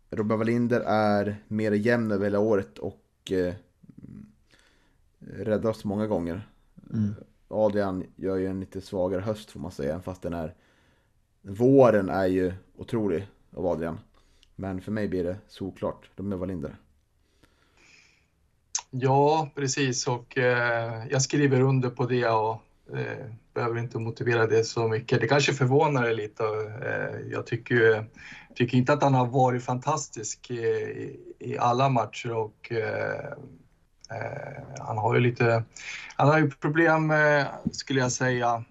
Robin 0.10 0.38
Wallinder 0.38 0.82
är 0.88 1.44
mer 1.48 1.72
jämn 1.72 2.12
över 2.12 2.24
hela 2.24 2.40
året 2.40 2.78
och 2.78 3.32
eh, 3.32 3.54
räddar 5.20 5.70
oss 5.70 5.86
många 5.86 6.08
gånger. 6.08 6.50
Mm. 6.94 7.14
Adrian 7.48 8.04
gör 8.16 8.36
ju 8.36 8.48
en 8.48 8.60
lite 8.60 8.82
svagare 8.82 9.22
höst 9.22 9.52
får 9.52 9.60
man 9.60 9.72
säga, 9.72 10.02
fast 10.02 10.22
den 10.22 10.34
är 10.34 10.56
Våren 11.42 12.10
är 12.10 12.28
ju 12.28 12.54
otrolig 12.78 13.28
av 13.52 13.66
Adrian. 13.66 14.00
Men 14.56 14.82
för 14.82 14.92
mig 14.92 15.08
blir 15.08 15.24
det 15.24 15.38
såklart 15.48 16.10
är 16.18 16.38
Wallinder. 16.38 16.78
Ja, 19.00 19.50
precis 19.56 20.08
och 20.08 20.38
eh, 20.38 21.08
jag 21.10 21.22
skriver 21.22 21.62
under 21.62 21.90
på 21.90 22.06
det 22.06 22.28
och 22.28 22.62
eh, 22.98 23.26
behöver 23.54 23.80
inte 23.80 24.00
motivera 24.00 24.48
det 24.48 24.64
så 24.64 24.88
mycket. 24.88 25.22
Det 25.22 25.28
kanske 25.28 25.54
förvånar 25.54 26.04
dig 26.04 26.16
lite. 26.16 26.44
Eh, 26.84 27.32
jag 27.32 27.46
tycker, 27.46 28.06
tycker 28.56 28.78
inte 28.78 28.94
att 28.94 29.04
han 29.04 29.14
har 29.14 29.26
varit 29.26 29.64
fantastisk 29.64 30.52
i, 30.52 31.20
i 31.40 31.58
alla 31.58 31.90
matcher 31.90 32.32
och 32.32 32.72
eh, 32.72 33.26
eh, 34.12 34.64
han 34.80 34.98
har 34.98 35.16
ju 35.16 35.22
lite, 35.22 35.64
han 36.16 36.28
har 36.28 36.40
ju 36.40 36.52
problem 36.52 37.14
skulle 37.72 38.00
jag 38.00 38.12
säga, 38.12 38.64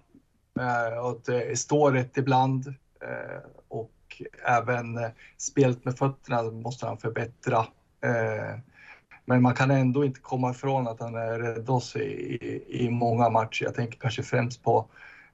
eh, 0.59 0.99
att 0.99 1.29
eh, 1.29 1.37
det 1.37 1.59
står 1.59 1.91
rätt 1.91 2.17
ibland 2.17 2.73
även 4.47 4.97
eh, 4.97 5.09
spelet 5.37 5.85
med 5.85 5.97
fötterna 5.97 6.43
måste 6.43 6.85
han 6.85 6.97
förbättra. 6.97 7.65
Men 9.25 9.41
man 9.41 9.53
kan 9.53 9.71
ändå 9.71 10.05
inte 10.05 10.19
komma 10.19 10.51
ifrån 10.51 10.87
att 10.87 10.99
han 10.99 11.15
är 11.15 11.39
rädd 11.39 11.69
oss 11.69 11.95
i, 11.95 11.99
i, 11.99 12.85
i 12.85 12.89
många 12.89 13.29
matcher. 13.29 13.65
Jag 13.65 13.75
tänker 13.75 13.99
kanske 13.99 14.23
främst 14.23 14.63
på 14.63 14.85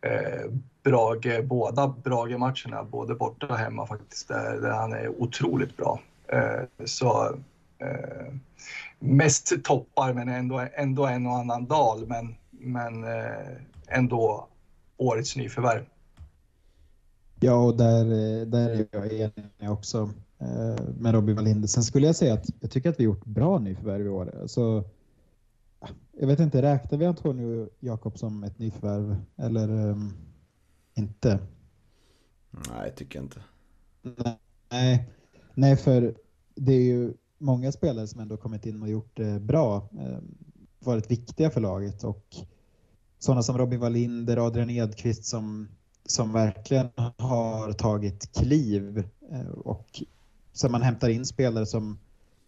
eh, 0.01 0.51
Brage, 0.83 1.43
båda 1.43 1.87
Brage-matcherna, 1.87 2.83
både 2.83 3.15
borta 3.15 3.47
och 3.47 3.57
hemma 3.57 3.87
faktiskt, 3.87 4.27
där, 4.27 4.61
där 4.61 4.71
han 4.71 4.93
är 4.93 5.21
otroligt 5.21 5.77
bra. 5.77 5.99
Eh, 6.27 6.85
så 6.85 7.35
eh, 7.79 8.33
mest 8.99 9.63
toppar, 9.63 10.13
men 10.13 10.29
ändå, 10.29 10.67
ändå 10.73 11.05
en 11.05 11.27
och 11.27 11.37
annan 11.37 11.65
dal, 11.65 12.07
men, 12.07 12.35
men 12.51 13.03
eh, 13.03 13.57
ändå 13.87 14.47
årets 14.97 15.35
nyförvärv. 15.35 15.85
Ja, 17.39 17.53
och 17.53 17.77
där, 17.77 18.05
eh, 18.05 18.47
där 18.47 18.69
är 18.69 18.85
jag 18.91 19.13
enig 19.13 19.71
också 19.71 20.09
med 20.97 21.13
Robin 21.13 21.35
Wallinder. 21.35 21.67
Sen 21.67 21.83
skulle 21.83 22.07
jag 22.07 22.15
säga 22.15 22.33
att 22.33 22.45
jag 22.59 22.71
tycker 22.71 22.89
att 22.89 22.99
vi 22.99 23.03
gjort 23.03 23.25
bra 23.25 23.59
nyförvärv 23.59 24.05
i 24.05 24.09
år. 24.09 24.39
Alltså, 24.41 24.83
jag 26.19 26.27
vet 26.27 26.39
inte, 26.39 26.61
räknar 26.61 26.97
vi 26.97 27.05
Antonio 27.05 27.69
Jakob 27.79 28.17
som 28.17 28.43
ett 28.43 28.59
nyförvärv 28.59 29.15
eller 29.37 29.69
um, 29.69 30.13
inte? 30.93 31.39
Nej, 32.51 32.87
jag 32.87 32.95
tycker 32.95 33.21
inte. 33.21 33.43
Nej, 34.69 35.09
nej, 35.53 35.77
för 35.77 36.15
det 36.55 36.73
är 36.73 36.83
ju 36.83 37.13
många 37.37 37.71
spelare 37.71 38.07
som 38.07 38.21
ändå 38.21 38.37
kommit 38.37 38.65
in 38.65 38.81
och 38.81 38.89
gjort 38.89 39.11
det 39.17 39.39
bra, 39.39 39.89
eh, 39.99 40.17
varit 40.79 41.11
viktiga 41.11 41.49
för 41.49 41.61
laget 41.61 42.03
och 42.03 42.35
sådana 43.19 43.43
som 43.43 43.57
Robin 43.57 43.79
Wallinder, 43.79 44.47
Adrian 44.47 44.69
Edqvist 44.69 45.25
som 45.25 45.67
som 46.05 46.33
verkligen 46.33 46.89
har 47.17 47.73
tagit 47.73 48.31
kliv 48.31 49.03
eh, 49.31 49.47
och 49.47 50.03
så 50.53 50.69
man 50.69 50.81
hämtar 50.81 51.09
in 51.09 51.25
spelare 51.25 51.65
som, 51.65 51.99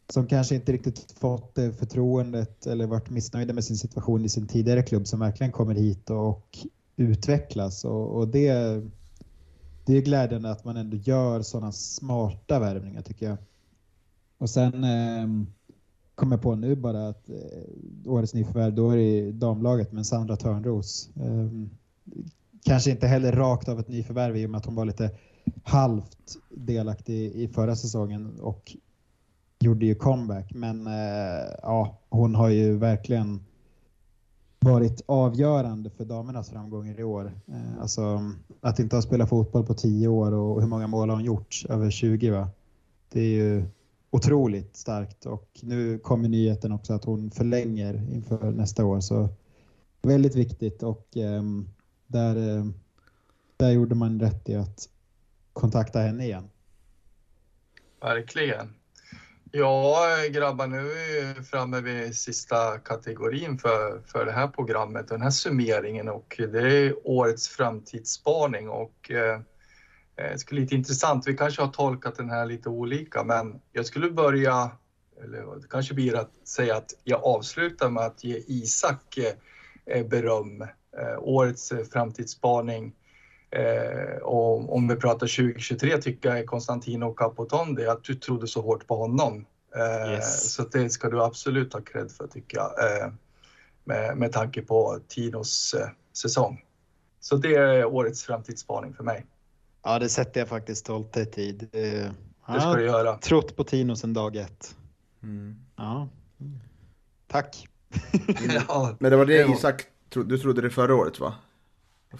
som 0.09 0.27
kanske 0.27 0.55
inte 0.55 0.71
riktigt 0.71 1.11
fått 1.11 1.55
det 1.55 1.73
förtroendet 1.73 2.67
eller 2.67 2.87
varit 2.87 3.09
missnöjda 3.09 3.53
med 3.53 3.63
sin 3.63 3.77
situation 3.77 4.25
i 4.25 4.29
sin 4.29 4.47
tidigare 4.47 4.83
klubb 4.83 5.07
som 5.07 5.19
verkligen 5.19 5.51
kommer 5.51 5.75
hit 5.75 6.09
och 6.09 6.57
utvecklas 6.95 7.85
och, 7.85 8.15
och 8.15 8.27
det, 8.27 8.81
det 9.85 9.97
är 9.97 10.01
glädjande 10.01 10.51
att 10.51 10.65
man 10.65 10.77
ändå 10.77 10.97
gör 10.97 11.41
sådana 11.41 11.71
smarta 11.71 12.59
värvningar 12.59 13.01
tycker 13.01 13.25
jag. 13.25 13.37
Och 14.37 14.49
sen 14.49 14.83
eh, 14.83 15.45
kom 16.15 16.31
jag 16.31 16.41
på 16.41 16.55
nu 16.55 16.75
bara 16.75 17.07
att 17.07 17.29
eh, 17.29 18.11
årets 18.11 18.33
nyförvärv 18.33 18.73
då 18.73 18.89
är 18.89 18.97
det 18.97 19.31
damlaget 19.31 19.91
med 19.91 20.05
Sandra 20.05 20.35
Törnros. 20.35 21.09
Eh, 21.15 21.49
kanske 22.65 22.91
inte 22.91 23.07
heller 23.07 23.31
rakt 23.31 23.69
av 23.69 23.79
ett 23.79 23.87
nyförvärv 23.87 24.37
i 24.37 24.45
och 24.45 24.49
med 24.49 24.57
att 24.57 24.65
hon 24.65 24.75
var 24.75 24.85
lite 24.85 25.11
halvt 25.63 26.37
delaktig 26.49 27.31
i 27.31 27.47
förra 27.47 27.75
säsongen 27.75 28.39
och 28.39 28.75
gjorde 29.59 29.85
ju 29.85 29.95
comeback. 29.95 30.53
Men 30.53 30.87
eh, 30.87 31.53
ja, 31.61 31.97
hon 32.09 32.35
har 32.35 32.49
ju 32.49 32.77
verkligen 32.77 33.45
varit 34.59 35.01
avgörande 35.05 35.89
för 35.89 36.05
damernas 36.05 36.49
framgångar 36.49 36.99
i 36.99 37.03
år. 37.03 37.31
Eh, 37.47 37.81
alltså 37.81 38.31
att 38.61 38.79
inte 38.79 38.95
ha 38.95 39.01
spelat 39.01 39.29
fotboll 39.29 39.65
på 39.65 39.73
tio 39.73 40.07
år 40.07 40.31
och 40.31 40.61
hur 40.61 40.67
många 40.67 40.87
mål 40.87 41.09
har 41.09 41.15
hon 41.15 41.25
gjort? 41.25 41.65
Över 41.69 41.89
20 41.89 42.29
va? 42.29 42.49
Det 43.09 43.19
är 43.19 43.43
ju 43.43 43.65
otroligt 44.11 44.75
starkt 44.75 45.25
och 45.25 45.59
nu 45.61 45.99
kommer 45.99 46.29
nyheten 46.29 46.71
också 46.71 46.93
att 46.93 47.05
hon 47.05 47.31
förlänger 47.31 48.11
inför 48.11 48.51
nästa 48.51 48.85
år 48.85 48.99
så 48.99 49.29
väldigt 50.01 50.35
viktigt 50.35 50.83
och 50.83 51.17
eh, 51.17 51.43
där, 52.07 52.57
eh, 52.57 52.65
där 53.57 53.71
gjorde 53.71 53.95
man 53.95 54.19
rätt 54.19 54.49
i 54.49 54.55
att 54.55 54.89
kontakta 55.53 55.99
henne 55.99 56.25
igen. 56.25 56.49
Verkligen. 58.01 58.73
Ja, 59.51 60.07
grabbar, 60.31 60.67
nu 60.67 60.77
är 60.77 61.33
vi 61.33 61.43
framme 61.43 61.81
vid 61.81 62.15
sista 62.15 62.77
kategorin 62.77 63.57
för, 63.57 64.01
för 64.05 64.25
det 64.25 64.31
här 64.31 64.47
programmet, 64.47 65.07
den 65.07 65.21
här 65.21 65.29
summeringen 65.29 66.09
och 66.09 66.35
det 66.37 66.59
är 66.59 67.07
årets 67.07 67.47
framtidsspaning 67.47 68.69
och 68.69 69.11
eh, 69.11 69.39
det 70.15 70.39
skulle 70.39 70.61
lite 70.61 70.75
intressant. 70.75 71.27
Vi 71.27 71.37
kanske 71.37 71.61
har 71.61 71.69
tolkat 71.69 72.15
den 72.15 72.29
här 72.29 72.45
lite 72.45 72.69
olika, 72.69 73.23
men 73.23 73.61
jag 73.71 73.85
skulle 73.85 74.11
börja, 74.11 74.71
eller 75.23 75.61
det 75.61 75.67
kanske 75.69 75.93
blir 75.93 76.15
att 76.15 76.47
säga 76.47 76.75
att 76.75 76.93
jag 77.03 77.23
avslutar 77.23 77.89
med 77.89 78.03
att 78.03 78.23
ge 78.23 78.43
Isak 78.47 79.17
eh, 79.17 79.97
eh 79.97 80.07
beröm. 80.07 80.61
Eh, 80.97 81.17
årets 81.19 81.71
eh, 81.71 81.85
framtidsspaning 81.85 82.93
Eh, 83.55 84.17
och 84.17 84.75
om 84.75 84.87
vi 84.87 84.95
pratar 84.95 85.27
2023 85.27 85.97
tycker 85.97 86.35
jag 86.35 86.45
Konstantino 86.45 87.13
Capotondi 87.13 87.87
att 87.87 88.03
du 88.03 88.15
trodde 88.15 88.47
så 88.47 88.61
hårt 88.61 88.87
på 88.87 88.95
honom. 88.95 89.45
Eh, 89.75 90.13
yes. 90.13 90.53
Så 90.53 90.63
det 90.63 90.89
ska 90.89 91.09
du 91.09 91.23
absolut 91.23 91.73
ha 91.73 91.81
cred 91.81 92.11
för 92.11 92.27
tycker 92.27 92.57
jag. 92.57 92.65
Eh, 92.67 93.11
med, 93.83 94.17
med 94.17 94.31
tanke 94.31 94.61
på 94.61 94.99
Tinos 95.07 95.73
eh, 95.73 95.87
säsong. 96.13 96.63
Så 97.19 97.35
det 97.35 97.55
är 97.55 97.85
årets 97.85 98.23
framtidsspaning 98.23 98.93
för 98.93 99.03
mig. 99.03 99.25
Ja, 99.83 99.99
det 99.99 100.09
sätter 100.09 100.41
jag 100.41 100.49
faktiskt 100.49 100.81
stolthet 100.81 101.37
i. 101.37 101.51
Det, 101.51 102.11
det 102.47 102.61
ska 102.61 102.73
du 102.73 102.85
göra. 102.85 103.17
Trott 103.17 103.55
på 103.55 103.63
Tino 103.63 103.95
sedan 103.95 104.13
dag 104.13 104.35
ett. 104.35 104.75
Mm. 105.23 105.55
Ja. 105.75 106.07
Tack. 107.27 107.67
ja, 108.67 108.95
Men 108.99 109.11
det 109.11 109.17
var 109.17 109.25
det 109.25 109.47
Isak, 109.49 109.85
du 110.09 110.37
trodde 110.37 110.61
det 110.61 110.69
förra 110.69 110.95
året 110.95 111.19
va? 111.19 111.33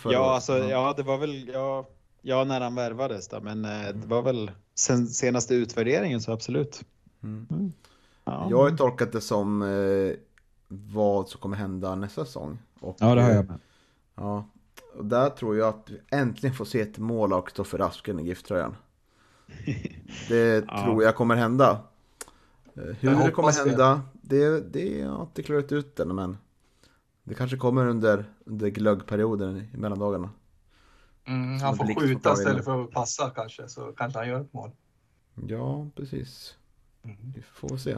Ja, 0.06 0.36
alltså, 0.36 0.58
ja, 0.58 0.94
det 0.98 1.04
var 1.04 1.18
väl, 1.18 1.48
ja, 1.54 1.86
ja 2.22 2.44
när 2.44 2.62
han 2.62 2.76
värvades 2.76 3.28
då, 3.28 3.42
men 3.42 3.66
eh, 3.66 3.94
det 3.94 4.08
var 4.08 4.22
väl 4.22 4.52
sen 4.76 5.08
senaste 5.08 5.56
utvärderingen 5.56 6.22
så 6.22 6.32
absolut. 6.32 6.82
Mm. 7.24 7.48
Mm. 7.52 7.72
Ja. 8.26 8.48
Jag 8.50 8.58
har 8.58 8.78
tolkat 8.78 9.12
det 9.12 9.22
som 9.22 9.62
eh, 9.62 10.16
vad 10.68 11.30
som 11.30 11.40
kommer 11.40 11.58
hända 11.58 11.96
nästa 11.96 12.26
säsong. 12.26 12.58
Och, 12.80 12.98
ja, 13.00 13.16
det 13.16 13.22
har 13.22 13.30
jag 13.30 13.40
eh, 13.40 13.46
med. 13.46 13.60
Ja, 14.16 14.46
och 14.98 15.06
där 15.06 15.30
tror 15.30 15.58
jag 15.58 15.68
att 15.68 15.90
vi 15.90 16.00
äntligen 16.10 16.56
får 16.56 16.66
se 16.66 16.82
ett 16.82 16.98
mål 16.98 17.34
av 17.34 17.42
Kristoffer 17.42 17.82
Asken 17.82 18.20
i 18.20 18.24
gifttröjan. 18.24 18.76
Det 20.30 20.66
ja. 20.68 20.84
tror 20.84 21.04
jag 21.04 21.16
kommer 21.16 21.36
hända. 21.36 21.80
Eh, 22.76 22.84
hur 23.00 23.16
det 23.16 23.32
kommer 23.32 23.52
hända, 23.52 24.02
det, 24.12 24.60
det 24.74 25.02
har 25.02 25.12
jag 25.12 25.22
inte 25.22 25.44
klarat 25.44 25.72
ut 25.72 26.00
än, 26.00 26.16
men 26.16 26.38
det 27.24 27.34
kanske 27.34 27.58
kommer 27.58 27.86
under, 27.86 28.26
under 28.46 28.70
glöggperioden 28.70 29.68
i 29.74 29.78
mellandagarna. 29.78 30.30
Mm, 31.26 31.60
han 31.60 31.78
får 31.78 32.00
skjuta 32.00 32.34
istället 32.34 32.66
för 32.66 32.84
att 32.84 32.92
passa 32.92 33.30
kanske, 33.30 33.68
så 33.68 33.82
kanske 33.82 34.20
han 34.20 34.28
gör 34.28 34.42
ett 34.42 34.54
mål. 34.54 34.72
Ja, 35.48 35.88
precis. 35.96 36.56
Mm. 37.04 37.18
Vi 37.36 37.42
får 37.42 37.78
se. 37.78 37.96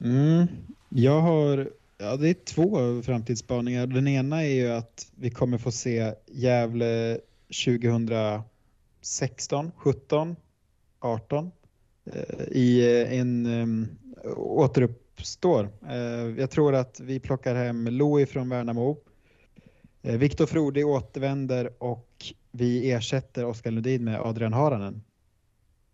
Mm. 0.00 0.46
Jag 0.88 1.20
har, 1.20 1.70
ja 1.98 2.16
det 2.16 2.28
är 2.28 2.34
två 2.34 3.02
framtidsspaningar. 3.02 3.86
Den 3.86 4.08
ena 4.08 4.42
är 4.42 4.54
ju 4.54 4.68
att 4.68 5.12
vi 5.14 5.30
kommer 5.30 5.58
få 5.58 5.72
se 5.72 6.14
Gävle 6.26 7.18
2016, 7.64 9.72
17, 9.76 10.36
18 11.00 11.50
i 12.48 12.86
en 13.06 13.46
um, 13.46 13.88
återupp 14.36 15.01
uppstår. 15.22 15.70
Eh, 15.88 16.40
jag 16.40 16.50
tror 16.50 16.74
att 16.74 17.00
vi 17.00 17.20
plockar 17.20 17.54
hem 17.54 17.86
Louis 17.86 18.30
från 18.30 18.48
Värnamo. 18.48 18.98
Eh, 20.02 20.16
Viktor 20.16 20.46
Frodi 20.46 20.84
återvänder 20.84 21.70
och 21.78 22.08
vi 22.50 22.90
ersätter 22.90 23.44
Oskar 23.44 23.70
Lundin 23.70 24.04
med 24.04 24.20
Adrian 24.20 24.52
Haranen. 24.52 25.02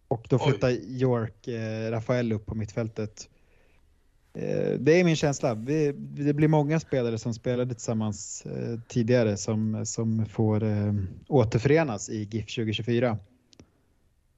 Och 0.09 0.26
då 0.31 0.39
flyttar 0.39 0.68
Oj. 0.68 1.03
York 1.03 1.49
eh, 1.49 1.91
Rafael 1.91 2.33
upp 2.33 2.47
på 2.47 2.55
mittfältet. 2.55 3.29
Det 4.79 5.01
är 5.01 5.05
min 5.05 5.16
känsla. 5.16 5.55
Vi, 5.55 5.93
det 5.99 6.33
blir 6.33 6.49
många 6.49 6.81
spelare 6.81 7.18
som 7.18 7.35
spelade 7.35 7.74
tillsammans 7.74 8.47
tidigare 8.89 9.37
som, 9.37 9.87
som 9.87 10.26
får 10.26 10.62
återförenas 11.29 12.09
i 12.11 12.22
GIF 12.22 12.55
2024. 12.55 13.18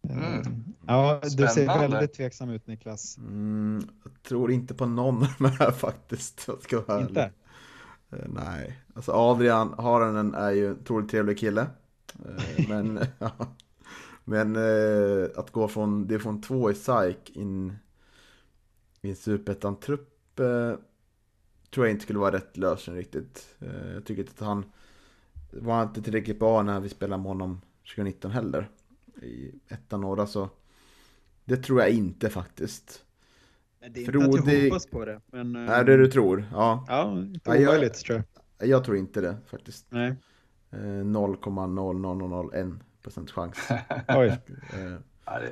Mm. 0.03 0.64
Ja, 0.86 1.20
du 1.22 1.46
ser 1.46 1.66
väldigt 1.88 2.12
tveksam 2.12 2.51
ut 2.51 2.66
Niklas. 2.66 3.18
Mm, 3.18 3.88
jag 4.05 4.22
tror 4.22 4.51
inte 4.51 4.74
på 4.74 4.86
någon 4.86 5.22
av 5.22 5.28
de 5.38 5.44
här 5.44 5.70
faktiskt. 5.70 6.44
Jag 6.46 6.62
ska 6.62 6.80
vara 6.80 7.01
inte? 7.01 7.32
Uh, 8.12 8.18
nej, 8.28 8.78
alltså 8.94 9.12
Adrian 9.12 9.74
Haranen 9.78 10.34
är 10.34 10.51
ju 10.51 10.66
en 10.66 10.72
otroligt 10.72 11.11
trevlig 11.11 11.38
kille. 11.38 11.66
Uh, 12.26 12.68
men 12.68 13.01
ja. 13.18 13.30
men 14.24 14.57
uh, 14.57 15.28
att 15.36 15.51
gå 15.51 15.68
från 15.68 16.07
division 16.07 16.42
2 16.42 16.70
i 16.70 16.74
SAIK 16.74 17.30
in 17.30 17.76
i 19.03 19.11
en 19.11 19.16
superettan-trupp 19.16 20.07
tror 21.70 21.86
jag 21.86 21.90
inte 21.90 22.03
skulle 22.03 22.18
vara 22.18 22.36
rätt 22.36 22.57
lösning 22.57 22.96
riktigt. 22.96 23.57
jag 23.94 24.05
tycker 24.05 24.22
inte 24.22 24.32
att 24.38 24.46
han 24.46 24.64
var 25.51 25.82
inte 25.82 26.03
tillräckligt 26.03 26.38
bra 26.38 26.62
när 26.62 26.80
vi 26.80 26.88
spelade 26.88 27.22
med 27.22 27.28
honom 27.28 27.61
2019 27.94 28.30
heller 28.30 28.68
i 29.22 29.54
ettan 29.68 30.00
norra 30.00 30.26
så 30.26 30.48
det 31.44 31.56
tror 31.56 31.80
jag 31.80 31.90
inte 31.90 32.30
faktiskt. 32.30 33.04
Men 33.80 33.92
det 33.92 34.00
är 34.00 34.04
Frodi... 34.04 34.26
inte 34.26 34.40
att 34.40 34.54
jag 34.54 34.64
hoppas 34.64 34.86
på 34.86 35.04
det. 35.04 35.20
Men, 35.26 35.56
är 35.56 35.84
det 35.84 35.96
du 35.96 36.06
tror? 36.06 36.44
Ja. 36.52 36.84
Ja, 36.88 37.12
inte 37.12 37.50
omöjligt 37.50 37.94
tror 37.94 38.22
jag. 38.58 38.68
Jag 38.68 38.84
tror 38.84 38.96
inte 38.96 39.20
det 39.20 39.36
faktiskt. 39.46 39.86
Nej. 39.88 40.14
0,0001 40.70 42.61
eh, 42.61 42.72
procent 43.02 43.30
chans. 43.30 43.56
Oj. 44.08 44.28
Eh, 44.28 44.98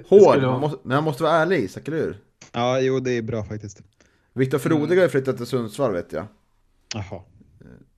hård, 0.09 0.43
man 0.43 0.61
måste, 0.61 0.79
men 0.83 0.95
man 0.95 1.05
måste 1.05 1.23
vara 1.23 1.33
ärlig 1.33 1.59
Isak, 1.59 1.89
eller 1.89 1.99
hur? 1.99 2.19
Ja, 2.53 2.81
jo 2.81 3.01
det 3.01 3.11
är 3.11 3.23
bra 3.23 3.45
faktiskt. 3.45 3.83
Viktor 4.33 4.59
Frode 4.59 4.85
mm. 4.85 4.99
har 4.99 5.09
flyttat 5.09 5.37
till 5.37 5.47
Sundsvall 5.47 5.93
vet 5.93 6.13
jag. 6.13 6.27
Jaha. 6.95 7.23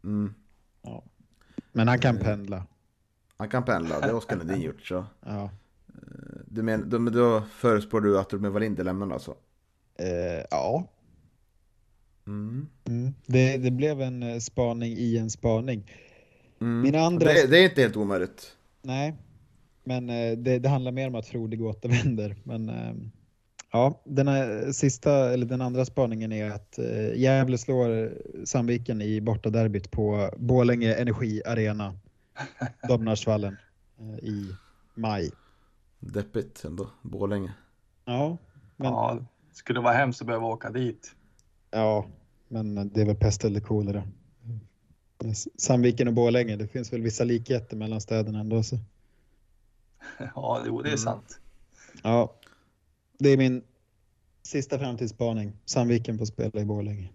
Mm. 0.04 0.34
Ja. 0.82 1.04
Men 1.72 1.88
han 1.88 1.98
kan 1.98 2.18
pendla. 2.18 2.66
Han 3.40 3.48
kan 3.48 3.64
pendla, 3.64 4.00
det 4.00 4.06
har 4.06 4.14
Oskar 4.14 4.36
Lundin 4.36 4.60
gjort 4.66 4.82
så. 4.82 5.04
Ja. 5.26 5.50
Du 6.46 6.62
men, 6.62 6.90
då, 6.90 6.98
då 6.98 7.42
förespår 7.50 8.00
du 8.00 8.18
att 8.18 8.32
Ruben 8.32 8.52
Wallinder 8.52 8.84
lämnar 8.84 9.10
alltså? 9.10 9.34
Eh, 9.98 10.44
ja. 10.50 10.88
Mm. 12.26 12.68
Mm. 12.88 13.14
Det, 13.26 13.56
det, 13.56 13.70
blev 13.70 14.00
en 14.00 14.22
eh, 14.22 14.38
spaning 14.38 14.92
i 14.92 15.16
en 15.16 15.30
spaning. 15.30 15.92
Mm. 16.60 16.80
Min 16.80 16.94
andra... 16.94 17.26
Det, 17.26 17.46
det, 17.50 17.58
är 17.58 17.64
inte 17.64 17.80
helt 17.80 17.96
omöjligt. 17.96 18.56
Nej, 18.82 19.16
men 19.84 20.10
eh, 20.10 20.38
det, 20.38 20.58
det, 20.58 20.68
handlar 20.68 20.92
mer 20.92 21.08
om 21.08 21.14
att 21.14 21.26
Frodig 21.26 21.62
återvänder. 21.62 22.36
Men 22.44 22.68
eh, 22.68 22.94
ja, 23.72 24.02
den, 24.04 24.28
sista, 24.74 25.32
eller 25.32 25.46
den 25.46 25.60
andra 25.60 25.84
spaningen 25.84 26.32
är 26.32 26.50
att 26.50 26.78
Gävle 27.14 27.58
slår 27.58 28.12
Sandviken 28.44 29.02
i 29.02 29.20
bortaderbyt 29.20 29.90
på 29.90 30.30
Bålänge 30.36 30.94
Energi 30.94 31.42
Arena, 31.46 31.94
Domnarsvallen, 32.88 33.56
i 34.22 34.54
maj. 34.94 35.30
Deppigt 36.00 36.64
ändå, 36.64 36.90
Borlänge. 37.02 37.54
Ja. 38.04 38.36
Men... 38.76 38.92
Ja, 38.92 39.18
skulle 39.52 39.80
vara 39.80 39.94
hemskt 39.94 40.20
att 40.20 40.26
behöva 40.26 40.46
åka 40.46 40.70
dit. 40.70 41.14
Ja, 41.70 42.06
men 42.48 42.88
det 42.88 43.00
är 43.00 43.06
väl 43.06 43.16
pest 43.16 43.44
eller 43.44 43.60
kolera. 43.60 44.02
Sandviken 45.56 46.08
och 46.08 46.14
Borlänge, 46.14 46.56
det 46.56 46.68
finns 46.68 46.92
väl 46.92 47.02
vissa 47.02 47.24
likheter 47.24 47.76
mellan 47.76 48.00
städerna 48.00 48.40
ändå. 48.40 48.62
Så. 48.62 48.76
Ja, 50.34 50.62
jo, 50.66 50.82
det 50.82 50.88
är 50.88 50.92
mm. 50.92 50.98
sant. 50.98 51.40
Ja, 52.02 52.34
det 53.18 53.28
är 53.28 53.36
min 53.36 53.62
sista 54.42 54.78
framtidsspaning. 54.78 55.52
Sandviken 55.64 56.18
får 56.18 56.24
spela 56.24 56.60
i 56.60 56.64
Borlänge. 56.64 57.08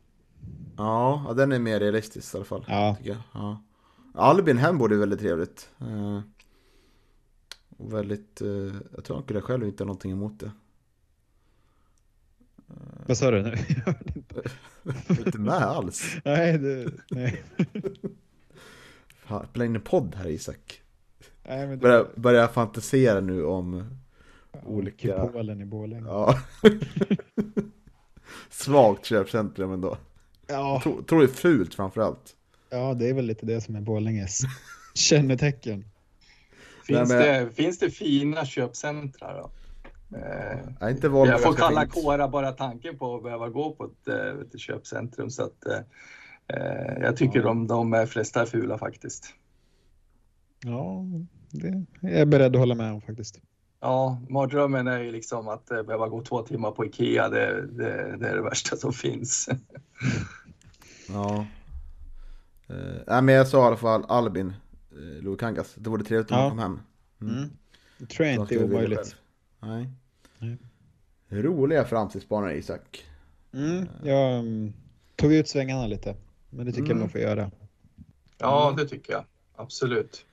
Ja, 0.77 1.33
den 1.37 1.51
är 1.51 1.59
mer 1.59 1.79
realistisk 1.79 2.33
i 2.33 2.37
alla 2.37 2.45
fall. 2.45 2.65
Ja. 2.67 2.97
ja. 3.33 3.61
Albin 4.15 4.57
hem 4.57 4.77
borde 4.77 4.97
väldigt 4.97 5.19
trevligt. 5.19 5.69
Uh, 5.81 6.19
och 7.77 7.93
väldigt, 7.93 8.41
uh, 8.41 8.75
jag 8.95 9.03
tror 9.03 9.23
han 9.29 9.41
själv 9.41 9.67
inte 9.67 9.83
har 9.83 9.85
någonting 9.85 10.11
emot 10.11 10.39
det. 10.39 10.51
Vad 13.07 13.17
sa 13.17 13.31
du 13.31 13.41
nu? 13.43 13.55
Inte 15.25 15.39
med 15.39 15.53
alls. 15.53 16.15
nej, 16.25 16.57
du, 16.57 16.97
nej. 17.11 17.43
Fan, 19.25 19.47
spela 19.49 19.65
in 19.65 19.75
en 19.75 19.81
podd 19.81 20.15
här 20.15 20.27
Isak. 20.27 20.81
Nej, 21.43 21.67
men 21.67 21.79
börja, 21.79 22.05
börja 22.15 22.47
fantisera 22.47 23.21
nu 23.21 23.45
om 23.45 23.85
ja, 24.51 24.59
olika... 24.65 25.25
Kupolen 25.25 25.61
i 25.61 25.65
Borlänge. 25.65 26.07
Ja. 26.07 26.39
Svagt 28.49 29.05
köpcentrum 29.05 29.71
ändå. 29.71 29.97
Ja. 30.47 30.79
Tror, 30.83 31.01
tror 31.01 31.19
det 31.19 31.25
är 31.25 31.27
fult 31.27 31.73
framförallt. 31.73 32.35
Ja, 32.69 32.93
det 32.93 33.09
är 33.09 33.13
väl 33.13 33.25
lite 33.25 33.45
det 33.45 33.61
som 33.61 33.75
är 33.75 33.81
Borlänges 33.81 34.41
kännetecken. 34.93 35.85
Finns, 36.85 37.09
Nej, 37.09 37.19
men... 37.19 37.45
det, 37.45 37.51
finns 37.51 37.79
det 37.79 37.89
fina 37.89 38.45
köpcentra 38.45 39.33
då? 39.33 39.51
Eh, 40.17 40.89
inte 40.89 41.07
jag 41.07 41.43
får 41.43 41.53
kalla 41.53 41.87
kåra 41.87 42.27
bara 42.27 42.51
tanken 42.51 42.97
på 42.97 43.15
att 43.15 43.23
behöva 43.23 43.49
gå 43.49 43.71
på 43.71 43.85
ett, 43.85 44.07
eh, 44.07 44.39
ett 44.41 44.59
köpcentrum. 44.59 45.29
Så 45.29 45.43
att, 45.43 45.65
eh, 45.65 45.79
eh, 46.47 47.01
jag 47.01 47.17
tycker 47.17 47.39
ja. 47.39 47.45
de, 47.45 47.67
de 47.67 48.07
flesta 48.07 48.41
är 48.41 48.45
fula 48.45 48.77
faktiskt. 48.77 49.33
Ja, 50.63 51.05
det 51.51 51.67
är 52.01 52.17
jag 52.17 52.27
beredd 52.27 52.55
att 52.55 52.59
hålla 52.59 52.75
med 52.75 52.93
om 52.93 53.01
faktiskt. 53.01 53.39
Ja, 53.79 54.21
mardrömmen 54.29 54.87
är 54.87 54.99
ju 54.99 55.11
liksom 55.11 55.47
att 55.47 55.71
eh, 55.71 55.83
behöva 55.83 56.07
gå 56.07 56.21
två 56.21 56.41
timmar 56.41 56.71
på 56.71 56.85
Ikea. 56.85 57.29
Det, 57.29 57.67
det, 57.67 58.17
det 58.17 58.29
är 58.29 58.35
det 58.35 58.41
värsta 58.41 58.75
som 58.75 58.93
finns. 58.93 59.49
Ja. 61.07 61.45
Nej, 63.07 63.21
men 63.21 63.35
jag 63.35 63.47
sa 63.47 63.63
i 63.63 63.67
alla 63.67 63.77
fall 63.77 64.05
Albin 64.07 64.53
eh, 64.91 65.23
Lukangas. 65.23 65.75
Det 65.75 65.89
vore 65.89 66.03
trevligt 66.03 66.31
om 66.31 66.37
Ja. 66.37 66.41
han 66.43 66.49
kom 66.49 66.59
hem. 66.59 66.79
Mm. 67.21 67.35
Mm. 67.37 67.49
Det 67.97 68.05
tror 68.05 68.27
jag 68.27 68.35
inte 68.41 68.55
är 68.55 68.63
omöjligt. 68.63 69.15
Nej. 69.59 69.89
Nej. 70.39 70.57
Roliga 71.29 71.85
framtidsspanare 71.85 72.57
Isak. 72.57 73.05
Mm. 73.53 73.87
Jag 74.03 74.39
mm, 74.39 74.73
tog 75.15 75.33
ut 75.33 75.47
svängarna 75.47 75.87
lite, 75.87 76.15
men 76.49 76.65
det 76.65 76.71
tycker 76.71 76.85
Mm. 76.85 76.97
jag 76.97 77.03
man 77.03 77.09
får 77.09 77.21
göra. 77.21 77.51
Ja, 78.37 78.73
det 78.77 78.87
tycker 78.87 79.13
jag. 79.13 79.25
Absolut. 79.55 80.25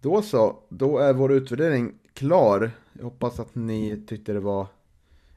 Då 0.00 0.22
så, 0.22 0.58
då 0.68 0.98
är 0.98 1.12
vår 1.12 1.32
utvärdering 1.32 1.94
klar. 2.12 2.70
Jag 2.92 3.04
hoppas 3.04 3.40
att 3.40 3.54
ni 3.54 4.04
tyckte 4.06 4.32
det 4.32 4.40
var 4.40 4.66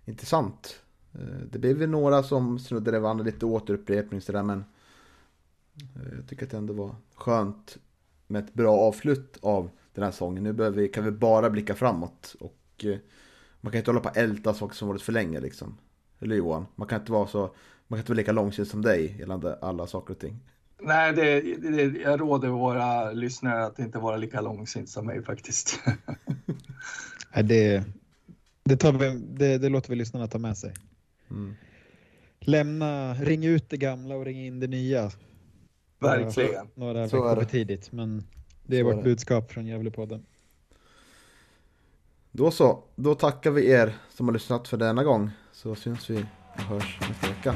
intressant. 0.05 0.79
Eh, 1.13 1.19
Det 1.51 1.59
blev 1.59 1.77
väl 1.77 1.89
några 1.89 2.23
som 2.23 2.59
snuddade 2.59 2.99
vid 2.99 3.09
andra, 3.09 3.23
lite 3.25 3.45
återupprepning 3.45 4.21
sådär 4.21 4.43
men 4.43 4.65
jag 6.15 6.28
tycker 6.28 6.45
att 6.45 6.51
det 6.51 6.57
ändå 6.57 6.74
var 6.74 6.95
skönt 7.15 7.78
med 8.28 8.43
ett 8.43 8.53
bra 8.53 8.78
avslut 8.78 9.38
av 9.41 9.69
den 9.93 10.03
här 10.03 10.11
säsongen. 10.11 10.43
Nu 10.43 10.53
behöver 10.53 10.78
vi, 10.78 10.88
kan 10.88 11.05
vi 11.05 11.11
bara 11.11 11.49
blicka 11.49 11.76
framåt 11.76 12.36
och 12.39 12.86
eh, 12.86 12.97
man 13.61 13.71
kan 13.71 13.80
inte 13.80 13.91
hålla 13.91 14.01
på 14.01 14.09
och 14.09 14.17
älta 14.17 14.53
saker 14.53 14.76
som 14.76 14.88
varit 14.88 15.01
för 15.01 15.13
länge 15.13 15.39
liksom. 15.39 15.78
Eller 16.19 16.36
Johan? 16.36 16.65
Man 16.76 16.88
kan 16.88 16.99
inte 16.99 17.11
vara 17.11 17.28
så, 17.28 17.39
man 17.88 17.97
kan 17.97 17.99
inte 17.99 18.11
vara 18.11 18.17
lika 18.17 18.32
långsiktig 18.32 18.71
som 18.71 18.82
dig 18.82 19.15
gällande 19.19 19.57
alla 19.61 19.88
saker 19.88 20.13
och 20.13 20.19
ting. 20.19 20.39
Nej, 20.82 21.13
det, 21.13 21.41
det, 21.41 21.99
jag 22.01 22.21
råder 22.21 22.49
våra 22.49 23.11
lyssnare 23.11 23.65
att 23.65 23.80
inte 23.80 23.99
vara 23.99 24.17
lika 24.17 24.41
långsint 24.41 24.89
som 24.89 25.05
mig 25.05 25.24
faktiskt. 25.24 25.80
Nej, 27.36 27.43
det, 27.43 27.84
det, 28.63 28.78
tar 28.78 28.93
vi, 28.93 29.19
det, 29.38 29.57
det 29.57 29.69
låter 29.69 29.89
vi 29.89 29.95
lyssnarna 29.95 30.28
ta 30.28 30.38
med 30.38 30.57
sig. 30.57 30.74
Mm. 31.30 31.55
Lämna, 32.39 33.13
ring 33.13 33.45
ut 33.45 33.69
det 33.69 33.78
gamla 33.78 34.15
och 34.15 34.26
ring 34.26 34.45
in 34.45 34.59
det 34.59 34.67
nya. 34.67 35.11
Verkligen. 36.04 36.68
Några 36.76 37.08
Så 37.10 37.18
är 37.18 37.30
veckor 37.30 37.41
för 37.41 37.49
tidigt, 37.51 37.91
men 37.91 38.24
det 38.64 38.78
är 38.80 38.84
Så 38.84 38.89
är 38.89 38.93
vårt 38.93 39.04
det. 39.04 39.10
budskap 39.10 39.51
från 39.51 39.66
Gävlepodden. 39.66 40.26
Då 42.32 42.51
så, 42.51 42.84
då 42.95 43.16
tackar 43.16 43.51
vi 43.51 43.70
er 43.72 43.93
som 44.10 44.28
har 44.28 44.34
lyssnat 44.34 44.68
för 44.68 44.78
denna 44.78 45.04
gång. 45.04 45.30
Så 45.51 45.76
syns 45.76 46.10
vi 46.10 46.26
och 46.56 46.62
hörs 46.62 46.99
nästa 47.10 47.28
vecka. 47.28 47.56